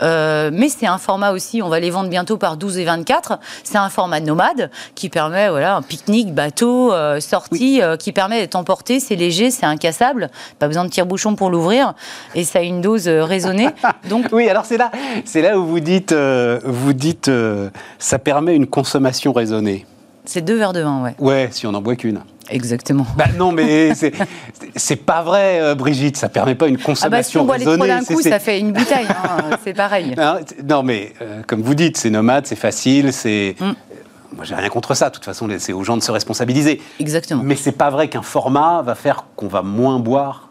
euh, 0.02 0.52
mais 0.54 0.70
c'est 0.70 0.88
un 0.88 1.00
format 1.00 1.32
aussi, 1.32 1.62
on 1.62 1.70
va 1.70 1.80
les 1.80 1.90
vendre 1.90 2.10
bientôt 2.10 2.38
par 2.38 2.58
12 2.58 2.78
et 2.78 2.86
24. 2.86 3.40
C'est 3.64 3.78
un 3.78 3.90
format 3.90 4.20
nomade 4.20 4.70
qui 4.94 5.10
permet, 5.10 5.50
voilà, 5.50 5.76
un 5.76 5.82
pique-nique, 5.82 6.34
bateau, 6.34 6.94
euh, 6.94 7.20
sortie, 7.20 7.82
qui 8.00 8.12
permet 8.12 8.40
d'être 8.42 8.56
emporté. 8.56 9.00
C'est 9.00 9.16
léger, 9.16 9.50
c'est 9.50 9.66
incassable, 9.66 10.30
pas 10.60 10.68
besoin 10.68 10.86
de 10.86 10.90
tire-bouchon 10.90 11.36
pour 11.36 11.50
l'ouvrir, 11.50 11.94
et 12.36 12.44
ça 12.44 12.60
a 12.60 12.62
une 12.62 12.82
dose 12.82 13.08
raisonnée. 13.08 13.70
Donc, 14.10 14.28
oui, 14.32 14.48
alors 14.48 14.66
c'est 14.66 14.78
là 14.78 14.91
c'est 15.26 15.42
là 15.42 15.60
où 15.60 15.66
vous 15.66 15.80
dites, 15.80 16.12
euh, 16.12 16.60
vous 16.64 16.94
dites, 16.94 17.28
euh, 17.28 17.70
ça 18.00 18.20
permet 18.20 18.56
une 18.56 18.68
consommation 18.68 19.34
raisonnée. 19.34 19.86
C'est 20.26 20.42
deux 20.42 20.56
verres 20.56 20.74
de 20.74 20.82
vin, 20.82 21.02
ouais. 21.04 21.16
Ouais, 21.20 21.50
si 21.52 21.66
on 21.66 21.72
n'en 21.72 21.82
boit 21.82 21.96
qu'une. 21.96 22.22
Exactement. 22.50 23.06
Bah 23.16 23.26
non, 23.38 23.52
mais 23.52 23.94
c'est 24.76 24.96
pas 24.98 25.24
vrai, 25.24 25.62
euh, 25.62 25.76
Brigitte. 25.76 26.18
Ça 26.18 26.30
permet 26.30 26.56
pas 26.56 26.68
une 26.68 26.78
consommation 26.78 27.08
ah 27.08 27.10
bah 27.10 27.24
si 27.24 27.38
on 27.38 27.46
boit 27.46 27.58
les 27.58 27.66
trois 27.66 27.88
d'un 27.88 28.04
coup, 28.04 28.22
ça 28.22 28.40
fait 28.40 28.60
une 28.60 28.74
bouteille. 28.74 29.08
Hein, 29.10 29.58
c'est 29.64 29.74
pareil. 29.74 30.16
Non, 30.68 30.84
mais 30.84 31.14
comme 31.48 31.62
vous 31.62 31.76
dites, 31.76 31.98
c'est 31.98 32.10
nomade, 32.10 32.46
c'est 32.46 32.56
facile, 32.56 33.14
c'est. 33.14 33.56
Mm. 33.60 33.72
Moi, 34.34 34.46
j'ai 34.46 34.56
rien 34.56 34.70
contre 34.70 34.94
ça. 34.94 35.10
De 35.10 35.16
toute 35.16 35.26
façon, 35.26 35.50
c'est 35.60 35.74
aux 35.74 35.84
gens 35.84 35.98
de 35.98 36.04
se 36.04 36.12
responsabiliser. 36.12 36.82
Exactement. 37.00 37.42
Mais 37.44 37.56
c'est 37.56 37.74
pas 37.74 37.90
vrai 37.90 38.08
qu'un 38.08 38.22
format 38.22 38.82
va 38.82 38.96
faire 38.96 39.26
qu'on 39.36 39.48
va 39.48 39.62
moins 39.62 40.00
boire. 40.00 40.50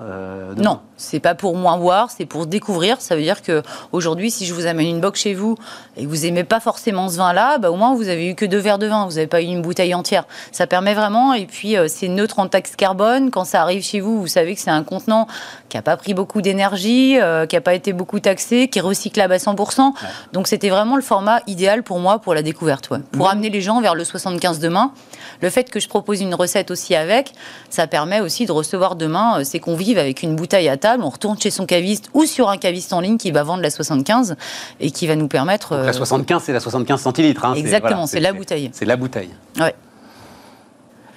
non, 0.56 0.80
c'est 1.00 1.20
pas 1.20 1.34
pour 1.34 1.56
moins 1.56 1.78
boire, 1.78 2.10
c'est 2.10 2.26
pour 2.26 2.46
découvrir. 2.46 3.00
Ça 3.00 3.16
veut 3.16 3.22
dire 3.22 3.42
que 3.42 3.62
aujourd'hui, 3.92 4.30
si 4.30 4.44
je 4.44 4.54
vous 4.54 4.66
amène 4.66 4.86
une 4.86 5.00
box 5.00 5.20
chez 5.20 5.34
vous 5.34 5.56
et 5.96 6.04
que 6.04 6.08
vous 6.08 6.26
aimez 6.26 6.44
pas 6.44 6.60
forcément 6.60 7.08
ce 7.08 7.16
vin-là, 7.16 7.58
bah, 7.58 7.70
au 7.70 7.76
moins 7.76 7.94
vous 7.94 8.08
avez 8.08 8.28
eu 8.28 8.34
que 8.34 8.44
deux 8.44 8.58
verres 8.58 8.78
de 8.78 8.86
vin, 8.86 9.06
vous 9.06 9.14
n'avez 9.14 9.26
pas 9.26 9.40
eu 9.40 9.46
une 9.46 9.62
bouteille 9.62 9.94
entière. 9.94 10.24
Ça 10.52 10.66
permet 10.66 10.94
vraiment. 10.94 11.32
Et 11.32 11.46
puis 11.46 11.76
euh, 11.76 11.86
c'est 11.88 12.08
neutre 12.08 12.38
en 12.38 12.48
taxe 12.48 12.76
carbone. 12.76 13.30
Quand 13.30 13.44
ça 13.44 13.62
arrive 13.62 13.82
chez 13.82 14.00
vous, 14.00 14.20
vous 14.20 14.26
savez 14.26 14.54
que 14.54 14.60
c'est 14.60 14.70
un 14.70 14.84
contenant 14.84 15.26
qui 15.68 15.78
a 15.78 15.82
pas 15.82 15.96
pris 15.96 16.12
beaucoup 16.12 16.42
d'énergie, 16.42 17.18
euh, 17.18 17.46
qui 17.46 17.56
a 17.56 17.60
pas 17.60 17.74
été 17.74 17.92
beaucoup 17.92 18.20
taxé, 18.20 18.68
qui 18.68 18.78
est 18.78 18.82
recyclable 18.82 19.32
à 19.32 19.38
100%. 19.38 19.92
Donc 20.32 20.48
c'était 20.48 20.68
vraiment 20.68 20.96
le 20.96 21.02
format 21.02 21.40
idéal 21.46 21.82
pour 21.82 21.98
moi 21.98 22.18
pour 22.18 22.34
la 22.34 22.42
découverte, 22.42 22.90
pour 23.12 23.28
amener 23.28 23.48
les 23.48 23.62
gens 23.62 23.80
vers 23.80 23.94
le 23.94 24.04
75 24.04 24.58
demain. 24.58 24.92
Le 25.40 25.48
fait 25.48 25.70
que 25.70 25.80
je 25.80 25.88
propose 25.88 26.20
une 26.20 26.34
recette 26.34 26.70
aussi 26.70 26.94
avec, 26.94 27.32
ça 27.70 27.86
permet 27.86 28.20
aussi 28.20 28.44
de 28.44 28.52
recevoir 28.52 28.96
demain 28.96 29.40
euh, 29.40 29.44
ces 29.44 29.60
convives 29.60 29.98
avec 29.98 30.22
une 30.22 30.36
bouteille 30.36 30.68
à 30.68 30.76
table. 30.76 30.89
On 31.02 31.08
retourne 31.08 31.38
chez 31.38 31.50
son 31.50 31.66
caviste 31.66 32.10
ou 32.14 32.24
sur 32.24 32.48
un 32.48 32.56
caviste 32.56 32.92
en 32.92 33.00
ligne 33.00 33.16
qui 33.16 33.30
va 33.30 33.42
vendre 33.42 33.62
la 33.62 33.70
75 33.70 34.36
et 34.80 34.90
qui 34.90 35.06
va 35.06 35.16
nous 35.16 35.28
permettre. 35.28 35.76
la 35.76 35.92
75, 35.92 36.42
euh, 36.42 36.44
c'est 36.46 36.52
la 36.52 36.60
75 36.60 37.00
centilitres. 37.00 37.44
Hein, 37.44 37.54
Exactement, 37.54 38.06
c'est 38.06 38.20
la 38.20 38.32
bouteille. 38.32 38.70
C'est 38.72 38.84
la 38.84 38.96
bouteille. 38.96 39.30
Ouais. 39.58 39.74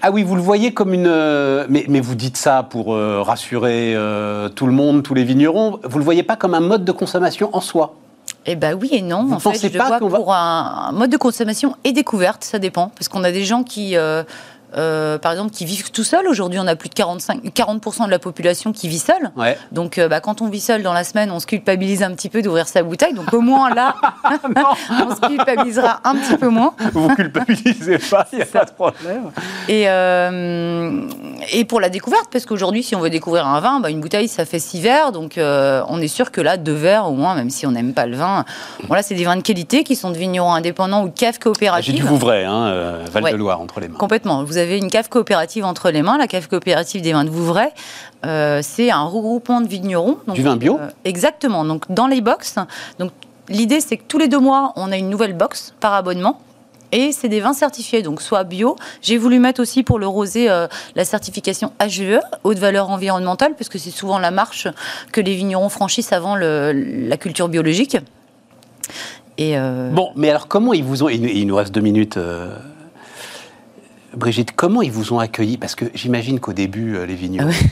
Ah 0.01 0.11
oui, 0.11 0.23
vous 0.23 0.35
le 0.35 0.41
voyez 0.41 0.73
comme 0.73 0.93
une. 0.93 1.07
Euh, 1.07 1.65
mais, 1.69 1.85
mais 1.87 2.01
vous 2.01 2.15
dites 2.15 2.35
ça 2.35 2.63
pour 2.63 2.95
rassurer 2.95 3.95
tout 4.55 4.67
le 4.67 4.73
monde, 4.73 5.03
tous 5.03 5.13
les 5.13 5.23
vignerons. 5.23 5.79
Vous 5.83 5.97
le 5.97 6.03
voyez 6.03 6.23
pas 6.23 6.35
comme 6.35 6.53
un 6.53 6.59
mode 6.59 6.85
de 6.85 6.91
consommation 6.91 7.49
en 7.53 7.61
soi? 7.61 7.95
Eh 8.45 8.55
bien 8.55 8.73
oui 8.73 8.89
et 8.91 9.01
non. 9.01 9.31
en 9.31 9.39
fait, 9.39 9.53
je 9.61 9.67
le 9.67 9.83
vois 9.83 9.99
pour 9.99 10.33
un, 10.33 10.91
mode 10.91 11.09
de 11.09 11.17
consommation 11.17 11.75
et 11.83 11.93
découverte, 11.93 12.43
ça 12.43 12.59
dépend. 12.59 12.89
Parce 12.89 13.07
qu'on 13.07 13.23
a 13.23 13.31
des 13.31 13.45
gens 13.45 13.63
qui, 13.63 13.95
euh, 13.95 14.23
euh, 14.77 15.17
par 15.17 15.31
exemple, 15.31 15.51
qui 15.51 15.65
vivent 15.65 15.91
tout 15.91 16.03
seuls. 16.03 16.27
Aujourd'hui, 16.27 16.59
on 16.59 16.67
a 16.67 16.75
plus 16.75 16.89
de 16.89 16.93
45, 16.93 17.43
40% 17.43 18.05
de 18.05 18.11
la 18.11 18.19
population 18.19 18.71
qui 18.71 18.87
vit 18.87 18.99
seule. 18.99 19.31
Donc, 19.71 19.97
euh, 19.97 20.07
bah, 20.07 20.19
quand 20.19 20.41
on 20.41 20.49
vit 20.49 20.59
seul 20.59 20.83
dans 20.83 20.93
la 20.93 21.03
semaine, 21.03 21.31
on 21.31 21.39
se 21.39 21.45
culpabilise 21.45 22.03
un 22.03 22.11
petit 22.11 22.29
peu 22.29 22.41
d'ouvrir 22.41 22.67
sa 22.67 22.83
bouteille. 22.83 23.13
Donc, 23.13 23.33
au 23.33 23.41
moins 23.41 23.73
là, 23.73 23.95
on 24.25 25.15
se 25.15 25.21
culpabilisera 25.21 26.01
un 26.03 26.15
petit 26.15 26.37
peu 26.37 26.49
moins. 26.49 26.73
Vous 26.93 27.09
ne 27.09 27.15
culpabilisez 27.15 27.99
pas, 27.99 28.27
il 28.31 28.37
n'y 28.37 28.41
a 28.41 28.45
pas 28.45 28.65
de 28.65 28.71
problème. 28.71 29.31
Et, 29.67 29.89
euh, 29.89 31.01
et 31.51 31.65
pour 31.65 31.79
la 31.79 31.89
découverte, 31.89 32.27
parce 32.31 32.45
qu'aujourd'hui, 32.45 32.83
si 32.83 32.95
on 32.95 32.99
veut 32.99 33.09
découvrir 33.09 33.47
un 33.47 33.59
vin, 33.59 33.79
bah, 33.79 33.89
une 33.89 34.01
bouteille, 34.01 34.27
ça 34.27 34.45
fait 34.45 34.59
six 34.59 34.81
verres. 34.81 35.11
Donc, 35.11 35.33
on 35.37 36.01
est 36.01 36.07
sûr 36.07 36.31
que 36.31 36.41
là, 36.41 36.57
deux 36.57 36.73
verres 36.73 37.07
au 37.07 37.13
moins, 37.13 37.35
même 37.35 37.49
si 37.49 37.67
on 37.67 37.71
n'aime 37.71 37.93
pas 37.93 38.05
le 38.05 38.15
vin. 38.15 38.45
Voilà, 38.87 39.03
c'est 39.03 39.15
des 39.15 39.25
vins 39.25 39.35
de 39.35 39.41
qualité 39.41 39.83
qui 39.83 39.95
sont 39.95 40.09
de 40.09 40.17
vignerons 40.17 40.53
indépendants 40.53 41.03
ou 41.03 41.09
de 41.09 41.17
caves 41.17 41.39
coopératives. 41.39 41.93
J'ai 41.93 42.01
du 42.01 42.07
Vouvray, 42.07 42.45
hein, 42.45 42.99
Val-de-Loire, 43.11 43.61
entre 43.61 43.79
les 43.79 43.87
mains. 43.87 43.97
Complètement. 43.97 44.43
Vous 44.43 44.57
avez 44.57 44.62
une 44.71 44.89
cave 44.89 45.09
coopérative 45.09 45.65
entre 45.65 45.91
les 45.91 46.01
mains, 46.01 46.17
la 46.17 46.27
cave 46.27 46.47
coopérative 46.47 47.01
des 47.01 47.13
vins 47.13 47.25
de 47.25 47.29
Vouvray. 47.29 47.69
Euh, 48.25 48.61
c'est 48.63 48.91
un 48.91 49.03
regroupement 49.03 49.61
de 49.61 49.67
vignerons. 49.67 50.17
du 50.33 50.41
vin 50.41 50.55
bio 50.55 50.77
euh, 50.79 50.89
Exactement. 51.05 51.65
Donc, 51.65 51.91
dans 51.91 52.07
les 52.07 52.21
box, 52.21 52.55
donc, 52.99 53.11
l'idée, 53.49 53.81
c'est 53.81 53.97
que 53.97 54.03
tous 54.07 54.17
les 54.17 54.27
deux 54.27 54.39
mois, 54.39 54.73
on 54.75 54.91
a 54.91 54.97
une 54.97 55.09
nouvelle 55.09 55.33
box 55.33 55.73
par 55.79 55.93
abonnement. 55.93 56.39
Et 56.91 57.11
c'est 57.11 57.27
des 57.27 57.39
vins 57.39 57.53
certifiés, 57.53 58.03
donc 58.03 58.21
soit 58.21 58.43
bio. 58.43 58.75
J'ai 59.01 59.17
voulu 59.17 59.39
mettre 59.39 59.59
aussi 59.59 59.81
pour 59.81 59.97
le 59.97 60.05
rosé 60.05 60.49
euh, 60.49 60.67
la 60.95 61.05
certification 61.05 61.73
HVE, 61.79 62.19
haute 62.43 62.59
valeur 62.59 62.91
environnementale, 62.91 63.55
parce 63.57 63.67
que 63.67 63.79
c'est 63.79 63.89
souvent 63.89 64.19
la 64.19 64.29
marche 64.29 64.67
que 65.11 65.19
les 65.19 65.33
vignerons 65.33 65.69
franchissent 65.69 66.13
avant 66.13 66.35
la 66.35 67.17
culture 67.17 67.49
biologique. 67.49 67.97
Et 69.37 69.57
euh, 69.57 69.89
Bon, 69.89 70.11
mais 70.15 70.29
alors 70.29 70.47
comment 70.47 70.73
ils 70.73 70.83
vous 70.83 71.03
ont... 71.03 71.09
Il 71.09 71.47
nous 71.47 71.55
reste 71.55 71.73
deux 71.73 71.81
minutes. 71.81 72.17
Euh, 72.17 72.55
Brigitte, 74.15 74.53
comment 74.55 74.81
ils 74.81 74.91
vous 74.91 75.13
ont 75.13 75.19
accueilli 75.19 75.57
Parce 75.57 75.75
que 75.75 75.85
j'imagine 75.93 76.39
qu'au 76.39 76.53
début, 76.53 76.97
les 77.05 77.15
vignerons... 77.15 77.49
Ah 77.51 77.67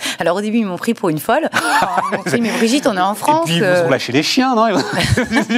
alors 0.18 0.36
au 0.36 0.40
début, 0.40 0.58
ils 0.58 0.66
m'ont 0.66 0.78
pris 0.78 0.94
pour 0.94 1.08
une 1.08 1.18
folle. 1.18 1.48
ils 2.12 2.16
m'ont 2.16 2.22
dit, 2.24 2.40
mais 2.40 2.50
Brigitte, 2.50 2.86
on 2.86 2.96
est 2.96 3.00
en 3.00 3.14
France. 3.14 3.48
Et 3.48 3.52
puis 3.52 3.54
ils 3.56 3.60
vous 3.60 3.66
ont 3.66 3.86
euh. 3.86 3.90
lâché 3.90 4.12
les 4.12 4.22
chiens, 4.22 4.54
non? 4.54 4.66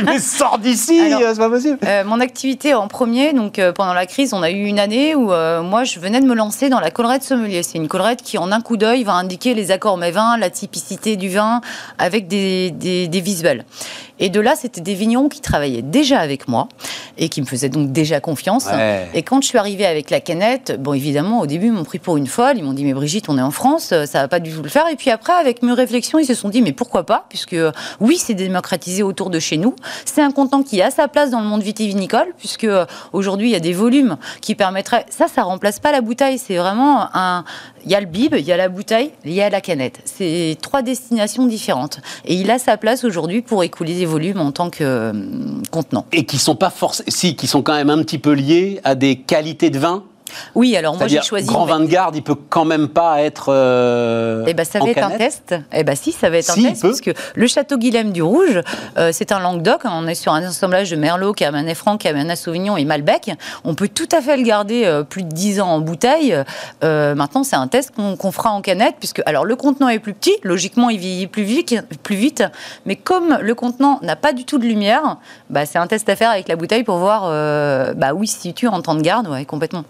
Mais 0.04 0.18
sors 0.18 0.58
d'ici, 0.58 1.00
c'est 1.10 1.38
pas 1.38 1.48
possible. 1.48 1.78
Euh, 1.84 2.04
mon 2.04 2.20
activité 2.20 2.74
en 2.74 2.88
premier, 2.88 3.32
donc 3.32 3.58
euh, 3.58 3.72
pendant 3.72 3.94
la 3.94 4.06
crise, 4.06 4.32
on 4.32 4.42
a 4.42 4.50
eu 4.50 4.64
une 4.64 4.78
année 4.78 5.14
où 5.14 5.26
moi, 5.26 5.84
je 5.84 5.98
venais 6.00 6.20
de 6.20 6.26
me 6.26 6.34
lancer 6.34 6.68
dans 6.68 6.80
la 6.80 6.90
collerette 6.90 7.22
sommelier. 7.22 7.62
C'est 7.62 7.78
une 7.78 7.88
collerette 7.88 8.22
qui, 8.22 8.38
en 8.38 8.52
un 8.52 8.60
coup 8.60 8.76
d'œil, 8.76 9.04
va 9.04 9.12
indiquer 9.12 9.54
les 9.54 9.70
accords 9.70 9.96
mes 9.96 10.10
vins, 10.10 10.36
la 10.36 10.50
typicité 10.50 11.16
du 11.16 11.28
vin, 11.28 11.60
avec 11.98 12.28
des, 12.28 12.70
des 12.70 13.20
visuels. 13.20 13.64
Et 14.20 14.28
de 14.28 14.40
là, 14.40 14.54
c'était 14.56 14.80
des 14.80 14.94
vignerons 14.94 15.28
qui 15.28 15.40
travaillaient 15.40 15.82
déjà 15.82 16.20
avec 16.20 16.48
moi 16.48 16.68
et 17.18 17.28
qui 17.28 17.40
me 17.40 17.46
faisaient 17.46 17.68
donc 17.68 17.92
déjà 17.92 18.20
confiance. 18.20 18.68
Et 19.14 19.22
quand 19.22 19.42
je 19.42 19.48
suis 19.48 19.58
arrivée 19.58 19.86
avec 19.86 20.10
la 20.10 20.20
canette, 20.20 20.80
bon, 20.80 20.94
évidemment, 20.94 21.40
au 21.40 21.46
début, 21.46 21.66
ils 21.66 21.72
m'ont 21.72 21.84
pris 21.84 21.98
pour 21.98 22.16
une 22.16 22.26
folle. 22.26 22.56
Ils 22.56 22.64
m'ont 22.64 22.72
dit, 22.72 22.84
mais 22.84 22.94
Brigitte, 22.94 23.28
on 23.28 23.38
est 23.38 23.42
en 23.42 23.50
France, 23.50 23.92
ça 24.06 24.20
va 24.20 24.28
pas 24.28 24.40
du 24.40 24.52
tout 24.52 24.62
le 24.62 24.68
faire. 24.68 24.86
Et 24.88 24.96
puis 24.96 25.10
après, 25.10 25.32
avec 25.32 25.62
mes 25.62 25.72
réflexions, 25.72 26.18
ils 26.18 26.26
se 26.26 26.34
sont 26.34 26.48
dit, 26.48 26.62
mais 26.62 26.72
pourquoi 26.72 27.04
pas? 27.04 27.26
Puisque 27.28 27.56
oui, 28.00 28.16
c'est 28.18 28.34
démocratisé 28.34 29.02
autour 29.02 29.30
de 29.30 29.38
chez 29.38 29.56
nous. 29.56 29.74
C'est 30.04 30.22
un 30.22 30.30
contenant 30.30 30.62
qui 30.62 30.80
a 30.80 30.90
sa 30.90 31.08
place 31.08 31.30
dans 31.30 31.40
le 31.40 31.46
monde 31.46 31.62
vitivinicole, 31.62 32.28
puisque 32.38 32.68
aujourd'hui, 33.12 33.48
il 33.48 33.52
y 33.52 33.56
a 33.56 33.60
des 33.60 33.72
volumes 33.72 34.16
qui 34.40 34.54
permettraient. 34.54 35.06
Ça, 35.10 35.26
ça 35.28 35.42
remplace 35.42 35.80
pas 35.80 35.92
la 35.92 36.00
bouteille. 36.00 36.38
C'est 36.38 36.56
vraiment 36.56 37.08
un. 37.14 37.44
Il 37.84 37.90
y 37.90 37.94
a 37.94 38.00
le 38.00 38.06
bib, 38.06 38.34
il 38.38 38.44
y 38.44 38.52
a 38.52 38.56
la 38.56 38.68
bouteille, 38.68 39.10
il 39.24 39.32
y 39.32 39.42
a 39.42 39.50
la 39.50 39.60
canette. 39.60 40.00
C'est 40.04 40.56
trois 40.62 40.82
destinations 40.82 41.46
différentes. 41.46 42.00
Et 42.24 42.34
il 42.34 42.50
a 42.50 42.58
sa 42.58 42.76
place 42.76 43.04
aujourd'hui 43.04 43.42
pour 43.42 43.62
écouler 43.62 43.94
des 43.94 44.06
volumes 44.06 44.40
en 44.40 44.52
tant 44.52 44.70
que 44.70 44.84
euh, 44.84 45.12
contenant. 45.70 46.06
Et 46.12 46.24
qui 46.24 46.38
sont 46.38 46.56
pas 46.56 46.72
si, 47.08 47.36
qui 47.36 47.46
sont 47.46 47.62
quand 47.62 47.74
même 47.74 47.90
un 47.90 48.02
petit 48.02 48.18
peu 48.18 48.32
liés 48.32 48.80
à 48.84 48.94
des 48.94 49.16
qualités 49.16 49.70
de 49.70 49.78
vin 49.78 50.04
oui, 50.54 50.76
alors 50.76 50.96
moi 50.96 51.06
j'ai 51.06 51.22
choisi. 51.22 51.46
Grand 51.46 51.64
vin 51.64 51.80
de 51.80 51.86
garde, 51.86 52.16
il 52.16 52.22
peut 52.22 52.34
quand 52.34 52.64
même 52.64 52.88
pas 52.88 53.22
être. 53.22 53.46
Euh, 53.48 54.44
eh 54.46 54.54
ben 54.54 54.64
ça 54.64 54.78
va 54.78 54.90
être 54.90 55.02
un 55.02 55.10
test. 55.10 55.54
Eh 55.72 55.84
ben 55.84 55.96
si, 55.96 56.12
ça 56.12 56.30
va 56.30 56.38
être 56.38 56.50
un 56.50 56.62
test 56.62 56.82
parce 56.82 57.00
que 57.00 57.10
le 57.34 57.46
château 57.46 57.76
Guilhem 57.76 58.12
du 58.12 58.22
Rouge, 58.22 58.60
euh, 58.98 59.10
c'est 59.12 59.32
un 59.32 59.40
Languedoc. 59.40 59.82
On 59.84 60.06
est 60.06 60.14
sur 60.14 60.32
un 60.32 60.42
assemblage 60.42 60.90
de 60.90 60.96
Merlot, 60.96 61.32
Cabernet 61.32 61.76
Franc, 61.76 61.96
Cabernet 61.96 62.36
Sauvignon 62.36 62.76
et 62.76 62.84
Malbec. 62.84 63.32
On 63.64 63.74
peut 63.74 63.88
tout 63.88 64.08
à 64.12 64.20
fait 64.20 64.36
le 64.36 64.42
garder 64.42 64.84
euh, 64.84 65.02
plus 65.02 65.22
de 65.22 65.28
10 65.28 65.60
ans 65.60 65.68
en 65.68 65.80
bouteille. 65.80 66.36
maintenant, 66.82 67.44
c'est 67.44 67.56
un 67.56 67.68
test 67.68 67.92
qu'on 67.96 68.32
fera 68.32 68.50
en 68.50 68.60
canette 68.60 68.96
puisque 68.98 69.22
alors 69.26 69.44
le 69.44 69.56
contenant 69.56 69.88
est 69.88 69.98
plus 69.98 70.14
petit, 70.14 70.36
logiquement 70.42 70.90
il 70.90 70.98
vieillit 70.98 71.26
plus 71.26 71.42
vite, 71.42 71.76
plus 72.02 72.16
vite. 72.16 72.44
Mais 72.86 72.96
comme 72.96 73.38
le 73.40 73.54
contenant 73.54 73.98
n'a 74.02 74.16
pas 74.16 74.32
du 74.32 74.44
tout 74.44 74.58
de 74.58 74.64
lumière, 74.64 75.18
bah, 75.50 75.66
c'est 75.66 75.78
un 75.78 75.86
test 75.86 76.08
à 76.08 76.16
faire 76.16 76.30
avec 76.30 76.48
la 76.48 76.56
bouteille 76.56 76.84
pour 76.84 76.98
voir 76.98 77.24
bah 77.94 78.12
oui, 78.14 78.26
si 78.26 78.52
tu 78.54 78.68
en 78.68 78.80
temps 78.82 78.94
de 78.94 79.02
garde, 79.02 79.28
ouais, 79.28 79.44
complètement. 79.44 79.84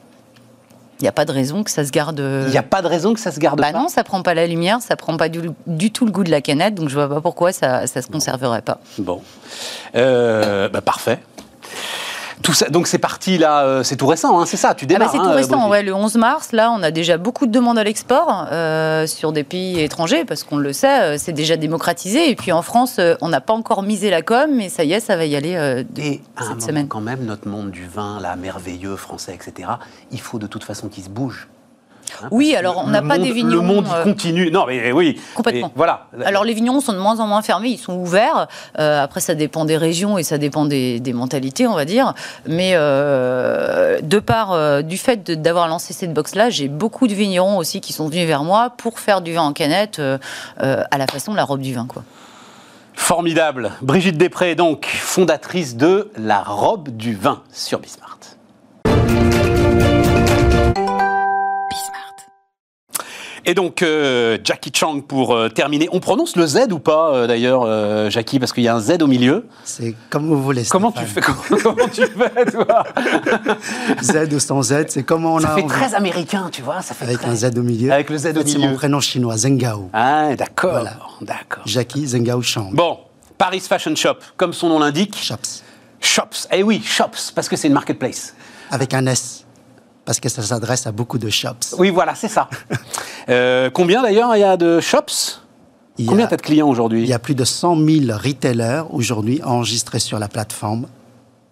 Il 1.01 1.03
n'y 1.03 1.09
a 1.09 1.13
pas 1.13 1.25
de 1.25 1.33
raison 1.33 1.65
que 1.65 1.71
ça 1.71 1.85
se 1.85 1.91
garde. 1.91 2.19
Il 2.19 2.51
n'y 2.51 2.57
a 2.57 2.63
pas 2.63 2.83
de 2.83 2.87
raison 2.87 3.15
que 3.15 3.21
ça 3.21 3.33
se 3.33 3.41
garde 3.41 3.61
bah 3.61 3.73
non, 3.73 3.89
ça 3.89 4.05
prend 4.05 4.23
pas 4.23 4.35
la 4.35 4.47
lumière, 4.47 4.81
ça 4.81 4.97
prend 4.97 5.17
pas 5.17 5.29
du, 5.29 5.91
tout 5.91 6.07
le 6.07 6.13
goût 6.13 6.25
de 6.25 6.31
la 6.31 6.41
canette, 6.41 6.75
donc 6.75 6.89
je 6.89 6.95
vois 6.95 7.09
pas 7.09 7.21
pourquoi 7.21 7.53
ça 7.53 7.83
ne 7.83 7.87
se 7.87 8.07
conserverait 8.07 8.63
pas. 8.63 8.79
Bon, 8.99 9.23
euh, 9.97 10.69
bah 10.69 10.81
parfait. 10.81 11.19
Tout 12.43 12.53
ça, 12.53 12.68
donc 12.68 12.87
c'est 12.87 12.99
parti 12.99 13.39
là, 13.39 13.64
euh, 13.64 13.82
c'est 13.82 13.97
tout 13.97 14.07
récent, 14.07 14.41
hein, 14.41 14.47
c'est 14.47 14.57
ça, 14.57 14.74
tu 14.74 14.87
démarres. 14.87 15.11
Ah 15.11 15.12
bah, 15.12 15.18
c'est 15.18 15.24
tout 15.24 15.32
hein, 15.32 15.37
récent, 15.37 15.70
ouais, 15.70 15.82
le 15.82 15.95
11 15.95 16.16
mars, 16.16 16.53
là, 16.53 16.70
on 16.70 16.82
a 16.82 16.91
déjà 16.91 17.16
beaucoup 17.16 17.47
de 17.47 17.53
demandes 17.53 17.78
à 17.78 17.85
l'export 17.85 18.47
euh, 18.51 19.07
sur 19.07 19.32
des 19.32 19.45
pays 19.45 19.80
étrangers, 19.80 20.24
parce 20.24 20.45
qu'on 20.45 20.57
le 20.57 20.72
sait, 20.72 21.03
euh, 21.03 21.16
c'est 21.18 21.32
déjà 21.32 21.57
démocratisé. 21.57 22.30
Et 22.30 22.37
puis 22.37 22.53
en 22.53 22.62
France, 22.62 23.01
on 23.20 23.28
n'a 23.28 23.41
pas 23.41 23.55
encore 23.55 23.82
misé 23.82 24.11
la 24.11 24.22
com, 24.22 24.51
mais 24.53 24.68
ça 24.68 24.85
y 24.85 24.93
est, 24.93 25.01
ça 25.01 25.16
va 25.16 25.24
y 25.26 25.37
aller 25.37 25.55
de, 25.55 26.01
Et 26.01 26.20
cette 26.41 26.62
semaine. 26.62 26.89
Quand 26.89 27.01
même, 27.01 27.24
notre 27.24 27.49
monde 27.49 27.70
du 27.70 27.87
vin, 27.87 28.20
là, 28.20 28.37
merveilleux, 28.37 28.97
français, 28.97 29.35
etc., 29.35 29.68
il 30.11 30.20
faut 30.20 30.39
de 30.39 30.47
toute 30.47 30.64
façon 30.64 30.89
qu'il 30.89 31.05
se 31.05 31.09
bouge. 31.09 31.49
Hein, 32.23 32.29
oui, 32.31 32.55
alors 32.55 32.83
on 32.85 32.89
n'a 32.89 33.03
pas 33.03 33.19
des 33.19 33.33
vignerons. 33.33 33.55
Le 33.55 33.61
monde 33.61 33.87
euh, 33.93 34.05
continue. 34.05 34.51
Non, 34.51 34.67
mais 34.67 34.93
oui. 34.93 35.21
Complètement. 35.35 35.73
voilà. 35.75 36.09
Alors 36.25 36.45
les 36.45 36.55
vignerons 36.55 36.81
sont 36.81 36.93
de 36.93 36.99
moins 36.99 37.21
en 37.21 37.27
moins 37.27 37.43
fermés, 37.43 37.71
ils 37.71 37.79
sont 37.79 37.95
ouverts. 37.95 38.49
Euh, 38.79 39.03
après, 39.03 39.21
ça 39.21 39.35
dépend 39.35 39.65
des 39.65 39.77
régions 39.77 40.19
et 40.19 40.23
ça 40.23 40.39
dépend 40.39 40.65
des, 40.65 41.01
mentalités, 41.15 41.67
on 41.67 41.75
va 41.75 41.85
dire. 41.85 42.15
Mais 42.47 42.73
euh, 42.75 44.01
de 44.03 44.19
part 44.19 44.83
du 44.83 44.99
fait 44.99 45.31
d'avoir 45.31 45.69
lancé 45.69 45.93
cette 45.93 46.13
box-là, 46.13 46.51
j'ai 46.51 46.69
beaucoup 46.69 47.07
de 47.07 47.15
vignerons 47.15 47.59
aussi 47.59 47.81
qui 47.81 47.93
sont 47.93 48.09
venus 48.09 48.27
vers 48.27 48.45
moi 48.45 48.71
pour 48.71 48.99
faire 48.99 49.21
du 49.21 49.33
vin 49.33 49.43
en 49.43 49.53
canette 49.53 50.01
à 50.59 50.99
la 50.99 51.07
façon 51.07 51.33
de 51.33 51.37
la 51.37 51.45
robe 51.45 51.61
du 51.61 51.75
vin, 51.75 51.87
quoi. 51.87 52.03
Formidable. 52.95 53.73
Brigitte 53.83 54.17
Després, 54.17 54.55
donc, 54.55 54.87
fondatrice 54.87 55.77
de 55.77 56.11
La 56.17 56.43
robe 56.43 56.91
du 56.91 57.15
vin 57.15 57.43
sur 57.53 57.81
Bismart. 57.81 58.19
Et 63.47 63.55
donc, 63.55 63.83
euh, 63.83 64.39
Jackie 64.43 64.73
Chang 64.75 65.01
pour 65.01 65.35
euh, 65.35 65.49
terminer. 65.49 65.89
On 65.93 66.01
prononce 66.01 66.37
le 66.37 66.47
Z 66.47 66.73
ou 66.73 66.79
pas, 66.79 67.15
euh, 67.15 67.27
d'ailleurs, 67.27 68.11
Jackie 68.11 68.39
Parce 68.39 68.53
qu'il 68.53 68.65
y 68.65 68.69
a 68.69 68.75
un 68.75 68.81
Z 68.81 69.03
au 69.03 69.07
milieu. 69.07 69.47
C'est 69.65 69.95
comme 70.09 70.27
vous 70.27 70.43
voulez. 70.43 70.65
Comment 70.71 70.93
tu 70.93 71.05
fais 71.05 71.21
comment, 71.63 71.89
tu 71.93 72.07
fais, 72.07 72.45
toi 72.47 72.85
Z 74.03 74.33
ou 74.33 74.39
sans 74.39 74.63
Z, 74.63 74.87
c'est 74.89 75.03
comment 75.03 75.35
on 75.35 75.41
ça 75.41 75.49
a. 75.49 75.51
Ça 75.51 75.57
fait 75.57 75.67
très 75.67 75.95
américain, 75.95 76.49
tu 76.51 76.63
vois. 76.63 76.81
Ça 76.81 76.95
fait 76.95 77.05
Avec 77.05 77.25
un 77.25 77.35
Z 77.35 77.59
au 77.59 77.63
milieu. 77.63 77.93
Avec 77.93 78.09
le 78.09 78.17
Z 78.17 78.27
au 78.27 78.33
milieu. 78.33 78.47
C'est 78.47 78.59
mon 78.59 78.75
prénom 78.75 79.01
chinois, 79.01 79.37
Zengao. 79.37 79.91
Ah, 79.93 80.35
d'accord. 80.37 80.87
d'accord. 81.21 81.65
Jackie 81.67 82.07
Zengao 82.07 82.41
Chang. 82.41 82.71
Bon, 82.73 82.99
Paris 83.37 83.61
Fashion 83.61 83.95
Shop, 83.95 84.19
comme 84.37 84.53
son 84.53 84.69
nom 84.69 84.79
l'indique. 84.79 85.17
Shops. 85.17 85.63
Shops. 86.01 86.49
Eh 86.51 86.63
oui, 86.63 86.83
Shops, 86.83 87.33
parce 87.35 87.49
que 87.49 87.57
c'est 87.57 87.69
une 87.69 87.75
marketplace. 87.75 88.35
Avec 88.71 88.95
un 88.95 89.07
S 89.07 89.44
parce 90.05 90.21
que 90.21 90.29
ça 90.29 90.43
s'adresse 90.43 90.87
à 90.87 90.93
beaucoup 90.93 91.19
de 91.19 91.29
shops. 91.31 91.75
Oui, 91.79 91.91
voilà, 91.91 92.15
c'est 92.15 92.29
ça. 92.29 92.49
Euh, 93.31 93.71
combien 93.73 94.03
d'ailleurs 94.03 94.37
il 94.37 94.41
y 94.41 94.45
a 94.45 94.59
de 94.59 94.81
shops? 94.81 95.41
Combien 96.07 96.27
tu 96.27 96.35
as 96.35 96.37
de 96.37 96.43
clients 96.43 96.69
aujourd'hui? 96.69 97.01
Il 97.01 97.09
y 97.09 97.15
a 97.15 97.19
plus 97.19 97.35
de 97.35 97.43
100 97.43 97.75
000 97.77 98.19
retailers 98.19 98.83
aujourd'hui 98.91 99.41
enregistrés 99.43 99.99
sur 99.99 100.19
la 100.19 100.29
plateforme, 100.29 100.89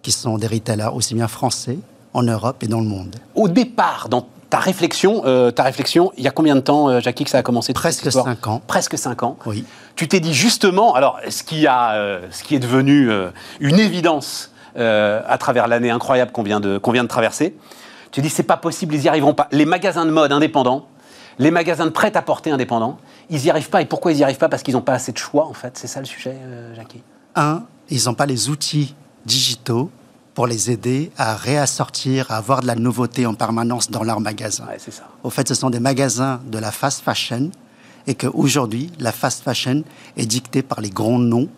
qui 0.03 0.11
sont 0.11 0.37
des 0.37 0.45
retailers 0.45 0.93
aussi 0.93 1.15
bien 1.15 1.27
français, 1.27 1.79
en 2.13 2.21
Europe 2.21 2.61
et 2.61 2.67
dans 2.67 2.79
le 2.79 2.85
monde. 2.85 3.15
Au 3.33 3.47
départ, 3.47 4.07
dans 4.07 4.27
ta 4.51 4.59
réflexion, 4.59 5.23
euh, 5.25 5.49
ta 5.49 5.63
réflexion, 5.63 6.11
il 6.15 6.23
y 6.23 6.27
a 6.27 6.29
combien 6.29 6.53
de 6.53 6.59
temps, 6.59 6.89
euh, 6.89 6.99
Jackie, 6.99 7.23
que 7.23 7.31
ça 7.31 7.39
a 7.39 7.41
commencé 7.41 7.73
Presque 7.73 8.11
5 8.11 8.45
ans. 8.45 8.61
Presque 8.67 8.95
5 8.95 9.23
ans. 9.23 9.35
Oui. 9.47 9.65
Tu 9.95 10.07
t'es 10.07 10.19
dit 10.19 10.35
justement, 10.35 10.93
alors, 10.93 11.19
ce 11.27 11.41
qui, 11.41 11.65
a, 11.65 12.19
ce 12.29 12.43
qui 12.43 12.53
est 12.53 12.59
devenu 12.59 13.09
une 13.59 13.79
évidence 13.79 14.51
à 14.75 15.37
travers 15.39 15.67
l'année 15.67 15.89
incroyable 15.89 16.31
qu'on 16.31 16.43
vient, 16.43 16.61
qu'on 16.79 16.91
vient 16.91 17.03
de 17.03 17.09
traverser, 17.09 17.55
tu 18.13 18.21
dis, 18.21 18.29
c'est 18.29 18.43
pas 18.43 18.57
possible, 18.57 18.93
ils 18.93 19.01
n'y 19.01 19.07
arriveront 19.09 19.33
pas. 19.33 19.47
Les 19.51 19.65
magasins 19.65 20.05
de 20.05 20.11
mode 20.11 20.31
indépendants, 20.31 20.87
les 21.39 21.49
magasins 21.49 21.85
de 21.85 21.89
prêt-à-porter 21.89 22.51
indépendants, 22.51 22.99
ils 23.31 23.41
n'y 23.41 23.49
arrivent 23.49 23.71
pas. 23.71 23.81
Et 23.81 23.85
pourquoi 23.85 24.11
ils 24.11 24.17
n'y 24.17 24.23
arrivent 24.23 24.37
pas? 24.37 24.49
Parce 24.49 24.61
qu'ils 24.61 24.75
n'ont 24.75 24.81
pas 24.81 24.93
assez 24.93 25.11
de 25.11 25.17
choix, 25.17 25.47
en 25.47 25.53
fait. 25.53 25.77
C'est 25.79 25.87
ça 25.87 25.99
le 25.99 26.05
sujet, 26.05 26.37
euh, 26.39 26.75
Jackie 26.75 27.01
Un, 27.35 27.63
ils 27.89 28.05
n'ont 28.05 28.13
pas 28.13 28.27
les 28.27 28.49
outils 28.49 28.95
digitaux 29.25 29.89
pour 30.35 30.45
les 30.45 30.69
aider 30.69 31.11
à 31.17 31.35
réassortir, 31.35 32.29
à 32.29 32.37
avoir 32.37 32.61
de 32.61 32.67
la 32.67 32.75
nouveauté 32.75 33.25
en 33.25 33.33
permanence 33.33 33.89
dans 33.89 34.03
leurs 34.03 34.19
magasins. 34.19 34.67
Ouais, 34.67 34.77
c'est 34.77 34.93
ça. 34.93 35.03
Au 35.23 35.31
fait, 35.31 35.47
ce 35.47 35.55
sont 35.55 35.71
des 35.71 35.79
magasins 35.79 36.39
de 36.45 36.59
la 36.59 36.71
fast 36.71 37.01
fashion 37.03 37.49
et 38.05 38.13
qu'aujourd'hui, 38.13 38.91
la 38.99 39.11
fast 39.11 39.43
fashion 39.43 39.83
est 40.17 40.25
dictée 40.27 40.61
par 40.61 40.81
les 40.81 40.91
grands 40.91 41.19
noms 41.19 41.49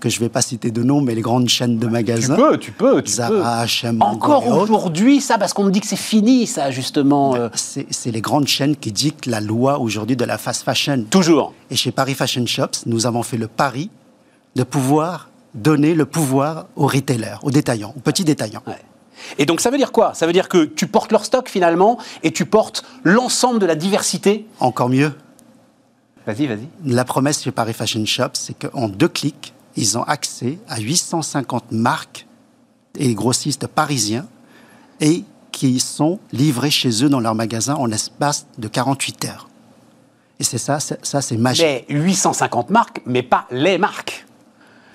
que 0.00 0.08
je 0.08 0.16
ne 0.16 0.24
vais 0.24 0.28
pas 0.28 0.42
citer 0.42 0.70
de 0.70 0.82
nom, 0.82 1.00
mais 1.00 1.14
les 1.14 1.20
grandes 1.20 1.48
chaînes 1.48 1.78
de 1.78 1.86
magasins. 1.86 2.36
Tu 2.36 2.40
peux, 2.40 2.58
tu 2.58 2.72
peux. 2.72 3.02
Tu 3.02 3.12
Zara, 3.12 3.64
H&M, 3.64 4.00
Encore 4.00 4.46
aujourd'hui, 4.46 5.20
ça, 5.20 5.38
parce 5.38 5.52
qu'on 5.52 5.64
me 5.64 5.70
dit 5.70 5.80
que 5.80 5.86
c'est 5.86 5.96
fini, 5.96 6.46
ça, 6.46 6.70
justement. 6.70 7.34
Euh. 7.34 7.48
C'est 7.54 8.10
les 8.10 8.20
grandes 8.20 8.48
chaînes 8.48 8.76
qui 8.76 8.92
dictent 8.92 9.26
la 9.26 9.40
loi 9.40 9.78
aujourd'hui 9.78 10.16
de 10.16 10.24
la 10.24 10.38
fast 10.38 10.62
fashion. 10.62 11.04
Toujours. 11.10 11.52
Et 11.70 11.76
chez 11.76 11.90
Paris 11.90 12.14
Fashion 12.14 12.46
Shops, 12.46 12.86
nous 12.86 13.06
avons 13.06 13.22
fait 13.22 13.36
le 13.36 13.48
pari 13.48 13.90
de 14.56 14.62
pouvoir 14.62 15.28
donner 15.54 15.94
le 15.94 16.04
pouvoir 16.04 16.66
aux 16.76 16.86
retailers, 16.86 17.38
aux 17.42 17.50
détaillants, 17.50 17.92
aux 17.96 18.00
petits 18.00 18.24
détaillants. 18.24 18.62
Et 19.38 19.46
donc 19.46 19.60
ça 19.60 19.70
veut 19.70 19.78
dire 19.78 19.92
quoi? 19.92 20.14
Ça 20.14 20.26
veut 20.26 20.32
dire 20.32 20.48
que 20.48 20.64
tu 20.64 20.86
portes 20.86 21.10
leur 21.10 21.24
stock 21.24 21.48
finalement 21.48 21.98
et 22.22 22.32
tu 22.32 22.44
portes 22.44 22.84
l'ensemble 23.02 23.58
de 23.58 23.66
la 23.66 23.74
diversité? 23.74 24.46
Encore 24.60 24.88
mieux. 24.88 25.12
Vas-y, 26.26 26.46
vas-y. 26.46 26.68
La 26.84 27.04
promesse 27.04 27.42
chez 27.42 27.50
Paris 27.50 27.72
Fashion 27.72 28.04
Shops, 28.04 28.34
c'est 28.34 28.66
qu'en 28.66 28.88
deux 28.88 29.08
clics, 29.08 29.54
ils 29.78 29.96
ont 29.96 30.02
accès 30.02 30.58
à 30.68 30.80
850 30.80 31.70
marques 31.70 32.26
et 32.98 33.14
grossistes 33.14 33.68
parisiens 33.68 34.26
et 35.00 35.24
qui 35.52 35.78
sont 35.78 36.18
livrés 36.32 36.70
chez 36.70 37.04
eux 37.04 37.08
dans 37.08 37.20
leur 37.20 37.34
magasin 37.34 37.76
en 37.76 37.90
espace 37.92 38.46
de 38.58 38.66
48 38.66 39.24
heures. 39.26 39.48
Et 40.40 40.44
c'est 40.44 40.58
ça, 40.58 40.78
ça 40.80 41.20
c'est 41.20 41.36
magique. 41.36 41.64
Mais 41.64 41.84
850 41.88 42.70
marques, 42.70 43.00
mais 43.06 43.22
pas 43.22 43.46
les 43.50 43.78
marques. 43.78 44.26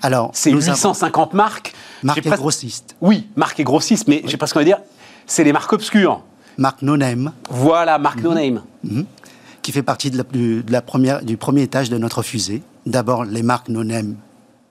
Alors, 0.02 0.32
c'est 0.34 0.52
850 0.52 1.34
marques. 1.34 1.74
Marques 2.02 2.26
et 2.26 2.30
grossistes. 2.30 2.96
Oui, 3.00 3.30
marques 3.38 3.62
et 3.62 3.64
grossistes, 3.64 4.10
mais 4.10 4.22
j'ai 4.26 4.36
presque 4.36 4.58
envie 4.58 4.66
de 4.66 4.72
dire, 4.72 4.80
c'est 5.26 5.46
les 5.46 5.54
marques 5.54 5.72
obscures. 5.72 6.22
Marque 6.58 6.82
No 6.82 6.98
Name. 6.98 7.32
Voilà, 7.50 7.98
marque 7.98 8.22
No 8.22 8.32
mhm. 8.32 8.36
Name. 8.36 8.64
Mhm. 8.84 9.06
Qui 9.62 9.72
fait 9.72 9.84
partie 9.84 10.12
de 10.12 10.22
la, 10.70 10.82
première, 10.82 11.24
du 11.24 11.38
premier 11.38 11.62
étage 11.62 11.90
de 11.90 11.98
notre 11.98 12.22
fusée. 12.22 12.62
D'abord 12.86 13.24
les 13.24 13.44
marques 13.44 13.70
No 13.70 13.86
Name 13.86 14.18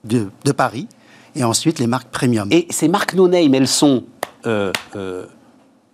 de, 0.03 0.29
Paris 0.51 0.87
et 1.35 1.43
ensuite 1.43 1.79
les 1.79 1.87
marques 1.87 2.09
premium. 2.09 2.47
Et 2.51 2.67
ces 2.69 2.87
marques 2.87 3.13
No 3.13 3.27
Name, 3.27 3.53
elles 3.55 3.67
sont 3.67 4.03
euh, 4.45 4.71
euh, 4.95 5.25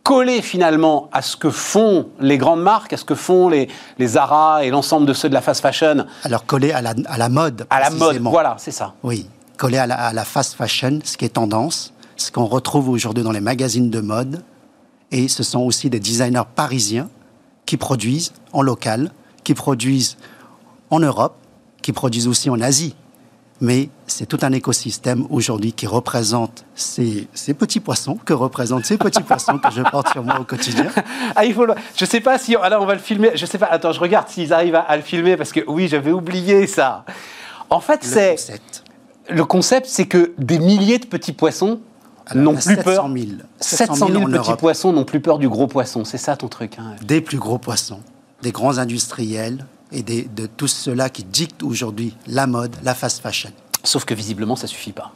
collées 0.03 0.41
finalement 0.41 1.09
à 1.11 1.21
ce 1.21 1.37
que 1.37 1.49
font 1.49 2.09
les 2.19 2.37
grandes 2.37 2.61
marques, 2.61 2.93
à 2.93 2.97
ce 2.97 3.05
que 3.05 3.15
font 3.15 3.49
les, 3.49 3.69
les 3.97 4.07
Zara 4.07 4.65
et 4.65 4.69
l'ensemble 4.69 5.05
de 5.05 5.13
ceux 5.13 5.29
de 5.29 5.33
la 5.33 5.41
fast 5.41 5.61
fashion 5.61 6.05
Alors 6.23 6.45
collées 6.45 6.71
à 6.71 6.81
la, 6.81 6.93
à 7.05 7.17
la 7.17 7.29
mode. 7.29 7.67
À 7.69 7.79
la 7.79 7.89
mode, 7.89 8.17
voilà, 8.17 8.55
c'est 8.57 8.71
ça. 8.71 8.95
Oui, 9.03 9.27
collées 9.57 9.77
à 9.77 9.87
la, 9.87 9.95
à 9.95 10.13
la 10.13 10.25
fast 10.25 10.55
fashion, 10.55 10.99
ce 11.03 11.15
qui 11.15 11.25
est 11.25 11.29
tendance, 11.29 11.93
ce 12.17 12.31
qu'on 12.31 12.45
retrouve 12.45 12.89
aujourd'hui 12.89 13.23
dans 13.23 13.31
les 13.31 13.41
magazines 13.41 13.89
de 13.89 14.01
mode, 14.01 14.43
et 15.11 15.27
ce 15.27 15.43
sont 15.43 15.61
aussi 15.61 15.89
des 15.89 15.99
designers 15.99 16.43
parisiens 16.55 17.09
qui 17.65 17.77
produisent 17.77 18.33
en 18.51 18.61
local, 18.61 19.11
qui 19.43 19.53
produisent 19.53 20.17
en 20.89 20.99
Europe, 20.99 21.35
qui 21.81 21.93
produisent 21.93 22.27
aussi 22.27 22.49
en 22.49 22.59
Asie. 22.61 22.95
Mais 23.61 23.89
c'est 24.07 24.25
tout 24.25 24.39
un 24.41 24.53
écosystème 24.53 25.25
aujourd'hui 25.29 25.73
qui 25.73 25.85
représente 25.85 26.63
ces, 26.75 27.27
petits 27.57 27.81
poissons, 27.81 28.17
que 28.23 28.33
représentent 28.33 28.85
ces 28.85 28.97
petits 28.97 29.21
poissons 29.27 29.57
que 29.57 29.71
je 29.71 29.81
porte 29.81 30.09
sur 30.11 30.23
moi 30.23 30.39
au 30.39 30.45
quotidien. 30.45 30.87
Ah, 31.35 31.45
il 31.45 31.53
faut 31.53 31.67
Je 31.95 32.05
sais 32.05 32.21
pas 32.21 32.37
si. 32.37 32.55
Alors, 32.55 32.81
on 32.81 32.85
va 32.85 32.93
le 32.93 32.99
filmer. 32.99 33.31
Je 33.35 33.45
sais 33.45 33.57
pas. 33.57 33.67
Attends, 33.67 33.91
je 33.91 33.99
regarde 33.99 34.29
s'ils 34.29 34.53
arrivent 34.53 34.75
à, 34.75 34.95
le 34.95 35.03
filmer 35.03 35.35
parce 35.35 35.51
que 35.51 35.59
oui, 35.67 35.87
j'avais 35.87 36.11
oublié 36.11 36.67
ça. 36.67 37.05
En 37.69 37.81
fait, 37.81 38.03
c'est. 38.03 38.35
Le 39.29 39.45
concept, 39.45 39.85
c'est 39.87 40.07
que 40.07 40.33
des 40.39 40.57
milliers 40.57 40.97
de 40.97 41.05
petits 41.05 41.33
poissons 41.33 41.81
n'ont 42.33 42.55
plus 42.55 42.77
peur. 42.77 43.07
700 43.59 44.07
000, 44.07 44.25
petits 44.25 44.55
poissons 44.55 44.93
n'ont 44.93 45.03
plus 45.03 45.19
peur 45.19 45.37
du 45.37 45.49
gros 45.49 45.67
poisson. 45.67 46.03
C'est 46.05 46.17
ça 46.17 46.35
ton 46.35 46.47
truc. 46.47 46.77
Hein. 46.79 46.95
Des 47.03 47.21
plus 47.21 47.37
gros 47.37 47.57
poissons, 47.57 47.99
des 48.41 48.51
grands 48.51 48.77
industriels 48.77 49.65
et 49.91 50.03
de 50.03 50.45
tous 50.45 50.67
ceux-là 50.67 51.09
qui 51.09 51.23
dictent 51.23 51.63
aujourd'hui 51.63 52.15
la 52.27 52.47
mode, 52.47 52.75
la 52.83 52.93
fast 52.93 53.21
fashion. 53.21 53.51
Sauf 53.83 54.05
que 54.05 54.13
visiblement, 54.13 54.55
ça 54.55 54.67
suffit 54.67 54.91
pas. 54.91 55.13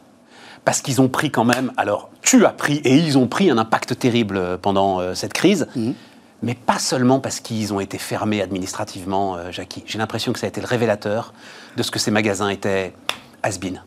Parce 0.64 0.80
qu'ils 0.80 1.00
ont 1.00 1.08
pris 1.08 1.30
quand 1.30 1.44
même, 1.44 1.72
alors 1.76 2.10
tu 2.22 2.46
as 2.46 2.50
pris 2.50 2.76
et 2.78 2.96
ils 2.96 3.18
ont 3.18 3.26
pris 3.26 3.50
un 3.50 3.58
impact 3.58 3.98
terrible 3.98 4.36
euh, 4.36 4.56
pendant 4.56 5.00
euh, 5.00 5.14
cette 5.14 5.34
crise, 5.34 5.66
mhm. 5.76 5.94
mais 6.42 6.54
pas 6.54 6.78
seulement 6.78 7.20
parce 7.20 7.40
qu'ils 7.40 7.74
ont 7.74 7.80
été 7.80 7.98
fermés 7.98 8.40
administrativement, 8.40 9.36
euh, 9.36 9.50
Jackie. 9.50 9.84
J'ai 9.86 9.98
l'impression 9.98 10.32
que 10.32 10.38
ça 10.38 10.46
a 10.46 10.48
été 10.48 10.62
le 10.62 10.66
révélateur 10.66 11.34
de 11.76 11.82
ce 11.82 11.90
que 11.90 11.98
ces 11.98 12.10
magasins 12.10 12.48
étaient 12.48 12.94
has-been 13.42 13.82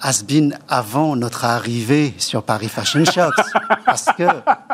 has-been 0.00 0.58
avant 0.68 1.16
notre 1.16 1.44
arrivée 1.44 2.14
sur 2.18 2.42
Paris 2.42 2.68
Fashion 2.68 3.04
Shops. 3.04 3.42
parce 3.84 4.06
que 4.16 4.24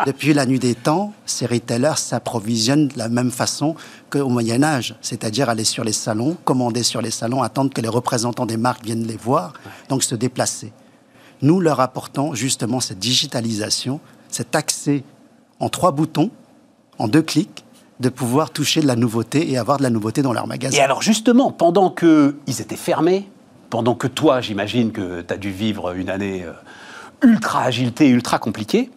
depuis 0.07 0.34
la 0.34 0.47
nuit 0.47 0.59
des 0.59 0.74
temps, 0.74 1.12
ces 1.26 1.47
retailers 1.47 1.99
s'approvisionnent 1.99 2.88
de 2.88 2.99
la 2.99 3.09
même 3.09 3.30
façon 3.30 3.74
qu'au 4.11 4.28
Moyen-Âge, 4.28 4.94
c'est-à-dire 5.01 5.49
aller 5.49 5.64
sur 5.64 5.84
les 5.84 5.92
salons, 5.92 6.36
commander 6.44 6.82
sur 6.82 7.03
les 7.03 7.11
salons, 7.11 7.42
attendre 7.42 7.72
que 7.72 7.80
les 7.80 7.88
représentants 7.88 8.47
des 8.47 8.57
marques 8.57 8.84
viennent 8.84 9.07
les 9.07 9.16
voir, 9.16 9.55
donc 9.88 10.03
se 10.03 10.14
déplacer. 10.14 10.72
Nous 11.42 11.61
leur 11.61 11.80
apportons 11.80 12.34
justement 12.34 12.80
cette 12.80 12.99
digitalisation, 12.99 14.01
cet 14.28 14.55
accès 14.55 15.05
en 15.61 15.68
trois 15.68 15.92
boutons, 15.92 16.30
en 16.99 17.09
deux 17.09 17.22
clics, 17.22 17.64
de 18.01 18.09
pouvoir 18.11 18.51
toucher 18.51 18.82
de 18.82 18.86
la 18.86 18.97
nouveauté 18.97 19.51
et 19.51 19.57
avoir 19.57 19.78
de 19.78 19.82
la 19.82 19.90
nouveauté 19.90 20.20
dans 20.20 20.32
leur 20.32 20.47
magasin. 20.47 20.76
Et 20.76 20.82
alors 20.82 21.01
justement, 21.01 21.51
pendant 21.51 21.90
qu'ils 21.90 22.61
étaient 22.61 22.76
fermés, 22.76 23.28
pendant 23.71 23.95
que 23.95 24.07
toi, 24.07 24.41
j'imagine 24.41 24.93
que 24.93 25.23
tu 25.23 25.33
as 25.33 25.37
dû 25.37 25.51
vivre 25.51 25.93
une 25.97 26.11
année 26.11 26.45
euh, 26.45 26.53
ultra 27.23 27.62
agilité, 27.62 28.09
ultra 28.09 28.39
compliquée, 28.39 28.91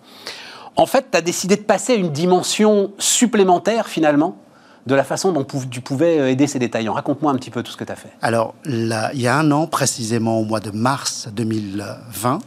en 0.79 0.85
fait, 0.85 1.07
tu 1.11 1.17
as 1.17 1.21
décidé 1.21 1.57
de 1.57 1.61
passer 1.61 1.91
à 1.91 1.95
une 1.97 2.11
dimension 2.11 2.93
supplémentaire 2.97 3.87
finalement 3.87 4.37
de 4.85 4.95
la 4.95 5.03
façon 5.03 5.33
dont 5.33 5.43
tu 5.43 5.81
pouvais 5.81 6.19
euh, 6.19 6.29
aider 6.29 6.47
ces 6.47 6.57
détaillants. 6.57 6.93
Raconte-moi 6.93 7.31
un 7.31 7.35
petit 7.35 7.51
peu 7.51 7.63
tout 7.63 7.71
ce 7.73 7.77
que 7.77 7.83
tu 7.83 7.91
as 7.91 7.97
fait. 7.97 8.11
Alors, 8.21 8.55
il 8.65 8.87
y 9.15 9.27
a 9.27 9.37
un 9.37 9.51
an, 9.51 9.67
précisément 9.67 10.39
au 10.39 10.45
mois 10.45 10.61
de 10.61 10.71
mars 10.71 11.27
2020, 11.33 12.39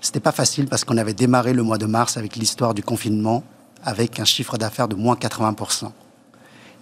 c'était 0.00 0.18
pas 0.18 0.32
facile 0.32 0.66
parce 0.66 0.84
qu'on 0.84 0.96
avait 0.96 1.14
démarré 1.14 1.52
le 1.52 1.62
mois 1.62 1.78
de 1.78 1.86
mars 1.86 2.16
avec 2.16 2.34
l'histoire 2.34 2.74
du 2.74 2.82
confinement 2.82 3.44
avec 3.84 4.18
un 4.18 4.24
chiffre 4.24 4.58
d'affaires 4.58 4.88
de 4.88 4.96
moins 4.96 5.14
80%. 5.14 5.92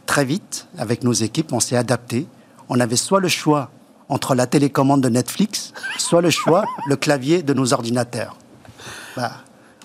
Très 0.06 0.24
vite, 0.24 0.66
avec 0.78 1.04
nos 1.04 1.12
équipes, 1.12 1.52
on 1.52 1.60
s'est 1.60 1.76
adapté. 1.76 2.26
On 2.70 2.80
avait 2.80 2.96
soit 2.96 3.20
le 3.20 3.28
choix 3.28 3.70
entre 4.08 4.34
la 4.34 4.46
télécommande 4.46 5.00
de 5.00 5.08
Netflix, 5.08 5.72
soit 5.98 6.20
le 6.20 6.30
choix, 6.30 6.64
le 6.86 6.96
clavier 6.96 7.42
de 7.42 7.52
nos 7.52 7.72
ordinateurs. 7.72 8.36
Bah, 9.16 9.32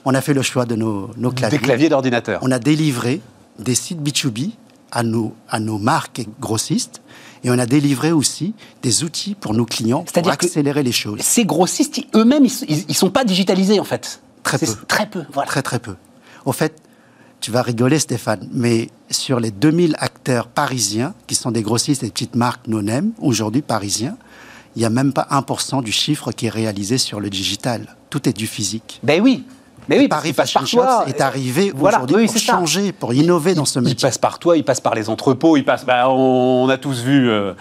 on 0.06 0.14
a 0.14 0.22
fait 0.22 0.34
le 0.34 0.42
choix 0.42 0.66
de 0.66 0.76
nos, 0.76 1.08
claviers. 1.36 1.58
Des 1.58 1.64
claviers 1.64 1.90
d'ordinateur. 1.90 2.40
On 2.44 2.52
a 2.52 2.60
délivré 2.60 3.22
des 3.60 3.76
sites 3.76 4.02
B2B 4.02 4.52
à 4.92 5.04
nos, 5.04 5.34
à 5.50 5.60
nos 5.60 5.78
marques 5.78 6.22
grossistes 6.40 7.02
et 7.44 7.50
on 7.50 7.58
a 7.58 7.66
délivré 7.66 8.12
aussi 8.12 8.54
des 8.84 9.04
outils 9.04 9.36
pour 9.36 9.54
nos 9.54 9.66
clients 9.66 10.04
pour 10.14 10.30
accélérer 10.30 10.84
les 10.84 10.92
choses. 10.92 11.20
Ces 11.22 11.46
grossistes, 11.46 12.02
eux-mêmes, 12.16 12.46
ils 12.68 12.86
ne 12.88 12.94
sont 12.94 13.10
pas 13.10 13.24
digitalisés 13.24 13.80
en 13.80 13.84
fait. 13.84 14.22
Très 14.44 14.58
peu. 14.58 14.66
Très 14.88 15.06
peu, 15.08 15.24
voilà. 15.32 15.48
Très 15.48 15.62
très 15.62 15.80
peu. 15.80 15.96
Au 16.46 16.52
fait, 16.52 16.81
tu 17.42 17.52
vas 17.52 17.64
rigoler 17.64 18.00
Stéphane, 18.00 18.48
mais 18.54 18.90
sur 19.10 19.40
les 19.40 19.52
2000 19.52 19.96
acteurs 20.00 20.48
parisiens, 20.48 21.14
qui 21.28 21.36
sont 21.36 21.52
des 21.52 21.64
grossistes 21.64 22.04
et 22.04 22.06
des 22.06 22.12
petites 22.12 22.36
marques 22.36 22.68
non-name, 22.68 23.12
aujourd'hui 23.20 23.64
parisiens, 23.64 24.16
il 24.76 24.80
n'y 24.80 24.86
a 24.86 24.90
même 24.90 25.12
pas 25.12 25.28
1% 25.32 25.84
du 25.84 25.92
chiffre 25.92 26.32
qui 26.32 26.46
est 26.46 26.50
réalisé 26.50 26.98
sur 26.98 27.20
le 27.20 27.30
digital. 27.30 27.98
Tout 28.10 28.30
est 28.30 28.34
du 28.34 28.48
physique. 28.48 29.02
Ben 29.04 29.22
oui, 29.22 29.44
mais 29.90 29.98
oui, 29.98 30.08
Paris 30.08 30.34
Fashion 30.34 30.66
Shops 30.66 31.08
est 31.08 31.20
arrivé 31.20 31.74
aujourd'hui 31.78 32.28
pour 32.28 32.38
changer, 32.38 32.92
pour 32.92 33.14
innover 33.14 33.56
dans 33.56 33.66
ce 33.66 33.80
métier. 33.80 33.98
Il 33.98 34.02
passe 34.02 34.18
par 34.18 34.40
toi, 34.40 34.56
il 34.56 34.64
passe 34.64 34.80
par 34.80 34.96
les 34.96 35.10
entrepôts, 35.10 35.58
il 35.58 35.66
passe. 35.66 35.86
Ben, 35.86 36.08
on, 36.08 36.70
a 36.70 36.78
tous 36.78 37.02
vu. 37.02 37.30
Euh, 37.30 37.54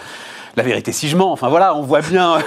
la 0.55 0.63
vérité 0.63 0.91
si 0.91 1.07
je 1.07 1.17
mens. 1.17 1.31
Enfin 1.31 1.49
voilà, 1.49 1.75
on 1.75 1.81
voit 1.81 2.01
bien. 2.01 2.39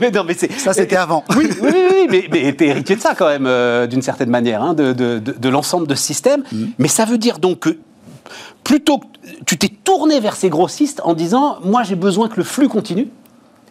mais 0.00 0.10
non, 0.10 0.24
mais 0.24 0.34
ça 0.34 0.72
c'était 0.72 0.96
avant. 0.96 1.24
Oui, 1.36 1.48
oui, 1.60 1.70
oui, 1.90 2.06
mais, 2.10 2.28
mais 2.30 2.52
t'es 2.52 2.66
héritier 2.66 2.96
de 2.96 3.00
ça 3.00 3.14
quand 3.14 3.28
même, 3.28 3.46
euh, 3.46 3.86
d'une 3.86 4.02
certaine 4.02 4.30
manière, 4.30 4.62
hein, 4.62 4.74
de, 4.74 4.92
de, 4.92 5.18
de, 5.18 5.48
l'ensemble 5.48 5.86
de 5.86 5.94
ce 5.94 6.02
système. 6.02 6.42
Mm. 6.52 6.66
Mais 6.78 6.88
ça 6.88 7.04
veut 7.04 7.18
dire 7.18 7.38
donc 7.38 7.60
que 7.60 7.78
plutôt 8.64 8.98
que 8.98 9.06
tu 9.46 9.56
t'es 9.58 9.68
tourné 9.68 10.20
vers 10.20 10.36
ces 10.36 10.50
grossistes 10.50 11.00
en 11.04 11.14
disant, 11.14 11.58
moi 11.64 11.82
j'ai 11.82 11.96
besoin 11.96 12.28
que 12.28 12.36
le 12.36 12.44
flux 12.44 12.68
continue. 12.68 13.08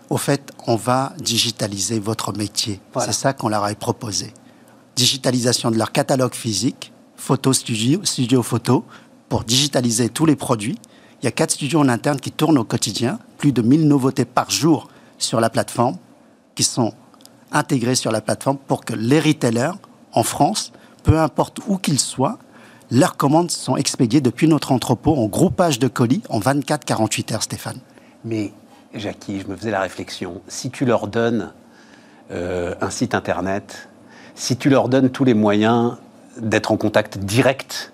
Au 0.10 0.18
fait, 0.18 0.52
on 0.66 0.76
va 0.76 1.14
digitaliser 1.20 2.00
votre 2.00 2.36
métier. 2.36 2.80
C'est 3.00 3.14
ça 3.14 3.34
qu'on 3.34 3.50
leur 3.50 3.66
a 3.66 3.74
proposé. 3.76 4.34
Digitalisation 4.96 5.70
de 5.70 5.78
leur 5.78 5.92
catalogue 5.92 6.34
physique, 6.34 6.94
photo 7.18 7.52
studio, 7.52 8.00
studio 8.04 8.42
photo, 8.42 8.86
pour 9.28 9.44
digitaliser 9.44 10.10
tous 10.10 10.26
les 10.26 10.38
produits 10.38 10.80
il 11.22 11.26
y 11.26 11.28
a 11.28 11.32
quatre 11.32 11.52
studios 11.52 11.80
en 11.80 11.90
interne 11.90 12.20
qui 12.20 12.32
tournent 12.32 12.58
au 12.58 12.64
quotidien, 12.64 13.20
plus 13.38 13.52
de 13.52 13.62
1000 13.62 13.88
nouveautés 13.88 14.26
par 14.26 14.50
jour 14.52 14.90
sur 15.18 15.40
la 15.40 15.50
plateforme, 15.50 15.98
qui 16.56 16.64
sont 16.64 16.94
intégrées 17.52 17.96
sur 17.96 18.12
la 18.12 18.22
plateforme 18.22 18.58
pour 18.58 18.86
que 18.86 18.94
les 18.94 19.20
retailers 19.20 19.74
en 20.14 20.24
France, 20.24 20.72
peu 21.04 21.20
importe 21.20 21.60
où 21.68 21.78
qu'ils 21.78 22.00
soient, 22.00 22.38
leurs 22.92 23.18
commandes 23.18 23.52
sont 23.52 23.78
expédiées 23.78 24.22
depuis 24.22 24.48
notre 24.48 24.72
entrepôt 24.72 25.16
en 25.16 25.26
groupage 25.26 25.80
de 25.80 25.88
colis 25.88 26.22
en 26.30 26.40
24-48 26.40 27.34
heures, 27.34 27.44
Stéphane. 27.44 27.80
Mais, 28.24 28.54
Jackie, 28.94 29.42
je 29.42 29.48
me 29.48 29.56
faisais 29.56 29.72
la 29.72 29.82
réflexion, 29.82 30.42
si 30.48 30.70
tu 30.70 30.86
leur 30.86 31.08
donnes 31.08 31.52
euh, 32.32 32.76
un 32.80 32.90
site 32.90 33.14
internet, 33.16 33.90
si 34.36 34.56
tu 34.56 34.70
leur 34.70 34.88
donnes 34.88 35.10
tous 35.10 35.24
les 35.24 35.34
moyens 35.34 35.98
d'être 36.38 36.72
en 36.72 36.78
contact 36.78 37.18
direct 37.18 37.92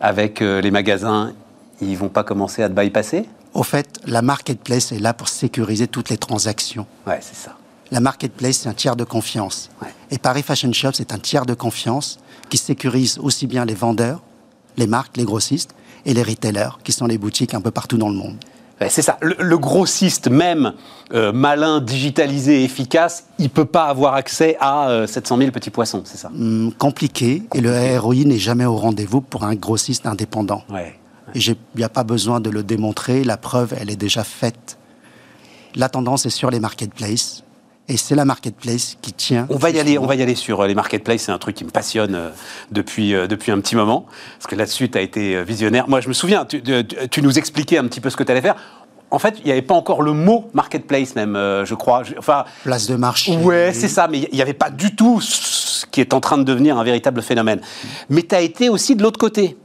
avec 0.00 0.42
euh, 0.42 0.60
les 0.60 0.70
magasins 0.70 1.32
ils 1.80 1.96
vont 1.96 2.08
pas 2.08 2.24
commencer 2.24 2.62
à 2.62 2.68
te 2.68 2.74
bypasser? 2.74 3.28
Au 3.54 3.62
fait, 3.62 4.00
la 4.06 4.22
marketplace 4.22 4.92
est 4.92 4.98
là 4.98 5.14
pour 5.14 5.28
sécuriser 5.28 5.86
toutes 5.86 6.10
les 6.10 6.18
transactions. 6.18 6.86
Ouais, 7.06 7.18
c'est 7.20 7.36
ça. 7.36 7.56
La 7.90 8.00
marketplace, 8.00 8.58
c'est 8.58 8.68
un 8.68 8.74
tiers 8.74 8.96
de 8.96 9.04
confiance. 9.04 9.70
Et 10.10 10.18
Paris 10.18 10.42
Fashion 10.42 10.72
Shop, 10.72 10.90
c'est 10.94 11.12
un 11.12 11.18
tiers 11.18 11.46
de 11.46 11.54
confiance 11.54 12.18
qui 12.48 12.56
sécurise 12.56 13.18
aussi 13.18 13.46
bien 13.46 13.64
les 13.64 13.74
vendeurs, 13.74 14.22
les 14.76 14.86
marques, 14.86 15.16
les 15.16 15.24
grossistes 15.24 15.74
et 16.04 16.14
les 16.14 16.22
retailers, 16.22 16.78
qui 16.82 16.92
sont 16.92 17.06
les 17.06 17.18
boutiques 17.18 17.54
un 17.54 17.60
peu 17.60 17.70
partout 17.70 17.96
dans 17.96 18.08
le 18.08 18.16
monde. 18.16 18.36
c'est 18.88 19.02
ça. 19.02 19.18
Le, 19.20 19.56
grossiste, 19.58 20.28
même 20.28 20.72
euh, 21.12 21.32
malin, 21.32 21.80
digitalisé, 21.80 22.64
efficace, 22.64 23.26
il 23.38 23.50
peut 23.50 23.64
pas 23.64 23.84
avoir 23.84 24.14
accès 24.14 24.56
à 24.60 25.04
700 25.06 25.36
euh, 25.36 25.38
000 25.38 25.50
petits 25.52 25.70
poissons, 25.70 26.02
c'est 26.04 26.18
ça? 26.18 26.30
Hmm, 26.32 26.70
compliqué, 26.72 27.44
Et 27.54 27.60
le 27.60 27.98
ROI 27.98 28.24
n'est 28.24 28.38
jamais 28.38 28.64
au 28.64 28.76
rendez-vous 28.76 29.20
pour 29.20 29.44
un 29.44 29.54
grossiste 29.54 30.06
indépendant. 30.06 30.64
Ouais. 30.68 30.98
Il 31.34 31.56
n'y 31.76 31.84
a 31.84 31.88
pas 31.88 32.04
besoin 32.04 32.40
de 32.40 32.50
le 32.50 32.62
démontrer, 32.62 33.24
la 33.24 33.36
preuve, 33.36 33.74
elle 33.78 33.90
est 33.90 33.96
déjà 33.96 34.24
faite. 34.24 34.78
La 35.74 35.88
tendance 35.88 36.26
est 36.26 36.30
sur 36.30 36.50
les 36.50 36.60
marketplaces. 36.60 37.44
Et 37.86 37.98
c'est 37.98 38.14
la 38.14 38.24
marketplace 38.24 38.96
qui 39.02 39.12
tient. 39.12 39.46
On 39.50 39.56
va 39.56 39.68
y 39.68 39.78
aller, 39.78 39.98
on 39.98 40.06
va 40.06 40.14
y 40.14 40.22
aller 40.22 40.34
sur 40.34 40.60
euh, 40.60 40.66
les 40.66 40.74
marketplaces. 40.74 41.22
C'est 41.22 41.32
un 41.32 41.38
truc 41.38 41.54
qui 41.54 41.64
me 41.64 41.70
passionne 41.70 42.14
euh, 42.14 42.30
depuis, 42.72 43.14
euh, 43.14 43.26
depuis 43.26 43.52
un 43.52 43.60
petit 43.60 43.76
moment. 43.76 44.06
Parce 44.38 44.46
que 44.46 44.56
là-dessus, 44.56 44.88
tu 44.88 44.96
as 44.96 45.02
été 45.02 45.44
visionnaire. 45.44 45.86
Moi, 45.86 46.00
je 46.00 46.08
me 46.08 46.14
souviens, 46.14 46.46
tu, 46.46 46.62
tu, 47.10 47.22
nous 47.22 47.38
expliquais 47.38 47.76
un 47.76 47.84
petit 47.84 48.00
peu 48.00 48.08
ce 48.08 48.16
que 48.16 48.22
tu 48.22 48.32
allais 48.32 48.42
faire 48.42 48.56
en 49.10 49.20
fait, 49.20 49.36
il 49.40 49.44
n'y 49.44 49.52
avait 49.52 49.62
pas 49.62 49.74
encore 49.74 50.02
le 50.02 50.12
mot 50.12 50.50
marketplace 50.54 51.14
même, 51.14 51.34
je 51.34 51.74
crois. 51.76 52.02
Enfin, 52.18 52.46
Place 52.64 52.88
de 52.88 52.96
marché. 52.96 53.36
Ouais, 53.36 53.70
c'est 53.72 53.86
ça, 53.86 54.08
mais 54.08 54.26
il 54.32 54.34
n'y 54.34 54.42
avait 54.42 54.54
pas 54.54 54.70
du 54.70 54.96
tout 54.96 55.20
ce 55.20 55.86
qui 55.86 56.00
est 56.00 56.12
en 56.14 56.20
train 56.20 56.36
de 56.36 56.42
devenir 56.42 56.78
un 56.78 56.82
véritable 56.82 57.22
phénomène. 57.22 57.60
Mais 58.08 58.22
tu 58.22 58.34
as 58.34 58.40
été 58.40 58.68
aussi 58.68 58.96
de 58.96 59.04
l'autre 59.04 59.20
côté. 59.20 59.56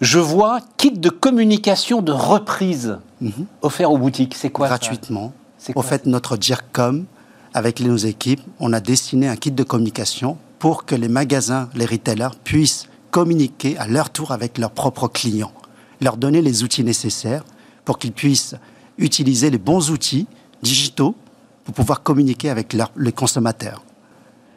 Je 0.00 0.18
vois 0.18 0.60
kit 0.76 0.92
de 0.92 1.10
communication 1.10 2.02
de 2.02 2.12
reprise 2.12 2.98
mhm. 3.20 3.46
offert 3.62 3.90
aux 3.90 3.98
boutiques. 3.98 4.34
C'est 4.36 4.50
quoi 4.50 4.68
Gratuitement. 4.68 5.32
Au 5.74 5.82
fait, 5.82 6.06
notre 6.06 6.36
DIRCOM, 6.36 7.06
avec 7.54 7.80
nos 7.80 7.96
équipes, 7.96 8.42
on 8.60 8.72
a 8.72 8.80
dessiné 8.80 9.28
un 9.28 9.36
kit 9.36 9.50
de 9.50 9.62
communication 9.62 10.36
pour 10.58 10.84
que 10.84 10.94
les 10.94 11.08
magasins, 11.08 11.68
les 11.74 11.86
retailers 11.86 12.36
puissent 12.44 12.88
communiquer 13.10 13.78
à 13.78 13.86
leur 13.86 14.10
tour 14.10 14.32
avec 14.32 14.58
leurs 14.58 14.70
propres 14.70 15.08
clients, 15.08 15.52
leur 16.00 16.16
donner 16.16 16.42
les 16.42 16.62
outils 16.62 16.84
nécessaires 16.84 17.44
pour 17.84 17.98
qu'ils 17.98 18.12
puissent 18.12 18.54
utiliser 18.98 19.50
les 19.50 19.58
bons 19.58 19.90
outils 19.90 20.26
digitaux 20.62 21.14
pour 21.64 21.74
pouvoir 21.74 22.02
communiquer 22.02 22.50
avec 22.50 22.76
les 22.96 23.12
consommateurs, 23.12 23.82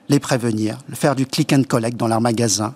les 0.09 0.19
prévenir, 0.19 0.77
faire 0.93 1.15
du 1.15 1.25
click 1.25 1.53
and 1.53 1.63
collect 1.67 1.97
dans 1.97 2.07
leurs 2.07 2.21
magasins. 2.21 2.73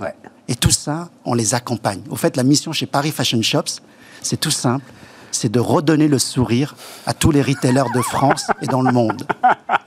Et 0.48 0.56
tout 0.56 0.72
ça, 0.72 1.10
on 1.26 1.34
les 1.34 1.56
accompagne. 1.56 2.02
Au 2.10 2.16
fait, 2.16 2.36
la 2.38 2.44
mission 2.44 2.72
chez 2.74 2.86
Paris 2.86 3.12
Fashion 3.12 3.42
Shops, 3.42 3.82
c'est 4.22 4.40
tout 4.40 4.52
simple 4.52 4.92
c'est 5.34 5.52
de 5.52 5.60
redonner 5.60 6.08
le 6.08 6.20
sourire 6.20 6.76
à 7.06 7.14
tous 7.14 7.32
les 7.32 7.42
retailers 7.42 7.92
de 7.94 8.02
France 8.02 8.48
et 8.62 8.68
dans 8.68 8.82
le 8.82 8.92
monde. 8.92 9.24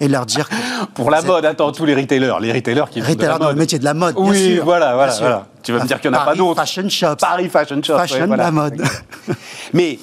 Et 0.01 0.09
leur 0.09 0.27
dire 0.27 0.49
Pour 0.95 1.11
la 1.11 1.23
mode, 1.23 1.45
attends, 1.45 1.73
tous 1.73 1.85
les 1.85 1.95
retailers, 1.95 2.37
les 2.41 2.53
retailers 2.53 2.91
qui 2.91 3.01
retailers 3.01 3.39
dans 3.39 3.51
le 3.51 3.55
métier 3.57 3.79
de 3.79 3.85
la 3.85 3.95
mode, 3.95 4.15
bien 4.15 4.25
oui, 4.25 4.59
voilà, 4.59 4.95
voilà, 4.95 5.47
Tu 5.63 5.73
vas 5.73 5.81
me 5.83 5.87
dire 5.87 6.01
qu'il 6.01 6.11
n'y 6.11 6.17
en 6.17 6.21
a 6.21 6.25
pas 6.25 6.35
d'autres. 6.35 6.61
Fashion 6.61 6.89
Shops. 6.89 7.17
Paris 7.21 7.49
Fashion 7.49 7.83
Shops. 7.83 7.97
Fashion, 7.97 8.27
la 8.27 8.51
mode. 8.51 8.83
Mais 9.73 9.99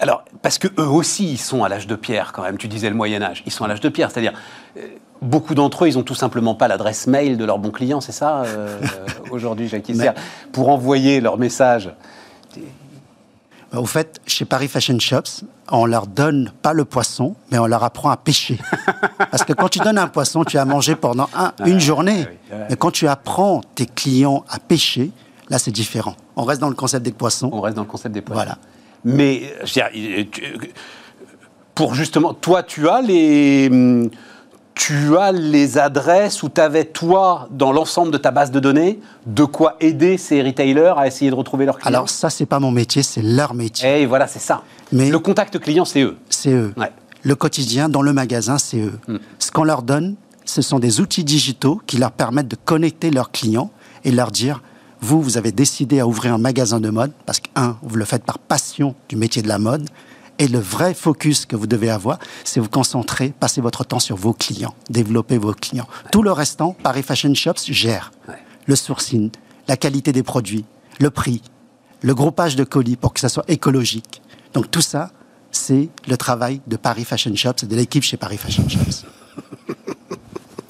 alors, 0.00 0.24
parce 0.42 0.58
que 0.58 0.68
eux 0.78 0.88
aussi, 0.88 1.32
ils 1.32 1.38
sont 1.38 1.64
à 1.64 1.68
l'âge 1.68 1.86
de 1.86 1.96
pierre 1.96 2.32
quand 2.32 2.42
même. 2.42 2.58
Tu 2.58 2.68
disais 2.68 2.88
le 2.88 2.96
Moyen 2.96 3.22
Âge, 3.22 3.42
ils 3.46 3.52
sont 3.52 3.64
à 3.64 3.68
l'âge 3.68 3.80
de 3.80 3.88
pierre, 3.88 4.10
c'est-à-dire 4.10 4.32
euh, 4.76 4.80
beaucoup 5.24 5.54
d'entre 5.54 5.84
eux, 5.84 5.88
ils 5.88 5.98
ont 5.98 6.02
tout 6.02 6.14
simplement 6.14 6.54
pas 6.54 6.68
l'adresse 6.68 7.06
mail 7.06 7.36
de 7.36 7.44
leurs 7.44 7.58
bons 7.58 7.70
clients, 7.70 8.00
c'est 8.00 8.12
ça 8.12 8.42
euh, 8.44 8.78
aujourd'hui, 9.30 9.68
Jacques 9.68 9.90
Pour 10.52 10.68
envoyer 10.68 11.20
leur 11.20 11.38
message. 11.38 11.90
Au 13.74 13.86
fait, 13.86 14.20
chez 14.26 14.44
Paris 14.44 14.68
Fashion 14.68 14.98
Shops, 15.00 15.44
on 15.70 15.86
leur 15.86 16.06
donne 16.06 16.52
pas 16.62 16.72
le 16.72 16.84
poisson, 16.84 17.34
mais 17.50 17.58
on 17.58 17.66
leur 17.66 17.82
apprend 17.82 18.10
à 18.10 18.16
pêcher. 18.16 18.58
Parce 19.30 19.42
que 19.42 19.52
quand 19.52 19.68
tu 19.68 19.80
donnes 19.80 19.98
un 19.98 20.06
poisson, 20.06 20.44
tu 20.44 20.58
as 20.58 20.64
mangé 20.64 20.94
pendant 20.94 21.28
une 21.66 21.80
journée. 21.80 22.26
Mais 22.70 22.76
quand 22.76 22.92
tu 22.92 23.08
apprends 23.08 23.62
tes 23.74 23.86
clients 23.86 24.44
à 24.48 24.60
pêcher, 24.60 25.10
là, 25.48 25.58
c'est 25.58 25.72
différent. 25.72 26.14
On 26.36 26.44
reste 26.44 26.60
dans 26.60 26.68
le 26.68 26.76
concept 26.76 27.04
des 27.04 27.12
poissons. 27.12 27.50
On 27.52 27.60
reste 27.60 27.76
dans 27.76 27.82
le 27.82 27.88
concept 27.88 28.14
des 28.14 28.20
poissons. 28.20 28.44
Voilà. 28.44 28.58
Mais, 29.04 29.52
pour 31.74 31.94
justement, 31.94 32.32
toi, 32.32 32.62
tu 32.62 32.88
as 32.88 33.02
les 33.02 33.68
hum, 33.70 34.08
tu 34.74 35.16
as 35.16 35.32
les 35.32 35.78
adresses 35.78 36.42
où 36.42 36.48
tu 36.48 36.60
avais, 36.60 36.84
toi, 36.84 37.48
dans 37.50 37.72
l'ensemble 37.72 38.10
de 38.10 38.18
ta 38.18 38.30
base 38.30 38.50
de 38.50 38.60
données, 38.60 39.00
de 39.26 39.44
quoi 39.44 39.76
aider 39.80 40.18
ces 40.18 40.42
retailers 40.42 40.94
à 40.96 41.06
essayer 41.06 41.30
de 41.30 41.36
retrouver 41.36 41.64
leurs 41.64 41.78
clients 41.78 41.88
Alors, 41.88 42.10
ça, 42.10 42.30
c'est 42.30 42.46
pas 42.46 42.58
mon 42.58 42.70
métier, 42.70 43.02
c'est 43.02 43.22
leur 43.22 43.54
métier. 43.54 44.02
Et 44.02 44.06
voilà, 44.06 44.26
c'est 44.26 44.40
ça. 44.40 44.62
Mais 44.92 45.10
le 45.10 45.18
contact 45.18 45.58
client, 45.58 45.84
c'est 45.84 46.02
eux. 46.02 46.16
C'est 46.28 46.52
eux. 46.52 46.74
Le 47.22 47.34
quotidien, 47.34 47.88
dans 47.88 48.02
le 48.02 48.12
magasin, 48.12 48.58
c'est 48.58 48.80
eux. 48.80 48.98
Hmm. 49.08 49.16
Ce 49.38 49.50
qu'on 49.50 49.64
leur 49.64 49.82
donne, 49.82 50.16
ce 50.44 50.60
sont 50.60 50.78
des 50.78 51.00
outils 51.00 51.24
digitaux 51.24 51.80
qui 51.86 51.96
leur 51.96 52.12
permettent 52.12 52.48
de 52.48 52.56
connecter 52.56 53.10
leurs 53.10 53.30
clients 53.30 53.70
et 54.04 54.10
leur 54.10 54.30
dire 54.30 54.60
vous, 55.00 55.20
vous 55.20 55.36
avez 55.36 55.52
décidé 55.52 56.00
à 56.00 56.06
ouvrir 56.06 56.34
un 56.34 56.38
magasin 56.38 56.80
de 56.80 56.90
mode 56.90 57.12
parce 57.26 57.40
que, 57.40 57.48
un, 57.56 57.76
vous 57.82 57.96
le 57.96 58.04
faites 58.04 58.24
par 58.24 58.38
passion 58.38 58.94
du 59.08 59.16
métier 59.16 59.42
de 59.42 59.48
la 59.48 59.58
mode 59.58 59.88
et 60.38 60.48
le 60.48 60.58
vrai 60.58 60.94
focus 60.94 61.46
que 61.46 61.56
vous 61.56 61.66
devez 61.66 61.90
avoir, 61.90 62.18
c'est 62.44 62.60
vous 62.60 62.68
concentrer, 62.68 63.32
passer 63.38 63.60
votre 63.60 63.84
temps 63.84 64.00
sur 64.00 64.16
vos 64.16 64.32
clients, 64.32 64.74
développer 64.90 65.38
vos 65.38 65.52
clients. 65.52 65.88
Tout 66.10 66.22
le 66.22 66.32
restant, 66.32 66.76
Paris 66.82 67.02
Fashion 67.02 67.34
Shops 67.34 67.70
gère. 67.70 68.12
Le 68.66 68.76
sourcing, 68.76 69.30
la 69.68 69.76
qualité 69.76 70.12
des 70.12 70.22
produits, 70.22 70.64
le 71.00 71.10
prix, 71.10 71.42
le 72.02 72.14
groupage 72.14 72.56
de 72.56 72.64
colis 72.64 72.96
pour 72.96 73.14
que 73.14 73.20
ça 73.20 73.28
soit 73.28 73.44
écologique. 73.48 74.22
Donc 74.52 74.70
tout 74.70 74.80
ça, 74.80 75.10
c'est 75.50 75.88
le 76.08 76.16
travail 76.16 76.60
de 76.66 76.76
Paris 76.76 77.04
Fashion 77.04 77.34
Shops 77.34 77.62
et 77.62 77.66
de 77.66 77.76
l'équipe 77.76 78.02
chez 78.02 78.16
Paris 78.16 78.38
Fashion 78.38 78.68
Shops. 78.68 79.06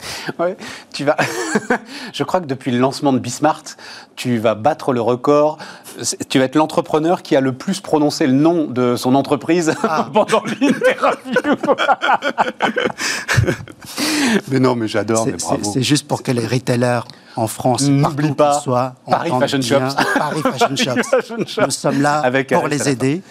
Ouais, 0.38 0.56
tu 0.92 1.04
vas. 1.04 1.16
je 2.12 2.24
crois 2.24 2.40
que 2.40 2.46
depuis 2.46 2.70
le 2.70 2.78
lancement 2.78 3.12
de 3.12 3.18
Bismart, 3.18 3.62
tu 4.16 4.38
vas 4.38 4.54
battre 4.54 4.92
le 4.92 5.00
record. 5.00 5.58
Tu 6.28 6.38
vas 6.38 6.46
être 6.46 6.56
l'entrepreneur 6.56 7.22
qui 7.22 7.36
a 7.36 7.40
le 7.40 7.52
plus 7.52 7.80
prononcé 7.80 8.26
le 8.26 8.32
nom 8.32 8.64
de 8.64 8.96
son 8.96 9.14
entreprise 9.14 9.74
ah. 9.82 10.08
pendant 10.12 10.42
l'interview. 10.44 11.66
mais 14.48 14.60
non, 14.60 14.74
mais 14.74 14.88
j'adore. 14.88 15.26
C'est 15.62 15.82
juste 15.82 16.08
pour 16.08 16.22
que 16.22 16.32
les 16.32 16.46
retailers 16.46 17.00
en 17.36 17.46
France, 17.48 17.88
n'oublient 17.88 18.32
pas, 18.32 18.60
soient, 18.60 18.94
Paris 19.08 19.32
Fashion 19.40 19.60
Shops. 19.60 19.96
Paris 20.16 20.42
Fashion 20.42 20.76
Shops. 20.76 21.32
Nous 21.58 21.70
sommes 21.70 22.00
là 22.00 22.22
pour 22.48 22.68
les 22.68 22.88
aider 22.88 23.22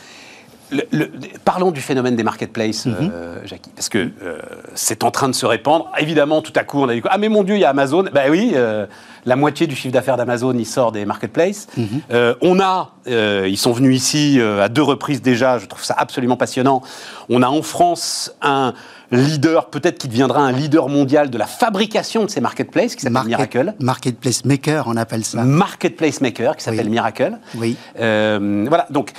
parlons 1.46 1.72
du 1.72 1.82
phénomène 1.82 2.16
des 2.16 2.24
marketplaces, 2.24 2.86
mhm. 2.86 3.12
euh, 3.14 3.38
Jackie, 3.46 3.70
parce 3.76 3.90
que 3.90 4.10
euh, 4.24 4.40
c'est 4.76 5.04
en 5.04 5.12
train 5.12 5.30
de 5.30 5.34
se 5.34 5.46
répandre. 5.46 5.92
Évidemment, 6.00 6.42
tout 6.42 6.54
à 6.56 6.64
coup, 6.64 6.82
on 6.82 6.90
a 6.90 6.94
dit 6.94 7.02
ah 7.10 7.18
mais 7.18 7.30
mon 7.30 7.44
Dieu, 7.44 7.56
il 7.56 7.62
y 7.62 7.66
a 7.66 7.70
Amazon. 7.70 8.06
Ben 8.14 8.30
oui, 8.30 8.52
euh, 8.56 8.86
la 9.26 9.36
moitié 9.36 9.68
du 9.68 9.76
chiffre 9.76 9.94
d'affaires 9.94 10.18
d'Amazon, 10.18 10.54
il 10.54 10.66
sort 10.66 10.92
des 10.92 11.06
marketplaces. 11.06 11.68
Mhm. 11.78 12.02
on 12.42 12.60
a, 12.60 12.92
ils 13.06 13.58
sont 13.58 13.72
venus 13.72 13.96
ici 13.96 14.40
à 14.42 14.70
deux 14.70 14.84
reprises 14.84 15.22
déjà. 15.22 15.60
Je 15.60 15.66
trouve 15.66 15.84
ça 15.84 15.96
absolument 15.98 16.38
passionnant. 16.38 16.82
On 17.30 17.42
a 17.42 17.48
en 17.48 17.62
France 17.62 18.34
un 18.42 18.74
leader, 19.12 19.68
peut-être 19.68 20.00
qui 20.00 20.08
deviendra 20.08 20.42
un 20.42 20.52
leader 20.52 20.90
mondial 20.90 21.30
de 21.30 21.38
la 21.38 21.46
fabrication 21.46 22.26
de 22.26 22.30
ces 22.30 22.42
marketplaces, 22.42 22.96
qui 22.96 23.02
s'appelle 23.02 23.28
Miracle. 23.28 23.74
Marketplace 23.80 24.44
Maker, 24.44 24.86
on 24.88 24.98
appelle 24.98 25.24
ça. 25.24 25.44
Marketplace 25.44 26.20
Maker, 26.20 26.58
qui 26.58 26.64
s'appelle 26.64 26.90
Miracle. 26.90 27.38
Oui. 27.56 27.78
voilà, 27.96 28.88
donc 28.90 29.14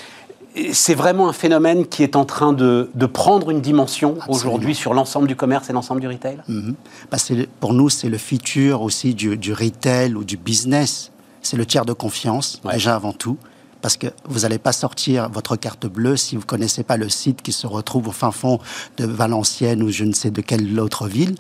c'est 0.73 0.95
vraiment 0.95 1.29
un 1.29 1.33
phénomène 1.33 1.87
qui 1.87 2.03
est 2.03 2.17
en 2.17 2.25
train 2.25 2.53
de, 2.53 2.89
prendre 3.13 3.51
une 3.51 3.61
dimension 3.61 4.19
aujourd'hui 4.29 4.75
sur 4.75 4.95
l'ensemble 4.95 5.29
du 5.29 5.37
commerce 5.37 5.71
et 5.71 5.73
l'ensemble 5.73 6.01
du 6.01 6.09
retail 6.09 6.39
mhm. 6.49 6.75
bah, 7.11 7.19
Pour 7.61 7.75
nous, 7.75 7.91
c'est 7.91 8.09
le 8.09 8.19
futur 8.19 8.83
aussi 8.83 9.15
du, 9.15 9.53
retail 9.53 10.15
ou 10.15 10.25
du 10.25 10.37
business. 10.37 11.11
C'est 11.43 11.57
le 11.57 11.67
tiers 11.67 11.85
de 11.85 11.93
confiance, 11.93 12.61
déjà 12.71 12.95
avant 12.95 13.13
tout. 13.13 13.37
Parce 13.83 13.99
que 13.99 14.07
vous 14.25 14.41
n'allez 14.41 14.59
pas 14.59 14.73
sortir 14.73 15.29
votre 15.29 15.57
carte 15.57 15.87
bleue 15.87 16.17
si 16.17 16.37
vous 16.37 16.43
ne 16.43 16.47
connaissez 16.47 16.83
pas 16.85 16.97
le 16.97 17.11
site 17.11 17.43
qui 17.43 17.53
se 17.53 17.67
retrouve 17.67 18.09
au 18.09 18.13
fin 18.13 18.31
fond 18.31 18.59
de 18.97 19.05
Valenciennes 19.05 19.83
ou 19.83 19.91
je 19.91 20.05
ne 20.05 20.15
sais 20.15 20.31
de 20.31 20.41
quelle 20.41 20.81
autre 20.81 21.07
ville 21.07 21.35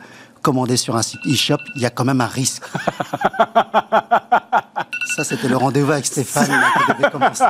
commander 0.44 0.76
sur 0.76 0.94
un 0.94 1.02
site 1.02 1.26
e-shop, 1.26 1.56
il 1.74 1.80
y 1.80 1.86
a 1.86 1.90
quand 1.90 2.04
même 2.04 2.20
un 2.20 2.26
risque. 2.26 2.62
Ça, 5.06 5.22
c'était 5.24 5.48
le 5.48 5.56
rendez-vous 5.56 5.92
avec 5.92 6.06
Stéphane 6.06 6.46
qui 6.46 6.92
devait 6.94 7.10
commencer. 7.10 7.44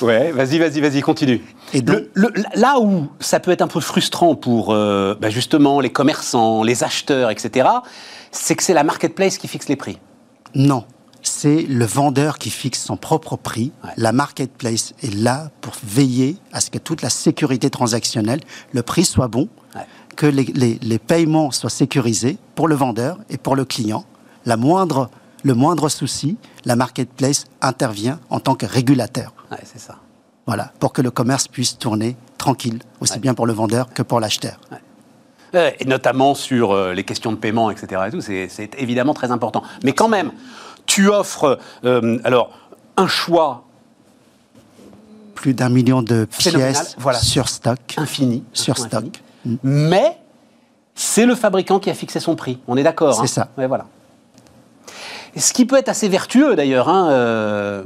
ouais, 0.02 0.32
vas-y, 0.32 0.58
vas-y, 0.58 0.80
vas-y, 0.80 1.00
continue. 1.00 1.42
Et 1.74 1.82
là 2.54 2.80
où 2.80 3.08
ça 3.20 3.38
peut 3.38 3.50
être 3.50 3.62
un 3.62 3.68
peu 3.68 3.80
frustrant 3.80 4.34
pour 4.34 4.72
euh, 4.72 5.14
bah, 5.20 5.30
justement 5.30 5.80
les 5.80 5.90
commerçants, 5.90 6.62
les 6.62 6.82
acheteurs, 6.82 7.30
etc., 7.30 7.68
c'est 8.32 8.56
que 8.56 8.62
c'est 8.62 8.74
la 8.74 8.84
marketplace 8.84 9.38
qui 9.38 9.48
fixe 9.48 9.68
les 9.68 9.76
prix. 9.76 9.98
Non, 10.54 10.84
c'est 11.22 11.62
le 11.62 11.84
vendeur 11.84 12.38
qui 12.38 12.50
fixe 12.50 12.82
son 12.82 12.96
propre 12.96 13.36
prix. 13.36 13.72
La 13.96 14.12
marketplace 14.12 14.94
est 15.02 15.14
là 15.14 15.50
pour 15.60 15.74
veiller 15.84 16.36
à 16.52 16.60
ce 16.60 16.70
que 16.70 16.78
toute 16.78 17.02
la 17.02 17.10
sécurité 17.10 17.70
transactionnelle, 17.70 18.40
le 18.72 18.82
prix 18.82 19.04
soit 19.04 19.28
bon, 19.28 19.48
que 20.16 20.26
les, 20.26 20.98
paiements 20.98 21.50
soient 21.50 21.70
sécurisés 21.70 22.38
pour 22.54 22.66
le 22.66 22.74
vendeur 22.74 23.18
et 23.30 23.38
pour 23.38 23.56
le 23.56 23.64
client. 23.64 24.04
La 24.46 24.56
moindre, 24.56 25.10
le 25.44 25.54
moindre 25.54 25.88
souci, 25.88 26.36
la 26.64 26.76
marketplace 26.76 27.46
intervient 27.60 28.18
en 28.30 28.40
tant 28.40 28.54
que 28.54 28.66
régulateur. 28.66 29.34
c'est 29.64 29.80
ça. 29.80 29.96
Voilà, 30.46 30.72
pour 30.80 30.92
que 30.92 31.02
le 31.02 31.10
commerce 31.10 31.46
puisse 31.46 31.78
tourner 31.78 32.16
tranquille, 32.38 32.80
aussi 33.00 33.18
bien 33.18 33.34
pour 33.34 33.46
le 33.46 33.52
vendeur 33.52 33.92
que 33.92 34.02
pour 34.02 34.20
l'acheteur. 34.20 34.58
Et 35.54 35.84
notamment 35.86 36.34
sur 36.34 36.72
euh, 36.72 36.92
les 36.92 37.04
questions 37.04 37.32
de 37.32 37.36
paiement, 37.36 37.70
etc. 37.70 38.02
c'est 38.50 38.70
évidemment 38.78 39.14
très 39.14 39.30
important. 39.30 39.62
Mais 39.82 39.92
quand 39.92 40.08
même, 40.08 40.32
tu 40.86 41.08
offres 41.08 41.58
euh, 41.84 42.18
alors 42.24 42.50
un 42.96 43.06
choix 43.06 43.64
plus 45.34 45.54
d'un 45.54 45.68
million 45.68 46.02
de 46.02 46.24
pièces 46.24 46.96
voilà. 46.98 47.18
sur 47.18 47.48
stock. 47.48 47.78
Infini. 47.96 48.42
Sur 48.52 48.76
stock. 48.76 49.22
Mais 49.62 50.18
c'est 50.94 51.26
le 51.26 51.34
fabricant 51.34 51.78
qui 51.78 51.90
a 51.90 51.94
fixé 51.94 52.20
son 52.20 52.34
prix. 52.34 52.58
On 52.66 52.76
est 52.76 52.82
d'accord 52.82 53.14
C'est 53.14 53.22
hein 53.22 53.26
ça. 53.26 53.48
Ouais, 53.56 53.66
voilà. 53.66 53.86
Ce 55.40 55.52
qui 55.52 55.66
peut 55.66 55.76
être 55.76 55.88
assez 55.88 56.08
vertueux 56.08 56.56
d'ailleurs, 56.56 56.88
hein, 56.88 57.10
euh, 57.10 57.82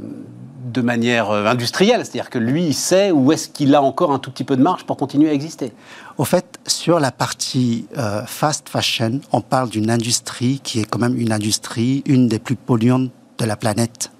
de 0.65 0.81
manière 0.81 1.31
euh, 1.31 1.45
industrielle, 1.45 2.01
c'est-à-dire 2.03 2.29
que 2.29 2.39
lui, 2.39 2.65
il 2.65 2.73
sait 2.73 3.11
où 3.11 3.31
est-ce 3.31 3.47
qu'il 3.47 3.75
a 3.75 3.81
encore 3.81 4.11
un 4.11 4.19
tout 4.19 4.31
petit 4.31 4.43
peu 4.43 4.57
de 4.57 4.61
marge 4.61 4.85
pour 4.85 4.97
continuer 4.97 5.29
à 5.29 5.33
exister. 5.33 5.71
Au 6.17 6.25
fait, 6.25 6.59
sur 6.67 6.99
la 6.99 7.11
partie 7.11 7.87
euh, 7.97 8.23
fast 8.25 8.69
fashion, 8.69 9.21
on 9.31 9.41
parle 9.41 9.69
d'une 9.69 9.89
industrie 9.89 10.59
qui 10.63 10.79
est 10.79 10.85
quand 10.85 10.99
même 10.99 11.19
une 11.19 11.31
industrie, 11.31 12.03
une 12.05 12.27
des 12.27 12.39
plus 12.39 12.55
polluantes 12.55 13.11
de 13.37 13.45
la 13.45 13.55
planète. 13.55 14.11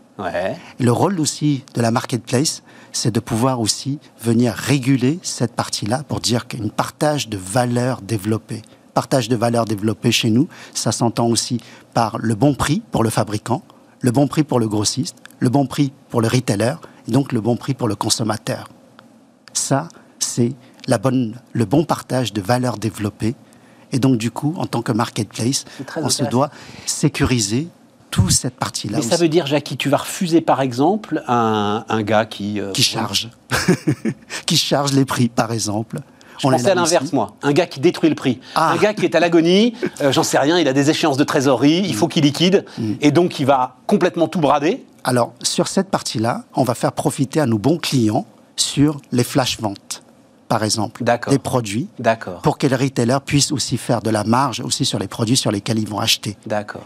Le 0.79 0.91
rôle 0.91 1.19
aussi 1.19 1.65
de 1.73 1.81
la 1.81 1.91
marketplace, 1.91 2.61
c'est 2.91 3.11
de 3.11 3.19
pouvoir 3.19 3.59
aussi 3.59 3.99
venir 4.21 4.53
réguler 4.53 5.19
cette 5.23 5.53
partie-là 5.53 6.03
pour 6.07 6.19
dire 6.19 6.47
qu'une 6.47 6.69
partage 6.69 7.29
de 7.29 7.37
valeur 7.37 8.01
développée. 8.01 8.61
Partage 8.93 9.27
de 9.27 9.35
valeur 9.35 9.65
développée 9.65 10.11
chez 10.11 10.29
nous, 10.29 10.47
ça 10.73 10.91
s'entend 10.91 11.27
aussi 11.27 11.59
par 11.93 12.17
le 12.19 12.35
bon 12.35 12.53
prix 12.53 12.81
pour 12.91 13.03
le 13.03 13.09
fabricant, 13.09 13.63
le 14.01 14.11
bon 14.11 14.27
prix 14.27 14.43
pour 14.43 14.59
le 14.59 14.67
grossiste, 14.67 15.15
le 15.39 15.49
bon 15.49 15.65
prix 15.65 15.91
pour 16.09 16.21
le 16.21 16.27
retailer, 16.27 16.75
et 17.07 17.11
donc 17.11 17.31
le 17.31 17.41
bon 17.41 17.55
prix 17.55 17.73
pour 17.73 17.87
le 17.87 17.95
consommateur. 17.95 18.69
Ça, 19.53 19.87
c'est 20.19 20.53
la 20.87 20.97
bonne, 20.97 21.35
le 21.53 21.65
bon 21.65 21.85
partage 21.85 22.33
de 22.33 22.41
valeur 22.41 22.77
développée. 22.77 23.35
Et 23.91 23.99
donc, 23.99 24.17
du 24.17 24.31
coup, 24.31 24.53
en 24.57 24.65
tant 24.65 24.81
que 24.81 24.91
marketplace, 24.91 25.65
on 25.97 26.09
se 26.09 26.23
doit 26.23 26.49
sécuriser 26.85 27.67
toute 28.09 28.31
cette 28.31 28.55
partie-là. 28.55 28.99
Mais 28.99 29.03
ça 29.03 29.17
veut 29.17 29.27
dire, 29.27 29.45
Jackie, 29.47 29.77
tu 29.77 29.89
vas 29.89 29.97
refuser, 29.97 30.41
par 30.41 30.61
exemple, 30.61 31.23
un, 31.27 31.85
un 31.89 32.03
gars 32.03 32.25
qui... 32.25 32.59
Euh, 32.59 32.71
qui 32.71 32.83
charge. 32.83 33.29
qui 34.45 34.57
charge 34.57 34.93
les 34.93 35.05
prix, 35.05 35.29
par 35.29 35.51
exemple. 35.51 35.99
Je 36.37 36.47
on 36.47 36.51
pensais 36.51 36.71
à 36.71 36.75
l'inverse, 36.75 37.13
moi. 37.13 37.35
Un 37.41 37.53
gars 37.53 37.65
qui 37.65 37.79
détruit 37.79 38.09
le 38.09 38.15
prix. 38.15 38.39
Ah. 38.55 38.71
Un 38.71 38.77
gars 38.77 38.93
qui 38.93 39.05
est 39.05 39.15
à 39.15 39.19
l'agonie, 39.19 39.73
euh, 40.01 40.11
j'en 40.11 40.23
sais 40.23 40.37
rien, 40.37 40.59
il 40.59 40.67
a 40.67 40.73
des 40.73 40.89
échéances 40.89 41.17
de 41.17 41.23
trésorerie, 41.23 41.83
il 41.85 41.95
faut 41.95 42.07
qu'il 42.07 42.23
liquide, 42.23 42.65
mm. 42.77 42.93
et 43.01 43.11
donc 43.11 43.39
il 43.39 43.45
va 43.45 43.77
complètement 43.87 44.27
tout 44.27 44.39
brader. 44.39 44.85
Alors, 45.03 45.33
sur 45.41 45.67
cette 45.67 45.89
partie-là, 45.89 46.43
on 46.55 46.63
va 46.63 46.75
faire 46.75 46.93
profiter 46.93 47.39
à 47.39 47.45
nos 47.45 47.57
bons 47.57 47.77
clients 47.77 48.25
sur 48.55 48.99
les 49.11 49.23
flash 49.23 49.59
ventes 49.59 50.03
par 50.53 50.63
exemple, 50.63 51.03
des 51.03 51.39
produits, 51.39 51.87
pour 52.43 52.59
que 52.59 52.67
les 52.67 52.75
retailers 52.75 53.21
puissent 53.25 53.51
aussi 53.51 53.75
faire 53.75 54.03
de 54.03 54.11
la 54.11 54.23
marge 54.23 54.59
aussi 54.59 54.85
sur 54.85 54.99
les 54.99 55.07
produits 55.07 55.35
sur 55.35 55.49
lesquels 55.49 55.79
ils 55.79 55.87
vont 55.87 55.97
acheter. 55.97 56.37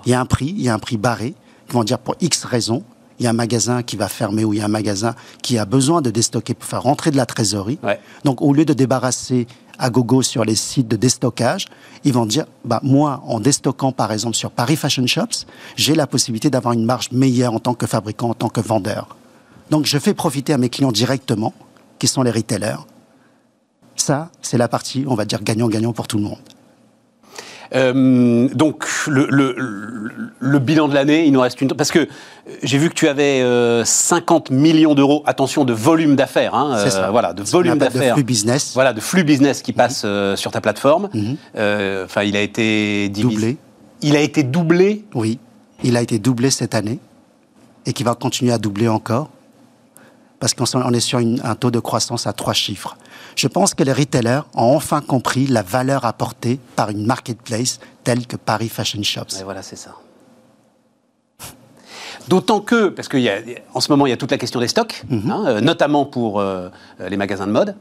Il 0.05 0.11
y 0.11 0.13
a 0.13 0.21
un 0.21 0.25
prix, 0.25 0.53
il 0.57 0.61
y 0.61 0.69
a 0.69 0.73
un 0.73 0.79
prix 0.79 0.95
barré, 0.95 1.35
ils 1.67 1.73
vont 1.73 1.83
dire 1.83 1.99
pour 1.99 2.15
X 2.21 2.45
raisons, 2.45 2.83
il 3.19 3.23
y 3.23 3.27
a 3.27 3.31
un 3.31 3.33
magasin 3.33 3.83
qui 3.83 3.95
va 3.95 4.07
fermer 4.07 4.43
ou 4.43 4.53
il 4.53 4.59
y 4.59 4.61
a 4.61 4.65
un 4.65 4.69
magasin 4.69 5.15
qui 5.41 5.57
a 5.57 5.65
besoin 5.65 6.01
de 6.01 6.09
déstocker 6.09 6.53
pour 6.53 6.69
faire 6.69 6.83
rentrer 6.83 7.11
de 7.11 7.17
la 7.17 7.25
trésorerie. 7.25 7.79
Donc 8.23 8.41
au 8.41 8.53
lieu 8.53 8.65
de 8.65 8.73
débarrasser 8.73 9.47
à 9.79 9.89
gogo 9.89 10.21
sur 10.21 10.43
les 10.43 10.55
sites 10.55 10.87
de 10.87 10.95
déstockage, 10.95 11.65
ils 12.03 12.13
vont 12.13 12.25
dire, 12.25 12.45
bah, 12.65 12.79
moi, 12.83 13.21
en 13.25 13.39
déstockant 13.39 13.91
par 13.91 14.11
exemple 14.11 14.35
sur 14.35 14.51
Paris 14.51 14.75
Fashion 14.75 15.05
Shops, 15.05 15.45
j'ai 15.75 15.95
la 15.95 16.07
possibilité 16.07 16.49
d'avoir 16.49 16.73
une 16.73 16.85
marge 16.85 17.11
meilleure 17.11 17.53
en 17.53 17.59
tant 17.59 17.73
que 17.73 17.85
fabricant, 17.85 18.29
en 18.29 18.33
tant 18.33 18.49
que 18.49 18.61
vendeur. 18.61 19.15
Donc 19.69 19.85
je 19.85 19.97
fais 19.99 20.13
profiter 20.13 20.53
à 20.53 20.57
mes 20.57 20.69
clients 20.69 20.91
directement, 20.91 21.53
qui 21.99 22.07
sont 22.07 22.21
les 22.21 22.31
retailers, 22.31 22.85
ça, 23.97 24.29
c'est 24.41 24.57
la 24.57 24.67
partie, 24.67 25.03
on 25.07 25.15
va 25.15 25.25
dire, 25.25 25.43
gagnant-gagnant 25.43 25.91
pour 25.91 26.07
tout 26.07 26.17
le 26.17 26.23
monde. 26.23 26.37
Euh, 27.75 28.47
donc, 28.53 28.85
le, 29.07 30.59
bilan 30.59 30.87
de 30.87 30.93
l'année, 30.93 31.25
il 31.25 31.31
nous 31.31 31.41
reste 31.41 31.61
une. 31.61 31.69
Parce 31.69 31.91
que 31.91 32.07
j'ai 32.63 32.77
vu 32.77 32.89
que 32.89 32.93
tu 32.93 33.07
avais 33.07 33.43
50 33.83 34.51
euh, 34.51 34.53
millions 34.53 34.95
d'euros, 34.95 35.23
attention, 35.25 35.65
de 35.65 35.73
volume 35.73 36.15
d'affaires. 36.15 36.55
Hein, 36.55 36.79
c'est 36.83 36.91
ça. 36.91 37.07
Euh, 37.07 37.11
voilà, 37.11 37.33
de 37.33 37.43
volume 37.43 37.77
d'affaires. 37.77 38.15
De 38.15 38.19
flux 38.19 38.23
business. 38.23 38.71
Voilà, 38.73 38.93
de 38.93 39.01
flux 39.01 39.23
business 39.23 39.61
qui 39.61 39.73
passe 39.73 40.03
mhm. 40.03 40.35
sur 40.35 40.51
ta 40.51 40.61
plateforme. 40.61 41.09
Mhm. 41.13 41.37
Enfin, 42.05 42.23
il 42.23 42.35
a 42.35 42.41
été 42.41 43.09
doublé. 43.09 43.57
Il 44.01 44.15
a 44.15 44.21
été 44.21 44.43
doublé? 44.43 45.05
Oui, 45.15 45.39
il 45.83 45.97
a 45.97 46.01
été 46.01 46.19
doublé 46.19 46.51
cette 46.51 46.75
année 46.75 46.99
et 47.87 47.93
qui 47.93 48.03
va 48.03 48.13
continuer 48.13 48.51
à 48.51 48.59
doubler 48.59 48.87
encore 48.87 49.29
parce 50.39 50.53
qu'on 50.53 50.93
est 50.93 50.99
sur 50.99 51.19
un 51.19 51.55
taux 51.55 51.71
de 51.71 51.79
croissance 51.79 52.27
à 52.27 52.33
trois 52.33 52.53
chiffres. 52.53 52.95
Je 53.37 53.47
pense 53.47 53.75
que 53.75 53.83
les 53.83 53.93
retailers 53.93 54.41
ont 54.55 54.75
enfin 54.75 54.99
compris 54.99 55.45
la 55.45 55.61
valeur 55.61 56.05
apportée 56.05 56.59
par 56.75 56.89
une 56.89 57.05
marketplace 57.05 57.79
telle 58.03 58.25
que 58.25 58.35
Paris 58.35 58.67
Fashion 58.67 59.03
Shops. 59.03 59.39
Et 59.39 59.43
voilà, 59.43 59.61
c'est 59.61 59.75
ça. 59.75 59.91
D'autant 62.27 62.59
que, 62.59 62.89
parce 62.89 63.07
qu'en 63.07 63.79
ce 63.79 63.91
moment, 63.91 64.07
il 64.07 64.09
y 64.09 64.13
a 64.13 64.17
toute 64.17 64.31
la 64.31 64.39
question 64.39 64.59
des 64.59 64.67
stocks, 64.67 65.03
mhm. 65.09 65.31
hein, 65.31 65.43
euh, 65.45 65.61
notamment 65.61 66.03
pour 66.03 66.39
euh, 66.39 66.69
les 67.07 67.15
magasins 67.15 67.45
de 67.45 67.51
mode. 67.51 67.75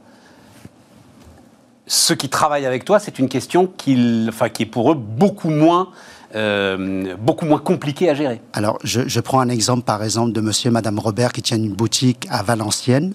Ceux 1.86 2.16
qui 2.16 2.28
travaillent 2.28 2.66
avec 2.66 2.84
toi, 2.84 2.98
c'est 2.98 3.18
une 3.18 3.28
question 3.28 3.66
qui, 3.66 4.26
enfin, 4.28 4.50
qui 4.50 4.64
est 4.64 4.66
pour 4.66 4.92
eux 4.92 4.94
beaucoup 4.94 5.50
moins 5.50 5.88
euh, 6.34 7.16
beaucoup 7.16 7.46
moins 7.46 7.58
compliqué 7.58 8.10
à 8.10 8.14
gérer. 8.14 8.42
Alors, 8.52 8.78
je, 8.84 9.20
prends 9.20 9.40
un 9.40 9.48
exemple, 9.48 9.84
par 9.84 10.02
exemple, 10.02 10.32
de 10.32 10.40
monsieur 10.42 10.68
et 10.68 10.72
madame 10.72 10.98
Robert 10.98 11.32
qui 11.32 11.40
tiennent 11.40 11.64
une 11.64 11.72
boutique 11.72 12.26
à 12.28 12.42
Valenciennes. 12.42 13.14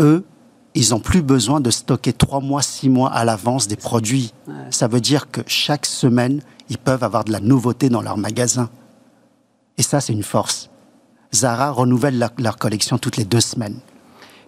Eux, 0.00 0.24
ils 0.76 0.90
n'ont 0.90 1.00
plus 1.00 1.22
besoin 1.22 1.60
de 1.60 1.70
stocker 1.70 2.12
trois 2.12 2.40
mois, 2.40 2.60
six 2.60 2.90
mois 2.90 3.10
à 3.10 3.24
l'avance 3.24 3.66
des 3.66 3.76
produits. 3.76 4.34
Ça 4.70 4.88
veut 4.88 5.00
dire 5.00 5.30
que 5.30 5.40
chaque 5.46 5.86
semaine, 5.86 6.42
ils 6.68 6.76
peuvent 6.78 7.02
avoir 7.02 7.24
de 7.24 7.32
la 7.32 7.40
nouveauté 7.40 7.88
dans 7.88 8.02
leur 8.02 8.18
magasin. 8.18 8.68
Et 9.78 9.82
ça, 9.82 10.00
c'est 10.00 10.12
une 10.12 10.22
force. 10.22 10.68
Zara 11.34 11.70
renouvelle 11.70 12.30
leur 12.38 12.58
collection 12.58 12.98
toutes 12.98 13.16
les 13.16 13.24
deux 13.24 13.40
semaines. 13.40 13.80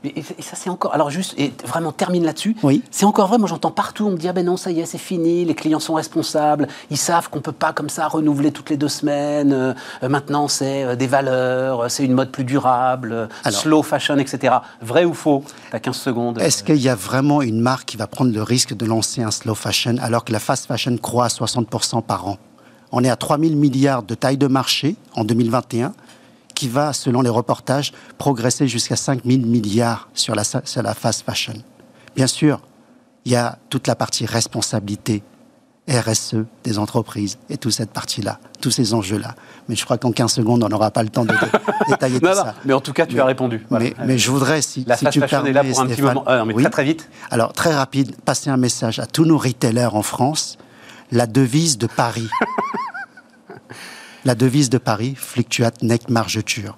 Et, 0.04 0.22
ça, 0.22 0.54
c'est 0.54 0.70
encore. 0.70 0.94
Alors, 0.94 1.10
juste, 1.10 1.34
et 1.38 1.52
vraiment, 1.66 1.90
termine 1.90 2.24
là-dessus. 2.24 2.56
Oui. 2.62 2.82
C'est 2.90 3.04
encore 3.04 3.26
vrai. 3.26 3.38
Moi, 3.38 3.48
j'entends 3.48 3.72
partout, 3.72 4.06
on 4.06 4.10
me 4.10 4.16
dit, 4.16 4.28
ah 4.28 4.32
ben 4.32 4.44
non, 4.44 4.56
ça 4.56 4.70
y 4.70 4.80
est, 4.80 4.86
c'est 4.86 4.96
fini, 4.98 5.44
les 5.44 5.54
clients 5.54 5.80
sont 5.80 5.94
responsables, 5.94 6.68
ils 6.90 6.96
savent 6.96 7.28
qu'on 7.30 7.40
peut 7.40 7.52
pas 7.52 7.72
comme 7.72 7.88
ça 7.88 8.06
renouveler 8.06 8.52
toutes 8.52 8.70
les 8.70 8.76
deux 8.76 8.88
semaines. 8.88 9.52
Euh, 9.52 9.74
maintenant, 10.08 10.46
c'est 10.46 10.84
euh, 10.84 10.96
des 10.96 11.08
valeurs, 11.08 11.90
c'est 11.90 12.04
une 12.04 12.12
mode 12.12 12.30
plus 12.30 12.44
durable, 12.44 13.28
slow 13.50 13.82
fashion, 13.82 14.18
etc. 14.18 14.58
Vrai 14.80 15.04
ou 15.04 15.14
faux? 15.14 15.42
T'as 15.72 15.80
15 15.80 15.96
secondes. 15.96 16.38
Est-ce 16.38 16.62
qu'il 16.62 16.76
y 16.76 16.88
a 16.88 16.94
vraiment 16.94 17.42
une 17.42 17.60
marque 17.60 17.86
qui 17.86 17.96
va 17.96 18.06
prendre 18.06 18.32
le 18.32 18.42
risque 18.42 18.76
de 18.76 18.86
lancer 18.86 19.22
un 19.22 19.32
slow 19.32 19.54
fashion 19.54 19.96
alors 20.00 20.24
que 20.24 20.32
la 20.32 20.38
fast 20.38 20.66
fashion 20.66 20.96
croît 20.96 21.26
à 21.26 21.28
60% 21.28 22.02
par 22.02 22.28
an? 22.28 22.38
On 22.92 23.04
est 23.04 23.10
à 23.10 23.16
3000 23.16 23.56
milliards 23.56 24.02
de 24.02 24.14
taille 24.14 24.38
de 24.38 24.46
marché 24.46 24.96
en 25.14 25.24
2021 25.24 25.92
qui 26.58 26.68
va, 26.68 26.92
selon 26.92 27.22
les 27.22 27.30
reportages, 27.30 27.92
progresser 28.18 28.66
jusqu'à 28.66 28.96
5 28.96 29.20
000 29.24 29.42
milliards 29.46 30.08
sur 30.12 30.34
la, 30.34 30.42
sur 30.42 30.82
la 30.82 30.92
fast 30.92 31.24
fashion. 31.24 31.54
Bien 32.16 32.26
sûr, 32.26 32.60
il 33.24 33.30
y 33.30 33.36
a 33.36 33.58
toute 33.70 33.86
la 33.86 33.94
partie 33.94 34.26
responsabilité, 34.26 35.22
RSE 35.88 36.34
des 36.64 36.78
entreprises 36.80 37.38
et 37.48 37.58
toute 37.58 37.70
cette 37.70 37.92
partie-là, 37.92 38.40
tous 38.60 38.72
ces 38.72 38.92
enjeux-là. 38.92 39.36
Mais 39.68 39.76
je 39.76 39.84
crois 39.84 39.98
qu'en 39.98 40.10
15 40.10 40.32
secondes, 40.32 40.64
on 40.64 40.68
n'aura 40.68 40.90
pas 40.90 41.04
le 41.04 41.10
temps 41.10 41.24
de, 41.24 41.32
détailler 41.88 42.18
tout 42.18 42.26
ça. 42.26 42.56
Mais 42.64 42.72
en 42.72 42.80
tout 42.80 42.92
cas, 42.92 43.06
tu 43.06 43.20
as 43.20 43.24
répondu. 43.24 43.64
Mais, 43.70 44.18
je 44.18 44.28
voudrais, 44.28 44.60
si, 44.60 44.84
la 44.84 44.96
si 44.96 45.06
tu 45.10 45.20
permets, 45.20 45.50
est 45.50 45.52
là 45.52 45.62
pour 45.62 45.78
un 45.78 45.86
petit 45.86 46.02
moment. 46.02 46.24
Ah, 46.26 46.44
mais 46.44 46.54
très 46.54 46.70
très 46.70 46.84
vite. 46.84 47.08
Alors, 47.30 47.52
très 47.52 47.72
rapide, 47.72 48.16
passer 48.24 48.50
un 48.50 48.56
message 48.56 48.98
à 48.98 49.06
tous 49.06 49.24
nos 49.24 49.38
retailers 49.38 49.94
en 49.94 50.02
France. 50.02 50.58
La 51.12 51.28
devise 51.28 51.78
de 51.78 51.86
Paris, 51.86 52.28
la 54.28 54.34
devise 54.34 54.68
de 54.68 54.76
Paris, 54.76 55.14
fluctuate 55.16 55.82
nec 55.82 56.10
margeture. 56.10 56.76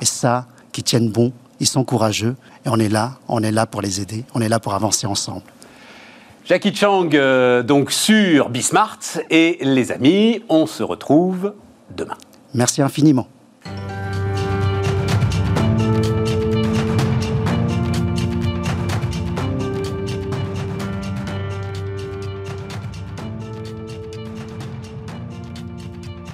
Et 0.00 0.06
ça, 0.06 0.46
qui 0.72 0.82
tiennent 0.82 1.10
bon, 1.10 1.30
ils 1.60 1.66
sont 1.66 1.84
courageux, 1.84 2.36
et 2.64 2.70
on 2.70 2.78
est 2.78 2.88
là, 2.88 3.18
on 3.28 3.42
est 3.42 3.52
là 3.52 3.66
pour 3.66 3.82
les 3.82 4.00
aider, 4.00 4.24
on 4.34 4.40
est 4.40 4.48
là 4.48 4.60
pour 4.60 4.72
avancer 4.72 5.06
ensemble. 5.06 5.42
Jackie 6.46 6.74
Chang, 6.74 7.10
euh, 7.12 7.62
donc 7.62 7.92
sur 7.92 8.48
Bismart, 8.48 9.00
et 9.28 9.58
les 9.60 9.92
amis, 9.92 10.42
on 10.48 10.64
se 10.64 10.82
retrouve 10.82 11.52
demain. 11.94 12.16
Merci 12.54 12.80
infiniment. 12.80 13.28